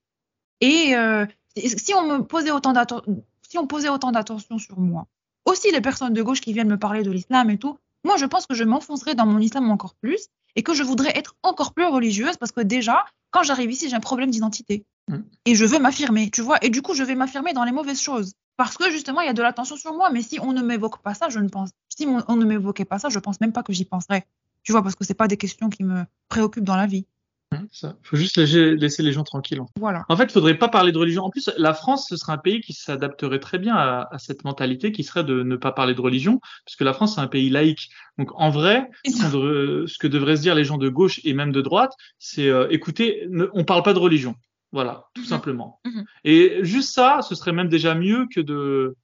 [0.61, 1.27] Et euh,
[1.57, 5.07] si on me posait autant d'attention si on posait autant d'attention sur moi,
[5.45, 8.27] aussi les personnes de gauche qui viennent me parler de l'islam et tout, moi je
[8.27, 11.73] pense que je m'enfoncerais dans mon islam encore plus et que je voudrais être encore
[11.75, 14.87] plus religieuse parce que déjà, quand j'arrive ici, j'ai un problème d'identité.
[15.09, 15.19] Mm.
[15.45, 16.59] Et je veux m'affirmer, tu vois.
[16.63, 18.33] Et du coup, je vais m'affirmer dans les mauvaises choses.
[18.57, 20.11] Parce que justement, il y a de l'attention sur moi.
[20.11, 21.71] Mais si on ne m'évoque pas ça, je ne pense.
[21.89, 24.27] Si on ne m'évoquait pas ça, je pense même pas que j'y penserais.
[24.65, 27.07] Tu vois, parce que c'est pas des questions qui me préoccupent dans la vie.
[27.53, 29.61] Il faut juste laisser les gens tranquilles.
[29.79, 30.05] Voilà.
[30.09, 31.25] En fait, il faudrait pas parler de religion.
[31.25, 34.93] En plus, la France, ce serait un pays qui s'adapterait très bien à, cette mentalité
[34.93, 37.91] qui serait de ne pas parler de religion, puisque la France, c'est un pays laïque.
[38.19, 41.61] Donc, en vrai, ce, que devraient se dire les gens de gauche et même de
[41.61, 44.35] droite, c'est euh, écoutez, ne, on parle pas de religion.
[44.73, 45.29] Voilà, tout mhm.
[45.29, 45.81] simplement.
[45.85, 46.05] Mhm.
[46.25, 48.97] Et juste ça, ce serait même déjà mieux que de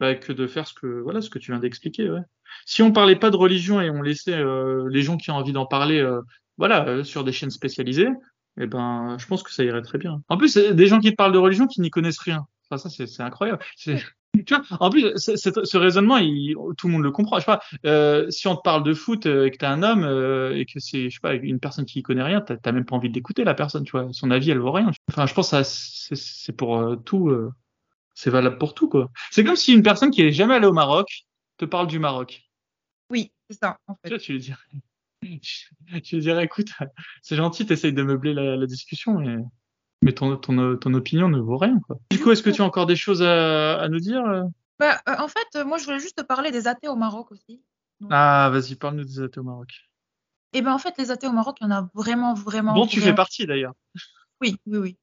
[0.00, 2.10] bah, que de faire ce que voilà ce que tu viens d'expliquer.
[2.10, 2.20] Ouais.
[2.64, 5.52] Si on parlait pas de religion et on laissait euh, les gens qui ont envie
[5.52, 6.20] d'en parler euh,
[6.58, 8.08] voilà, euh, sur des chaînes spécialisées,
[8.60, 10.22] eh ben, je pense que ça irait très bien.
[10.28, 12.46] En plus, des gens qui parlent de religion qui n'y connaissent rien.
[12.70, 13.62] Enfin, ça, c'est incroyable.
[14.44, 17.36] Tu vois, en plus, ce raisonnement, il, tout le monde le comprend.
[17.36, 19.82] Je sais pas, euh, si on te parle de foot euh, et que t'es un
[19.82, 22.84] homme euh, et que c'est, je sais pas, une personne qui connaît rien, t'as même
[22.84, 23.84] pas envie d'écouter la personne.
[23.84, 24.90] Tu vois, son avis, elle vaut rien.
[25.10, 27.30] Enfin, je pense que c'est pour euh, tout.
[28.16, 29.10] C'est valable pour tout, quoi.
[29.30, 31.26] C'est comme si une personne qui est jamais allée au Maroc
[31.58, 32.42] te parle du Maroc.
[33.10, 33.78] Oui, c'est ça.
[33.86, 34.08] En fait.
[34.08, 34.58] Tu vois, tu veux dire
[35.22, 36.68] je dirais, écoute,
[37.22, 39.36] c'est gentil, t'essayes de meubler la, discussion, mais,
[40.02, 41.80] mais ton, ton, ton, opinion ne vaut rien.
[41.80, 41.98] Quoi.
[42.10, 44.22] Du coup, est-ce que tu as encore des choses à, à nous dire
[44.78, 47.60] bah, euh, En fait, moi, je voulais juste te parler des athées au Maroc aussi.
[48.10, 49.90] Ah, vas-y, parle-nous des athées au Maroc.
[50.52, 52.74] Eh ben, en fait, les athées au Maroc, il y en a vraiment, vraiment.
[52.74, 53.74] Dont tu fais partie d'ailleurs.
[54.40, 54.96] Oui, oui, oui.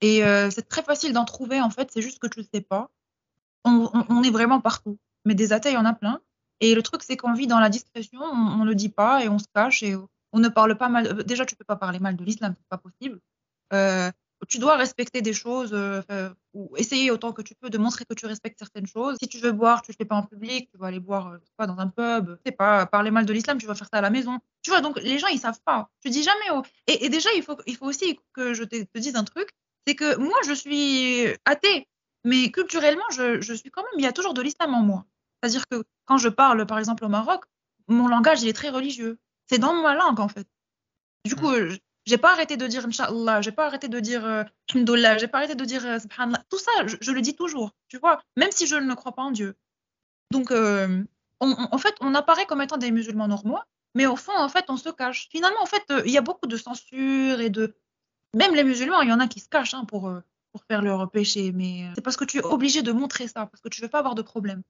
[0.00, 2.60] Et euh, c'est très facile d'en trouver, en fait, c'est juste que tu ne sais
[2.60, 2.90] pas.
[3.64, 4.98] On, est vraiment partout.
[5.24, 6.20] Mais des athées, il y en a plein.
[6.60, 9.28] Et le truc, c'est qu'on vit dans la discrétion, on ne le dit pas et
[9.28, 9.96] on se cache et
[10.32, 11.06] on ne parle pas mal.
[11.06, 13.20] Euh, déjà, tu peux pas parler mal de l'islam, c'est pas possible.
[13.72, 14.10] Euh,
[14.48, 16.02] tu dois respecter des choses euh,
[16.52, 19.16] ou essayer autant que tu peux de montrer que tu respectes certaines choses.
[19.22, 21.66] Si tu veux boire, tu le fais pas en public, tu vas aller boire pas
[21.66, 24.10] dans un pub, sais pas parler mal de l'islam, tu vas faire ça à la
[24.10, 24.38] maison.
[24.60, 25.88] Tu vois, donc les gens ils savent pas.
[26.02, 26.62] Tu dis jamais.
[26.88, 29.48] Et, déjà il faut il faut aussi que je te dise un truc,
[29.86, 31.88] c'est que moi je suis athée,
[32.24, 35.06] mais culturellement je, je suis quand même il y a toujours de l'islam en moi.
[35.44, 37.44] C'est-à-dire que quand je parle, par exemple, au Maroc,
[37.88, 39.18] mon langage, il est très religieux.
[39.46, 40.46] C'est dans ma langue, en fait.
[41.26, 41.76] Du coup, mm.
[42.06, 45.54] j'ai pas arrêté de dire Inch'Allah, j'ai pas arrêté de dire euh, j'ai pas arrêté
[45.54, 46.42] de dire euh, Subhanallah.
[46.48, 49.30] Tout ça, je, le dis toujours, tu vois, même si je ne crois pas en
[49.30, 49.54] Dieu.
[50.30, 51.04] Donc, euh,
[51.40, 53.58] en fait, on apparaît comme étant des musulmans normaux,
[53.94, 55.28] mais au fond, en fait, on se cache.
[55.30, 57.76] Finalement, en fait, il y a beaucoup de censure et de.
[58.34, 60.12] Même les musulmans, il y en a qui se cachent hein, pour,
[60.52, 63.60] pour faire leur péché, mais c'est parce que tu es obligé de montrer ça, parce
[63.60, 64.62] que tu veux pas avoir de problème.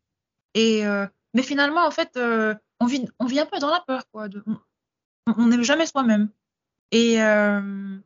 [0.55, 3.81] Et, euh, mais finalement, en fait, euh, on, vit, on vit un peu dans la
[3.81, 4.29] peur, quoi.
[4.29, 4.43] De,
[5.27, 6.31] on n'est jamais soi-même.
[6.91, 7.99] Et euh,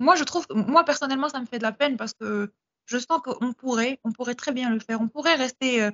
[0.00, 2.52] moi, je trouve, moi personnellement, ça me fait de la peine parce que
[2.86, 5.00] je sens qu'on pourrait, on pourrait très bien le faire.
[5.00, 5.88] On pourrait rester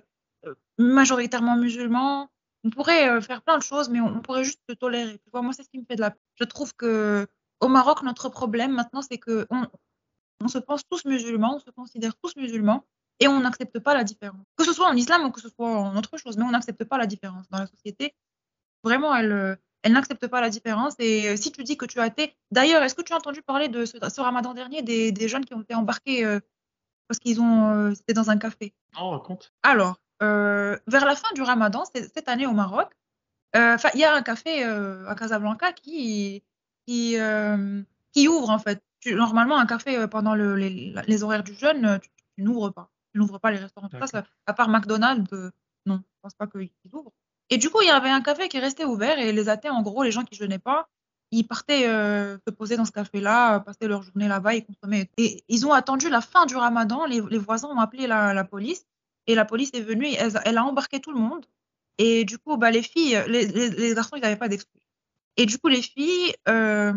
[0.78, 2.31] majoritairement musulman.
[2.65, 5.19] On pourrait faire plein de choses, mais on, pourrait juste se tolérer.
[5.19, 6.20] Tu vois, moi, c'est ce qui me fait de la peine.
[6.35, 7.27] Je trouve que
[7.61, 9.66] au Maroc, notre problème maintenant, c'est que on,
[10.43, 12.85] on se pense tous musulmans, on se considère tous musulmans,
[13.20, 14.45] et on n'accepte pas la différence.
[14.57, 16.85] Que ce soit en islam ou que ce soit en autre chose, mais on n'accepte
[16.85, 18.15] pas la différence dans la société.
[18.82, 20.95] Vraiment, elle, euh, elle n'accepte pas la différence.
[20.99, 22.35] Et euh, si tu dis que tu as été.
[22.51, 25.53] D'ailleurs, est-ce que tu as entendu parler de ce, ramadan dernier des, des, jeunes qui
[25.53, 26.41] ont été embarqués euh,
[27.09, 27.95] parce qu'ils ont.
[27.95, 28.74] C'était dans un café?
[28.99, 29.53] Oh, raconte.
[29.62, 32.91] Alors, vers la fin du ramadan, cette année au Maroc,
[33.55, 36.43] il y a un café à Casablanca qui
[36.91, 38.83] qui euh, qui ouvre en fait.
[39.01, 42.43] Tu- normalement, un café euh, pendant le- les, les horaires du jeûne, euh, tu, tu
[42.43, 42.91] n'ouvres pas.
[43.12, 43.89] Tu n'ouvres pas les restaurants.
[43.93, 45.51] Ça, ça- à part McDonald's, euh,
[45.87, 47.12] non, je pense pas qu'ils ouvrent.
[47.49, 49.83] Et du coup, il y avait un café qui restait ouvert et les athées, en
[49.83, 50.89] gros, les gens qui jeûnaient pas,
[51.33, 55.09] ils partaient euh, se poser dans ce café-là, passer leur journée là-bas, ils consommaient.
[55.17, 58.45] Et ils ont attendu la fin du ramadan, les, les voisins ont appelé la, la
[58.45, 58.85] police
[59.29, 61.47] et la police est venue, elle, elle a embarqué tout le monde.
[61.99, 64.83] Et du coup, bah, les filles, les, les, les garçons, ils n'avaient pas d'excuse.
[65.36, 66.93] Et du coup, les filles, euh,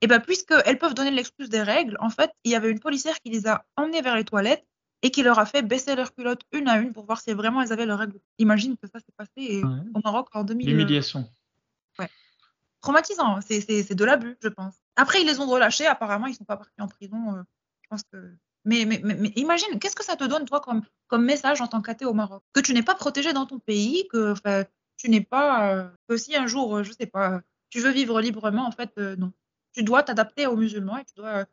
[0.00, 3.18] et ben, puisqu'elles peuvent donner l'excuse des règles, en fait, il y avait une policière
[3.20, 4.64] qui les a emmenées vers les toilettes
[5.02, 7.62] et qui leur a fait baisser leurs culottes une à une pour voir si vraiment
[7.62, 8.18] elles avaient leurs règles.
[8.38, 9.70] Imagine que ça s'est passé et- Ouais.
[9.94, 10.66] au Maroc en 2000.
[10.68, 11.28] euh, L'humiliation.
[12.80, 13.40] traumatisant.
[13.40, 14.74] C'est- C'est de l'abus, je pense.
[14.96, 15.86] Après, ils les ont relâchés.
[15.86, 17.16] Apparemment, ils sont pas partis en prison.
[17.34, 17.42] euh,
[17.82, 18.34] je pense que.
[18.66, 21.66] Mais, mais, mais, mais imagine, qu'est-ce que ça te donne, toi, comme, comme message en
[21.66, 22.42] tant qu'athée au Maroc?
[22.52, 24.34] Que tu n'es pas protégé dans ton pays, que
[24.96, 25.72] tu n'es pas.
[25.74, 27.40] euh, que si un jour, je sais pas,
[27.74, 29.32] tu veux vivre librement, en fait, euh, non.
[29.72, 31.44] Tu dois t'adapter aux musulmans et tu dois euh,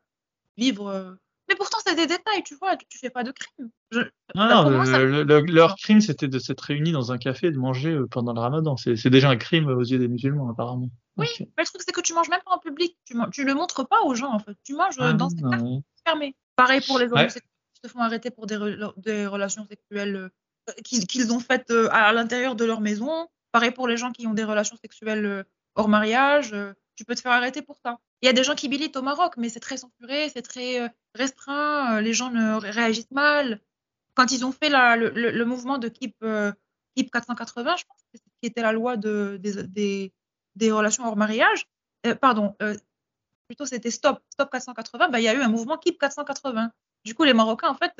[0.56, 0.88] vivre.
[0.88, 1.16] euh,
[1.50, 3.72] Mais pourtant, c'est des détails, tu vois, tu, tu fais pas de crime.
[3.92, 4.02] Je-
[4.36, 7.18] Non, non, pour moi, ça- le- le- leur crime, c'était de s'être réunis dans un
[7.18, 8.78] café et de manger pendant le ramadan.
[8.78, 10.90] C'est déjà un crime aux yeux des musulmans, apparemment.
[11.18, 12.96] Oui, mais le truc, c'est que tu manges même pas en public.
[13.06, 14.56] Tu, tu le montres pas aux gens, en fait.
[14.64, 15.80] Tu manges Ah, dans cafés ouais.
[16.06, 16.36] fermés.
[16.56, 17.14] Pareil pour les Ouais.
[17.22, 17.42] homosexuels
[17.74, 20.30] qui se font arrêter pour des, re- des relations sexuelles
[20.86, 23.28] qu'ils ont faites à l'intérieur de leur maison.
[23.52, 25.44] Pareil pour les gens qui ont des relations sexuelles
[25.76, 26.54] hors mariage.
[26.54, 27.98] euh, tu peux te faire arrêter pour ça.
[28.22, 30.82] Il y a des gens qui militent au Maroc, mais c'est très censuré, c'est très
[30.82, 31.98] euh, restreint.
[31.98, 33.60] euh, les gens ne ré- réagissent mal.
[34.14, 36.52] Quand ils ont fait la- le, mouvement de KIP, euh,
[36.96, 37.98] KIP 480, je pense
[38.42, 40.14] qui était la loi de, des, des,
[40.56, 41.66] des relations hors mariage,
[42.06, 42.76] euh, pardon, euh,
[43.48, 46.72] plutôt c'était Stop, Stop 480, bah, il y a eu un mouvement KIP 480.
[47.06, 47.94] Du coup, les Marocains, en fait,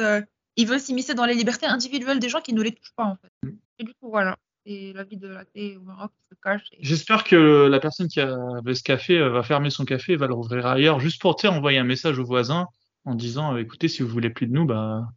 [0.58, 3.16] ils veulent s'immiscer dans les libertés individuelles des gens qui ne les touchent pas, en
[3.16, 3.32] fait.
[3.80, 4.38] Et du coup, voilà.
[4.66, 6.62] Et la vie de la thé au Maroc qui se cache.
[6.74, 10.16] et- J'espère que la personne qui avait ce café euh, va fermer son café et
[10.18, 12.68] va le rouvrir ailleurs, juste pour envoyer un message aux voisins
[13.06, 15.08] en disant, euh, écoutez, si vous voulez plus de nous, bah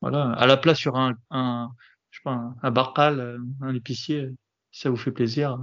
[0.00, 1.70] voilà, à la place sur un, un
[2.10, 4.30] je sais pas, un, un barcal, euh, un épicier,
[4.72, 5.58] si ça vous fait plaisir.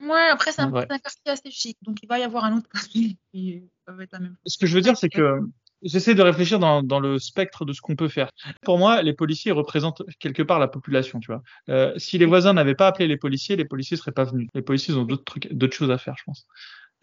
[0.00, 0.86] Ouais, après, c'est un, Ouais.
[0.88, 4.02] c'est un quartier assez chic, donc il va y avoir un autre quartier qui va
[4.02, 4.52] être la même chose.
[4.54, 5.40] Ce que je veux dire, c'est que
[5.82, 8.30] j'essaie de réfléchir dans, dans le spectre de ce qu'on peut faire.
[8.62, 11.42] Pour moi, les policiers représentent quelque part la population, tu vois.
[11.68, 14.48] Euh, si les voisins n'avaient pas appelé les policiers, les policiers seraient pas venus.
[14.54, 16.46] Les policiers ont d'autres trucs, d'autres choses à faire, je pense.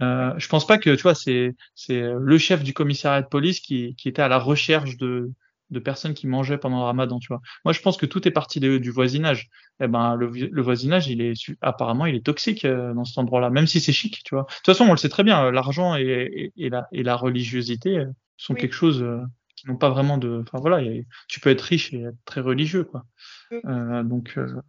[0.02, 3.60] Euh, je pense pas que, tu vois, c'est c'est le chef du commissariat de police
[3.60, 5.32] qui qui était à la recherche de
[5.70, 7.42] de personnes qui mangeaient pendant le Ramadan, tu vois.
[7.66, 9.50] Moi, je pense que tout est parti de- du voisinage.
[9.82, 13.50] Eh ben, le, le voisinage, il est apparemment, il est toxique euh, dans cet endroit-là,
[13.50, 14.44] même si c'est chic, tu vois.
[14.44, 17.04] De toute façon, on le sait très bien, euh, l'argent et, et, et la et
[17.04, 18.06] la religiosité euh,
[18.38, 18.62] sont Oui.
[18.62, 19.22] quelque chose euh,
[19.56, 20.42] qui n'ont pas vraiment de.
[20.48, 23.06] Enfin voilà, a- tu peux être riche et être très religieux, quoi.
[23.52, 23.60] Oui.
[23.66, 24.62] Euh, donc, euh,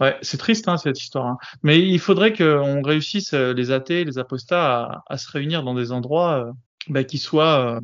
[0.00, 1.26] ouais, c'est triste hein, cette histoire.
[1.26, 1.38] hein.
[1.62, 5.92] Mais il faudrait qu'on réussisse les athées, les apostats, à, à se réunir dans des
[5.92, 6.52] endroits
[6.88, 7.80] bah, qui soient,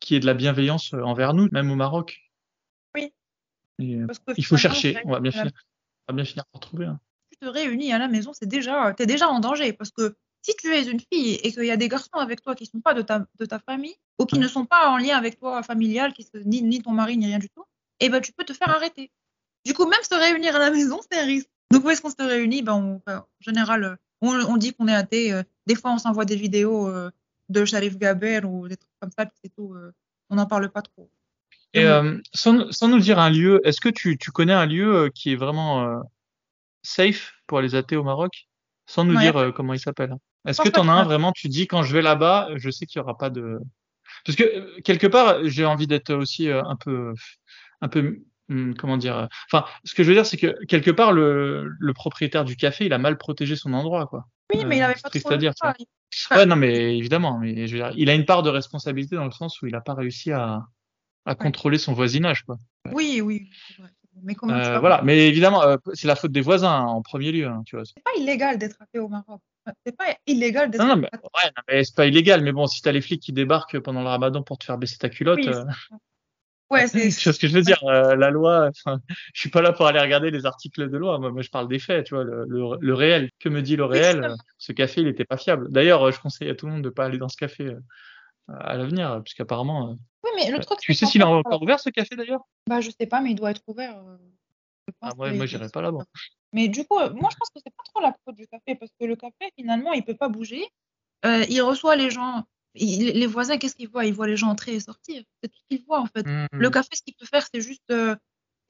[0.00, 2.18] qui aient de la bienveillance envers nous, même au Maroc.
[2.94, 3.12] Oui.
[3.78, 3.98] Et,
[4.36, 4.98] il faut chercher.
[5.04, 5.50] On va bien finir.
[6.08, 6.86] On va bien finir par trouver.
[6.86, 6.98] hein.
[7.30, 10.54] tu te réunis à la maison, c'est déjà, t'es déjà en danger parce que si
[10.56, 12.94] tu es une fille et qu'il y a des garçons avec toi qui sont pas
[12.94, 16.12] de ta, de ta famille ou qui ne sont pas en lien avec toi familial,
[16.12, 17.64] qui se, ni, ni ton mari ni rien du tout,
[18.00, 19.10] et ben tu peux te faire arrêter.
[19.64, 21.48] Du coup, même se réunir à la maison, c'est un risque.
[21.70, 22.62] Donc où est-ce qu'on se réunit?
[22.62, 25.32] Ben, on- enfin, En général, on, on dit qu'on est athée.
[25.32, 27.10] euh, des fois, on s'envoie des vidéos euh,
[27.48, 29.72] de Sharif Gaber ou des trucs comme ça, puis c'est tout.
[29.74, 29.92] euh,
[30.30, 31.08] on n'en parle pas trop.
[31.74, 31.86] Et
[32.34, 35.36] sans, sans nous dire un lieu, est-ce que tu, tu connais un lieu qui est
[35.36, 36.02] vraiment
[36.82, 38.48] safe pour les athées au Maroc?
[38.86, 40.14] Sans nous dire comment il s'appelle.
[40.46, 41.32] Est-ce que tu en as un vraiment?
[41.32, 43.58] Tu dis quand je vais là-bas, je sais qu'il y aura pas de.
[44.24, 47.12] Parce que euh, quelque part, j'ai envie d'être aussi euh, un peu,
[47.80, 48.20] un peu,
[48.50, 49.16] hum, comment dire.
[49.16, 52.56] euh, Enfin, ce que je veux dire, c'est que quelque part, le, le propriétaire du
[52.56, 54.26] café, il a mal protégé son endroit, quoi.
[54.54, 55.52] Oui, mais il avait pas triste trop à dire.
[56.30, 59.24] Ouais, non, mais évidemment, mais je veux dire, il a une part de responsabilité dans
[59.24, 60.60] le sens où il n'a pas réussi à,
[61.24, 62.58] à contrôler son voisinage, quoi.
[62.92, 63.48] Oui, oui.
[64.22, 66.84] Mais comment tu Euh, vas voilà, mais évidemment, euh, c'est la faute des voisins hein,
[66.84, 67.84] en premier lieu, hein, tu vois.
[67.86, 69.40] C'est pas illégal d'être au Maroc.
[69.86, 72.66] C'est pas illégal d'être Non, non, mais, ouais, non, mais c'est pas illégal, mais bon,
[72.66, 75.38] si t'as les flics qui débarquent pendant le ramadan pour te faire baisser ta culotte,
[75.38, 75.64] Oui, euh,
[76.70, 77.10] Ouais, c'est.
[77.10, 78.70] ce que je veux dire, euh, la loi,
[79.34, 81.68] je suis pas là pour aller regarder les articles de loi, moi, moi je parle
[81.68, 83.30] des faits, tu vois, le, le, le réel.
[83.38, 85.70] Que me dit le réel euh, Ce café, il était pas fiable.
[85.70, 87.76] D'ailleurs, je conseille à tout le monde de pas aller dans ce café
[88.48, 90.78] à l'avenir, puisqu'apparemment, Oui, mais le truc.
[90.80, 92.40] tu sais s'il est encore ouvert ce café d'ailleurs?
[92.66, 94.02] Bah, je sais pas, mais il doit être ouvert.
[95.00, 96.04] Ah, ouais, moi j'irai pas là-bas.
[96.52, 98.74] Mais du coup, euh, moi, je pense que c'est pas trop la faute du café
[98.74, 100.64] parce que le café, finalement, il peut pas bouger.
[101.24, 102.44] Euh, il reçoit les gens.
[102.74, 104.06] il- les voisins, qu'est-ce qu'ils voient?
[104.06, 105.22] Ils voient les gens entrer et sortir.
[105.42, 106.26] C'est tout ce qu'ils voient, en fait.
[106.26, 106.46] Mmh.
[106.52, 108.16] Le café, ce qu'il peut faire, c'est juste, euh,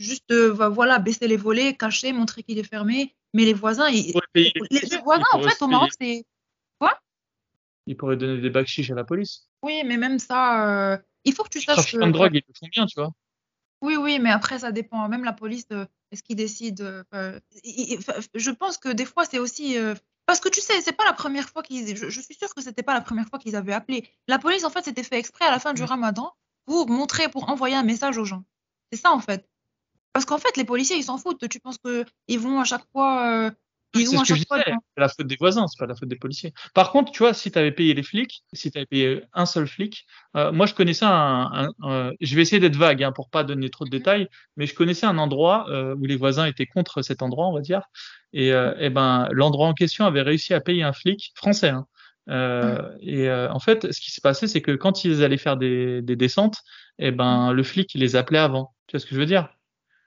[0.00, 3.14] juste euh, voilà baisser les volets, cacher, montrer qu'il est fermé.
[3.32, 4.52] Mais les voisins, ils- les,
[5.04, 6.24] voisins en fait au Maroc c'est
[7.86, 9.48] Il pourrait donner des bacs chiches à la police.
[9.62, 12.86] oui, mais même ça, il faut que tu saches de drogue, ils le font bien,
[12.86, 13.12] tu vois.
[13.82, 15.08] Oui, oui, mais après ça dépend.
[15.08, 17.40] Même la police, euh, est-ce qu'ils décident euh, euh,
[18.34, 19.94] Je pense que des fois c'est aussi euh,
[20.24, 21.96] parce que tu sais, c'est pas la première fois qu'ils.
[21.96, 24.08] Je, je suis sûre que c'était pas la première fois qu'ils avaient appelé.
[24.28, 25.82] La police en fait c'était fait exprès à la fin du.
[25.82, 26.32] Ramadan
[26.64, 28.44] pour montrer, pour envoyer un message aux gens.
[28.92, 29.48] C'est ça en fait.
[30.12, 31.48] Parce qu'en fait les policiers ils s'en foutent.
[31.48, 33.50] Tu penses que ils vont à chaque fois.
[33.96, 35.94] Euh, ils C'est ce que je disais, c'est la faute des voisins, c'est pas la
[35.94, 36.52] faute des policiers.
[36.74, 39.46] Par contre, tu vois, si tu avais payé les flics, si tu avais payé un
[39.46, 40.06] seul flic,
[40.36, 41.10] euh, moi je connaissais un,
[41.52, 44.66] un- un- je vais essayer d'être vague hein, pour pas donner trop de détails, mais
[44.66, 47.82] je connaissais un endroit euh, où les voisins étaient contre cet endroit, on va dire,
[48.32, 51.68] et, euh, eh ben l'endroit en question avait réussi à payer un flic français.
[51.70, 51.86] hein.
[52.28, 55.56] Euh, et euh, en fait, ce qui s'est passé, c'est que quand ils allaient faire
[55.56, 56.58] des, des descentes,
[56.98, 58.74] eh ben le flic il les appelait avant.
[58.86, 59.48] Tu vois ce que je veux dire?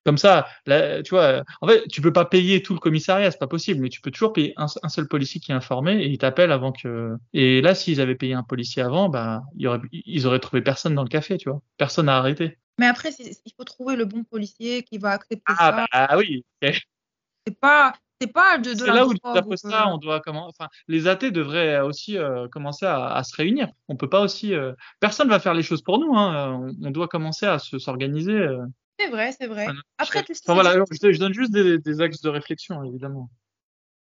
[0.06, 3.40] Comme ça, là, tu vois, en fait, tu peux pas payer tout le commissariat, c'est
[3.40, 6.08] pas possible, mais tu peux toujours payer un, un seul policier qui est informé et
[6.08, 7.16] il t'appelle avant que.
[7.34, 10.62] Et là, s'ils avaient payé un policier avant, bah, il y aurait, ils auraient trouvé
[10.62, 11.62] personne dans le café, tu vois.
[11.78, 12.58] Personne à arrêter.
[12.78, 16.08] Mais après il faut trouver le bon policier qui va accepter Ah, ça.
[16.10, 16.44] bah oui.
[16.62, 16.74] ok.
[17.48, 21.08] C'est pas c'est pas de, de là où d'après ça, on doit comment, enfin, les
[21.08, 23.68] athées devraient aussi euh, commencer à, à se réunir.
[23.90, 24.72] On peut pas aussi, euh,
[25.02, 26.16] personne va faire les choses pour nous.
[26.16, 26.60] Hein.
[26.82, 28.32] On, on doit commencer à se s'organiser.
[28.34, 28.66] euh,
[29.00, 29.68] C'est vrai, c'est vrai.
[29.98, 33.30] Après, tu sais, Enfin, voilà, je, je donne juste des, des axes de réflexion, évidemment.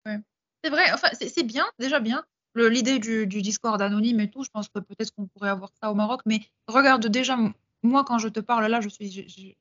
[0.06, 2.24] C'est vrai, enfin, c'est bien, déjà bien.
[2.54, 5.90] L'idée du, du Discord anonyme et tout, je pense que peut-être qu'on pourrait avoir ça
[5.90, 6.22] au Maroc.
[6.24, 7.36] Mais regarde, déjà,
[7.82, 9.58] moi, quand je te parle là, je suis, j'ai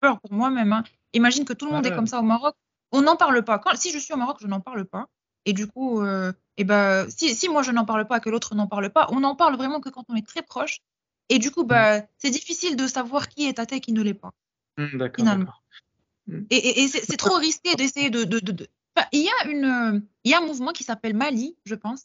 [0.00, 0.72] peur pour moi-même.
[0.72, 0.84] hein.
[1.12, 1.96] Imagine que tout le monde Ouais, est ouais.
[1.96, 2.54] comme ça au Maroc.
[2.92, 3.58] On n'en parle pas.
[3.58, 5.06] Quand, si je suis au Maroc, je n'en parle pas.
[5.46, 8.54] Et du coup, euh, eh ben, si, si moi je n'en parle pas, que l'autre
[8.54, 10.80] n'en parle pas, on n'en parle vraiment que quand on est très proche.
[11.30, 14.14] Et du coup, bah, c'est difficile de savoir qui est athée et qui ne l'est
[14.14, 14.30] pas.
[14.78, 15.24] Hmm, d'accord.
[15.24, 15.62] D'accord.
[16.50, 18.24] Et, et- et c'est trop risqué d'essayer de.
[18.24, 21.14] de, de, de- Enfin, il y a une, il y a un mouvement qui s'appelle
[21.14, 22.02] Mali, je pense.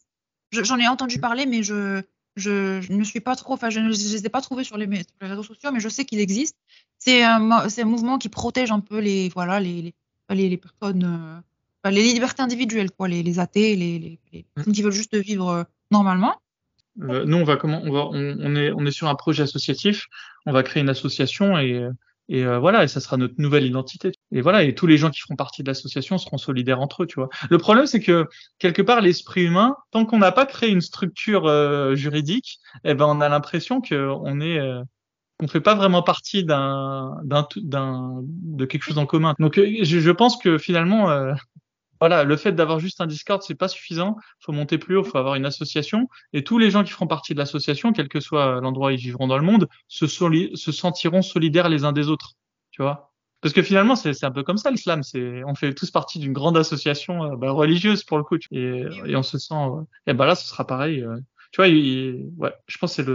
[0.52, 2.02] Je- J'en ai entendu parler, mais je,
[2.36, 3.54] je, je ne suis pas trop.
[3.54, 5.72] Enfin, je ne je les ai pas trouvés sur les, mé- sur les réseaux sociaux,
[5.72, 6.58] mais je sais qu'il existe.
[6.98, 9.94] C'est un, un mouvement qui protège un peu les, voilà, les,
[10.32, 11.42] les, les, personnes,
[11.86, 15.16] euh, les libertés individuelles, quoi, les, les athées, les, les, les personnes qui veulent juste
[15.16, 16.36] vivre euh, normalement.
[17.02, 19.44] Euh, nous, on va comment on va on, on est on est sur un projet
[19.44, 20.08] associatif.
[20.48, 21.88] On va créer une association et
[22.30, 24.12] et euh, voilà et ça sera notre nouvelle identité.
[24.32, 27.08] Et voilà et tous les gens qui feront partie de l'association seront solidaires entre eux,
[27.08, 27.30] tu vois.
[27.50, 28.28] Le problème c'est que
[28.60, 33.06] quelque part l'esprit humain, tant qu'on n'a pas créé une structure euh, juridique, eh ben
[33.08, 34.82] on a l'impression que on est euh,
[35.40, 39.36] qu'on fait pas vraiment partie d'un d'un d'un de quelque chose en commun.
[39.40, 41.34] Donc euh, je, je pense que finalement euh,
[42.00, 44.16] voilà, le fait d'avoir juste un Discord, c'est pas suffisant.
[44.40, 46.08] Faut monter plus haut, faut avoir une association.
[46.34, 48.98] Et tous les gens qui feront partie de l'association, quel que soit l'endroit où ils
[48.98, 52.34] vivront dans le monde, se, sentiront solidaires les uns des autres.
[52.72, 53.14] Tu vois?
[53.42, 55.02] Parce que finalement, c'est un peu comme ça l'islam.
[55.46, 58.38] On fait tous partie d'une grande association euh, bah, religieuse pour le coup.
[58.52, 58.86] Et,
[59.16, 59.56] on se sent.
[60.08, 61.02] et ben là, ce sera pareil.
[61.02, 61.18] euh.
[61.52, 63.12] tu vois, ouais, je pense que c'est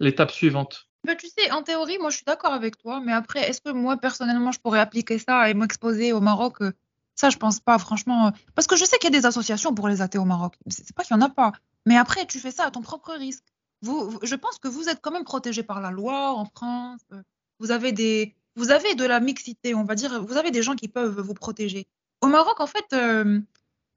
[0.00, 0.86] l'étape suivante.
[1.04, 3.70] Ben, tu sais, en théorie, moi, je suis d'accord avec toi, mais après, est-ce que
[3.70, 6.72] moi, personnellement, je pourrais appliquer ça et m'exposer au Maroc euh,
[7.20, 8.28] Ça, je pense pas, franchement.
[8.28, 10.54] euh, Parce que je sais qu'il y a des associations pour les athées au Maroc.
[10.68, 11.52] C'est pas qu'il y en a pas.
[11.84, 13.44] Mais après, tu fais ça à ton propre risque.
[13.82, 17.02] Vous, je pense que vous êtes quand même protégé par la loi en France.
[17.12, 17.22] euh,
[17.58, 20.24] Vous avez des, vous avez de la mixité, on va dire.
[20.24, 21.86] Vous avez des gens qui peuvent vous protéger.
[22.22, 23.38] Au Maroc, en fait, euh,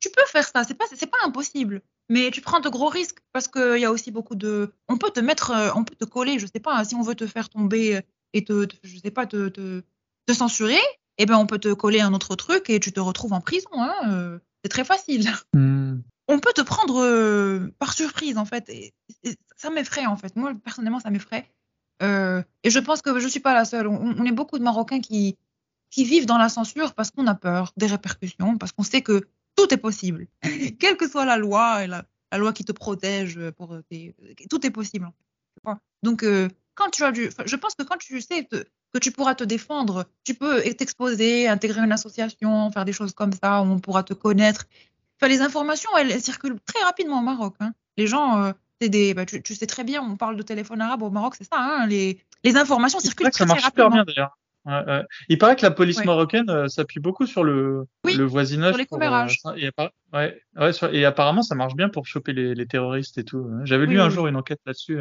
[0.02, 0.66] tu peux faire ça.
[0.66, 1.82] C'est pas, pas impossible.
[2.10, 4.74] Mais tu prends de gros risques parce qu'il y a aussi beaucoup de.
[4.90, 7.16] On peut te mettre, on peut te coller, je sais pas, hein, si on veut
[7.16, 8.02] te faire tomber
[8.34, 10.82] et te, je sais pas, te, te censurer,
[11.18, 13.70] eh ben on peut te coller un autre truc et tu te retrouves en prison.
[13.74, 15.30] Hein, euh, c'est très facile.
[16.30, 18.70] On peut te prendre euh, par surprise en fait.
[18.70, 20.36] Et, et ça m'effraie en fait.
[20.36, 21.50] Moi personnellement, ça m'effraie.
[22.02, 23.88] Euh, et je pense que je suis pas la seule.
[23.88, 25.38] On, on est beaucoup de Marocains qui
[25.90, 29.28] qui vivent dans la censure parce qu'on a peur des répercussions, parce qu'on sait que
[29.56, 30.28] tout est possible,
[30.80, 34.16] quelle que soit la loi et la, la loi qui te protège pour tes,
[34.50, 35.06] tout est possible.
[35.66, 35.80] En fait.
[36.02, 36.26] Donc
[36.74, 39.44] quand tu as du, je pense que quand tu sais te- que tu pourras te
[39.44, 44.04] défendre, tu peux t'exposer, intégrer une association, faire des choses comme ça, où on pourra
[44.04, 44.66] te connaître.
[45.20, 47.56] Enfin, les informations, elles, elles circulent très rapidement au Maroc.
[47.60, 47.74] hein.
[47.98, 50.82] Les gens, euh, c'est des, bah, tu, tu sais très bien, on parle de téléphone
[50.82, 51.58] arabe au Maroc, c'est ça.
[51.60, 54.04] hein, les, les informations circulent paraît que ça très, très marche super rapidement.
[54.04, 54.38] bien d'ailleurs.
[54.66, 55.04] Ouais, ouais.
[55.28, 56.06] Il paraît que la police Ouais.
[56.06, 58.72] marocaine euh, s'appuie beaucoup sur le, Oui, le voisinage.
[58.72, 59.38] sur les commérages.
[59.46, 60.32] euh,
[60.70, 63.46] et, sur- apparemment, ça marche bien pour choper les, les terroristes et tout.
[63.66, 65.00] J'avais Oui, lu un jour une enquête là-dessus.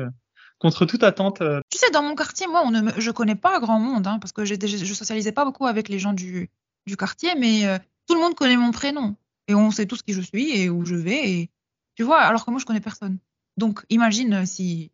[0.65, 1.41] Euh, contre toute attente.
[1.43, 4.19] euh, Tu sais, dans mon quartier, moi, on ne je connais pas grand monde, hein,
[4.19, 6.51] parce que je, je socialisais pas beaucoup avec les gens du,
[6.87, 7.79] du quartier, mais euh,
[8.09, 9.17] tout le monde connaît mon prénom.
[9.49, 11.31] Et on sait tous qui je suis et où je vais.
[11.31, 11.51] Et,
[11.97, 13.19] tu vois, alors que moi, je connais personne.
[13.57, 14.91] Donc, imagine si,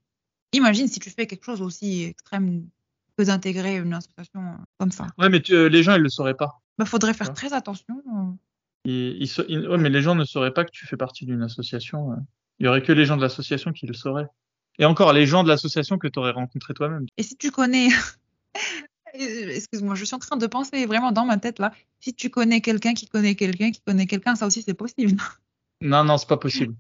[0.52, 2.66] imagine si tu fais quelque chose aussi extrême
[3.16, 5.06] que d'intégrer une association euh, comme ça.
[5.18, 6.60] Ouais, mais tu- euh, les gens, ils le sauraient pas.
[6.78, 7.34] Bah, faudrait faire Ouais.
[7.34, 8.02] très attention.
[8.06, 8.32] euh.
[8.84, 11.26] Ils, ils sa- ils- ouais, mais les gens ne sauraient pas que tu fais partie
[11.26, 12.12] d'une association.
[12.12, 12.16] euh.
[12.58, 14.26] Il y aurait que les gens de l'association qui le sauraient.
[14.78, 17.06] Et encore, les gens de l'association que tu aurais rencontrés toi-même.
[17.16, 17.88] Et si tu connais,
[19.14, 21.72] Euh, excuse-moi, je suis en train de penser vraiment dans ma tête là.
[21.98, 25.16] Si tu connais quelqu'un qui connaît quelqu'un qui connaît quelqu'un, ça aussi c'est possible.
[25.80, 26.74] Non, non, c'est pas possible.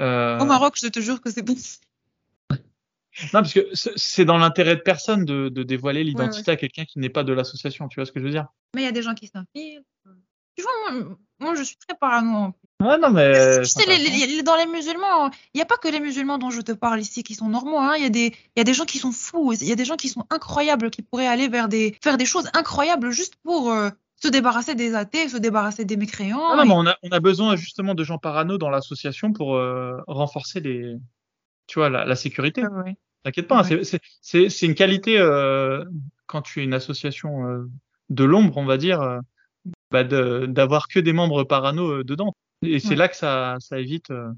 [0.00, 1.84] Euh, Au Maroc, je te jure que c'est possible.
[2.50, 2.58] Non,
[3.32, 7.10] parce que c'est- dans l'intérêt de personne de, de dévoiler l'identité à quelqu'un qui n'est
[7.10, 7.86] pas de l'association.
[7.88, 8.46] Tu vois ce que je veux dire?
[8.74, 9.84] Mais il y a des gens qui s'infiltrent.
[10.56, 12.54] Tu vois, moi, moi, je suis très parano.
[12.80, 13.58] Ouais, non, mais.
[13.60, 16.50] tu sais, les- les- dans les musulmans, il n'y a pas que les musulmans dont
[16.50, 17.78] je te parle ici qui sont normaux.
[17.78, 17.94] hein.
[17.96, 19.52] Il y, a des- y a des gens qui sont fous.
[19.60, 22.24] Il y a des gens qui sont incroyables, qui pourraient aller vers des, faire des
[22.24, 26.40] choses incroyables juste pour euh, se débarrasser des athées, se débarrasser des mécréants.
[26.52, 29.56] Ah non, mais on a, on a besoin justement de gens parano dans l'association pour
[29.56, 30.94] euh, renforcer les,
[31.66, 32.64] tu vois, la, la sécurité.
[32.64, 32.96] Ouais.
[33.24, 33.82] T'inquiète pas, hein, Ouais.
[34.22, 35.84] c'est- une qualité euh,
[36.26, 37.68] quand tu es une association euh,
[38.10, 39.18] de l'ombre, on va dire, euh,
[39.90, 42.34] bah, de- d'avoir que des membres parano euh, dedans.
[42.62, 42.96] Et c'est Ouais.
[42.96, 44.30] là que ça, ça évite euh,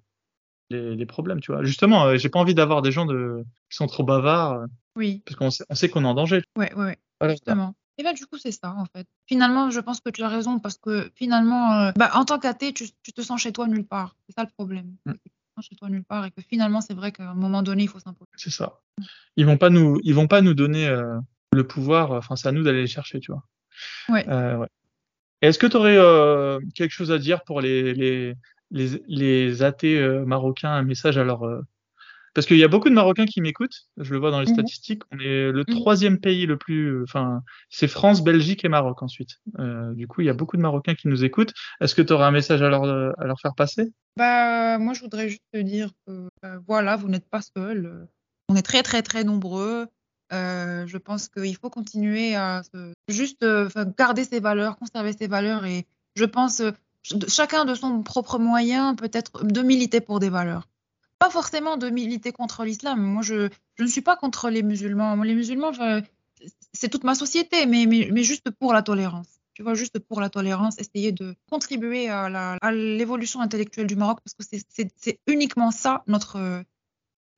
[0.70, 1.64] les, les problèmes, tu vois.
[1.64, 4.66] Justement, euh, j'ai pas envie d'avoir des gens de, qui sont trop bavards, euh,
[4.96, 6.42] Oui, parce qu'on sait, on sait qu'on est en danger.
[6.56, 6.98] ouais, ouais, ouais.
[7.20, 7.34] Voilà.
[7.34, 7.74] Justement.
[7.98, 9.06] Et bien, du coup, c'est ça, en fait.
[9.26, 12.72] Finalement, je pense que tu as raison parce que finalement, euh, bah, en tant qu'athée,
[12.72, 14.16] tu, tu te sens chez toi nulle part.
[14.26, 14.96] C'est ça le problème.
[15.04, 15.12] Mm.
[15.12, 17.62] Tu te sens chez toi nulle part et que finalement, c'est vrai qu'à un moment
[17.62, 18.30] donné, il faut s'imposer.
[18.36, 18.80] C'est ça.
[19.36, 21.18] Ils vont pas nous, ils vont pas nous donner euh,
[21.52, 22.12] le pouvoir.
[22.12, 23.44] Enfin, c'est à nous d'aller les chercher, tu vois.
[24.08, 24.26] Ouais.
[24.30, 24.68] Euh, ouais.
[25.42, 25.96] Est-ce que tu aurais
[26.74, 28.34] quelque chose à dire pour les les
[28.72, 31.60] les, les athées euh, marocains, un message à leur euh,
[32.32, 33.88] parce qu'il y a beaucoup de Marocains qui m'écoutent.
[33.96, 34.52] Je le vois dans les Mhm.
[34.54, 35.02] statistiques.
[35.10, 35.74] On est le Mhm.
[35.80, 39.30] troisième pays le plus, enfin, c'est France, Belgique et Maroc ensuite.
[39.58, 41.52] Euh, du coup, il y a beaucoup de Marocains qui nous écoutent.
[41.80, 43.90] Est-ce que tu aurais un message à leur à leur faire passer?
[44.16, 47.86] Bah, moi, je voudrais juste te dire que euh, voilà, vous n'êtes pas seul.
[47.86, 48.04] euh,
[48.48, 49.86] On est très, très, très nombreux.
[50.32, 52.62] Euh, je pense qu'il faut continuer à
[53.08, 55.64] juste euh, garder ses valeurs, conserver ses valeurs.
[55.64, 56.70] Et je pense, euh,
[57.02, 60.68] ch- chacun de son propre moyen, peut-être de militer pour des valeurs.
[61.18, 63.00] Pas forcément de militer contre l'islam.
[63.00, 63.48] Moi, je,
[63.78, 65.16] ne suis pas contre les musulmans.
[65.16, 65.72] Les musulmans,
[66.72, 69.26] c'est toute ma société, mais, juste pour la tolérance.
[69.52, 74.34] Tu vois, juste pour la tolérance, essayer de contribuer à l'évolution intellectuelle du Maroc, parce
[74.34, 74.56] que
[74.96, 76.62] c'est uniquement ça notre.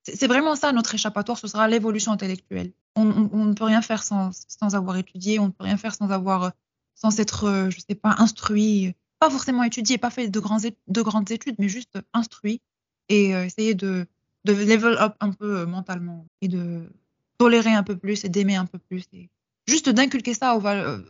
[0.03, 2.73] C'est vraiment ça notre échappatoire, ce sera l'évolution intellectuelle.
[2.95, 5.77] On, on- on ne peut rien faire sans, sans avoir étudié, on ne peut rien
[5.77, 6.51] faire sans avoir,
[6.95, 10.75] sans s'être, euh, je sais pas, instruit, pas forcément étudié, pas fait de, grands, é-
[10.87, 12.61] de grandes études, mais juste instruit
[13.09, 14.05] et euh, essayer de,
[14.43, 16.91] de level up un peu euh, mentalement et de
[17.37, 19.29] tolérer un peu plus et d'aimer un peu plus et
[19.67, 21.01] juste d'inculquer ça, euh,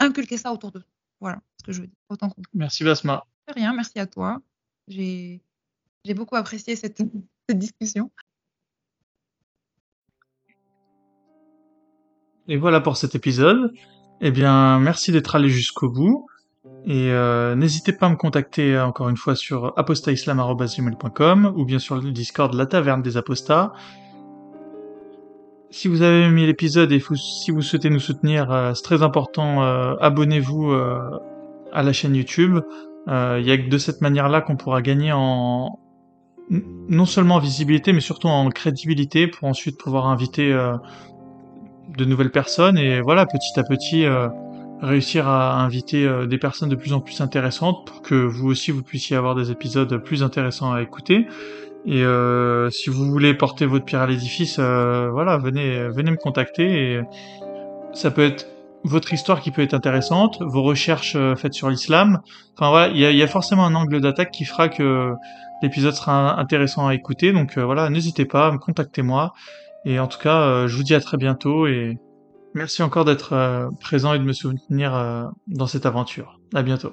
[0.00, 0.82] inculquer ça autour de.
[1.20, 1.96] Voilà ce que je veux dire.
[2.08, 3.24] Autant Merci Basma.
[3.54, 4.40] rien, merci à toi.
[4.88, 5.40] J'ai
[6.04, 7.00] j'ai beaucoup apprécié cette,
[7.48, 8.10] cette discussion.
[12.50, 13.72] Et voilà pour cet épisode.
[14.20, 16.26] Eh bien, merci d'être allé jusqu'au bout.
[16.84, 21.78] Et euh, n'hésitez pas à me contacter euh, encore une fois sur apostaislam.com ou bien
[21.78, 23.72] sur le Discord La Taverne des Apostats.
[25.70, 29.62] Si vous avez aimé l'épisode et si vous souhaitez nous soutenir, euh, c'est très important,
[30.00, 32.58] abonnez-vous à la chaîne YouTube.
[33.06, 35.78] Il y a que de cette manière-là qu'on pourra gagner en
[36.50, 40.52] non seulement en visibilité, mais surtout en crédibilité pour ensuite pouvoir inviter
[41.96, 44.28] de nouvelles personnes et voilà, petit à petit, euh,
[44.80, 48.70] réussir à inviter euh, des personnes de plus en plus intéressantes pour que vous aussi
[48.70, 51.26] vous puissiez avoir des épisodes plus intéressants à écouter.
[51.86, 56.16] Et euh, si vous voulez porter votre pierre à l'édifice, euh, voilà, venez, venez me
[56.16, 56.64] contacter.
[56.64, 57.00] Et
[57.92, 58.46] ça peut être
[58.84, 62.20] votre histoire qui peut être intéressante, vos recherches euh, faites sur l'islam.
[62.56, 65.12] Enfin voilà, il y y a forcément un angle d'attaque qui fera que
[65.62, 67.32] l'épisode sera intéressant à écouter.
[67.32, 69.34] Donc euh, voilà, n'hésitez pas, contactez-moi.
[69.84, 71.98] Et en tout cas, euh, je vous dis à très bientôt et
[72.54, 76.40] merci encore d'être euh, présent et de me soutenir euh, dans cette aventure.
[76.54, 76.92] À bientôt.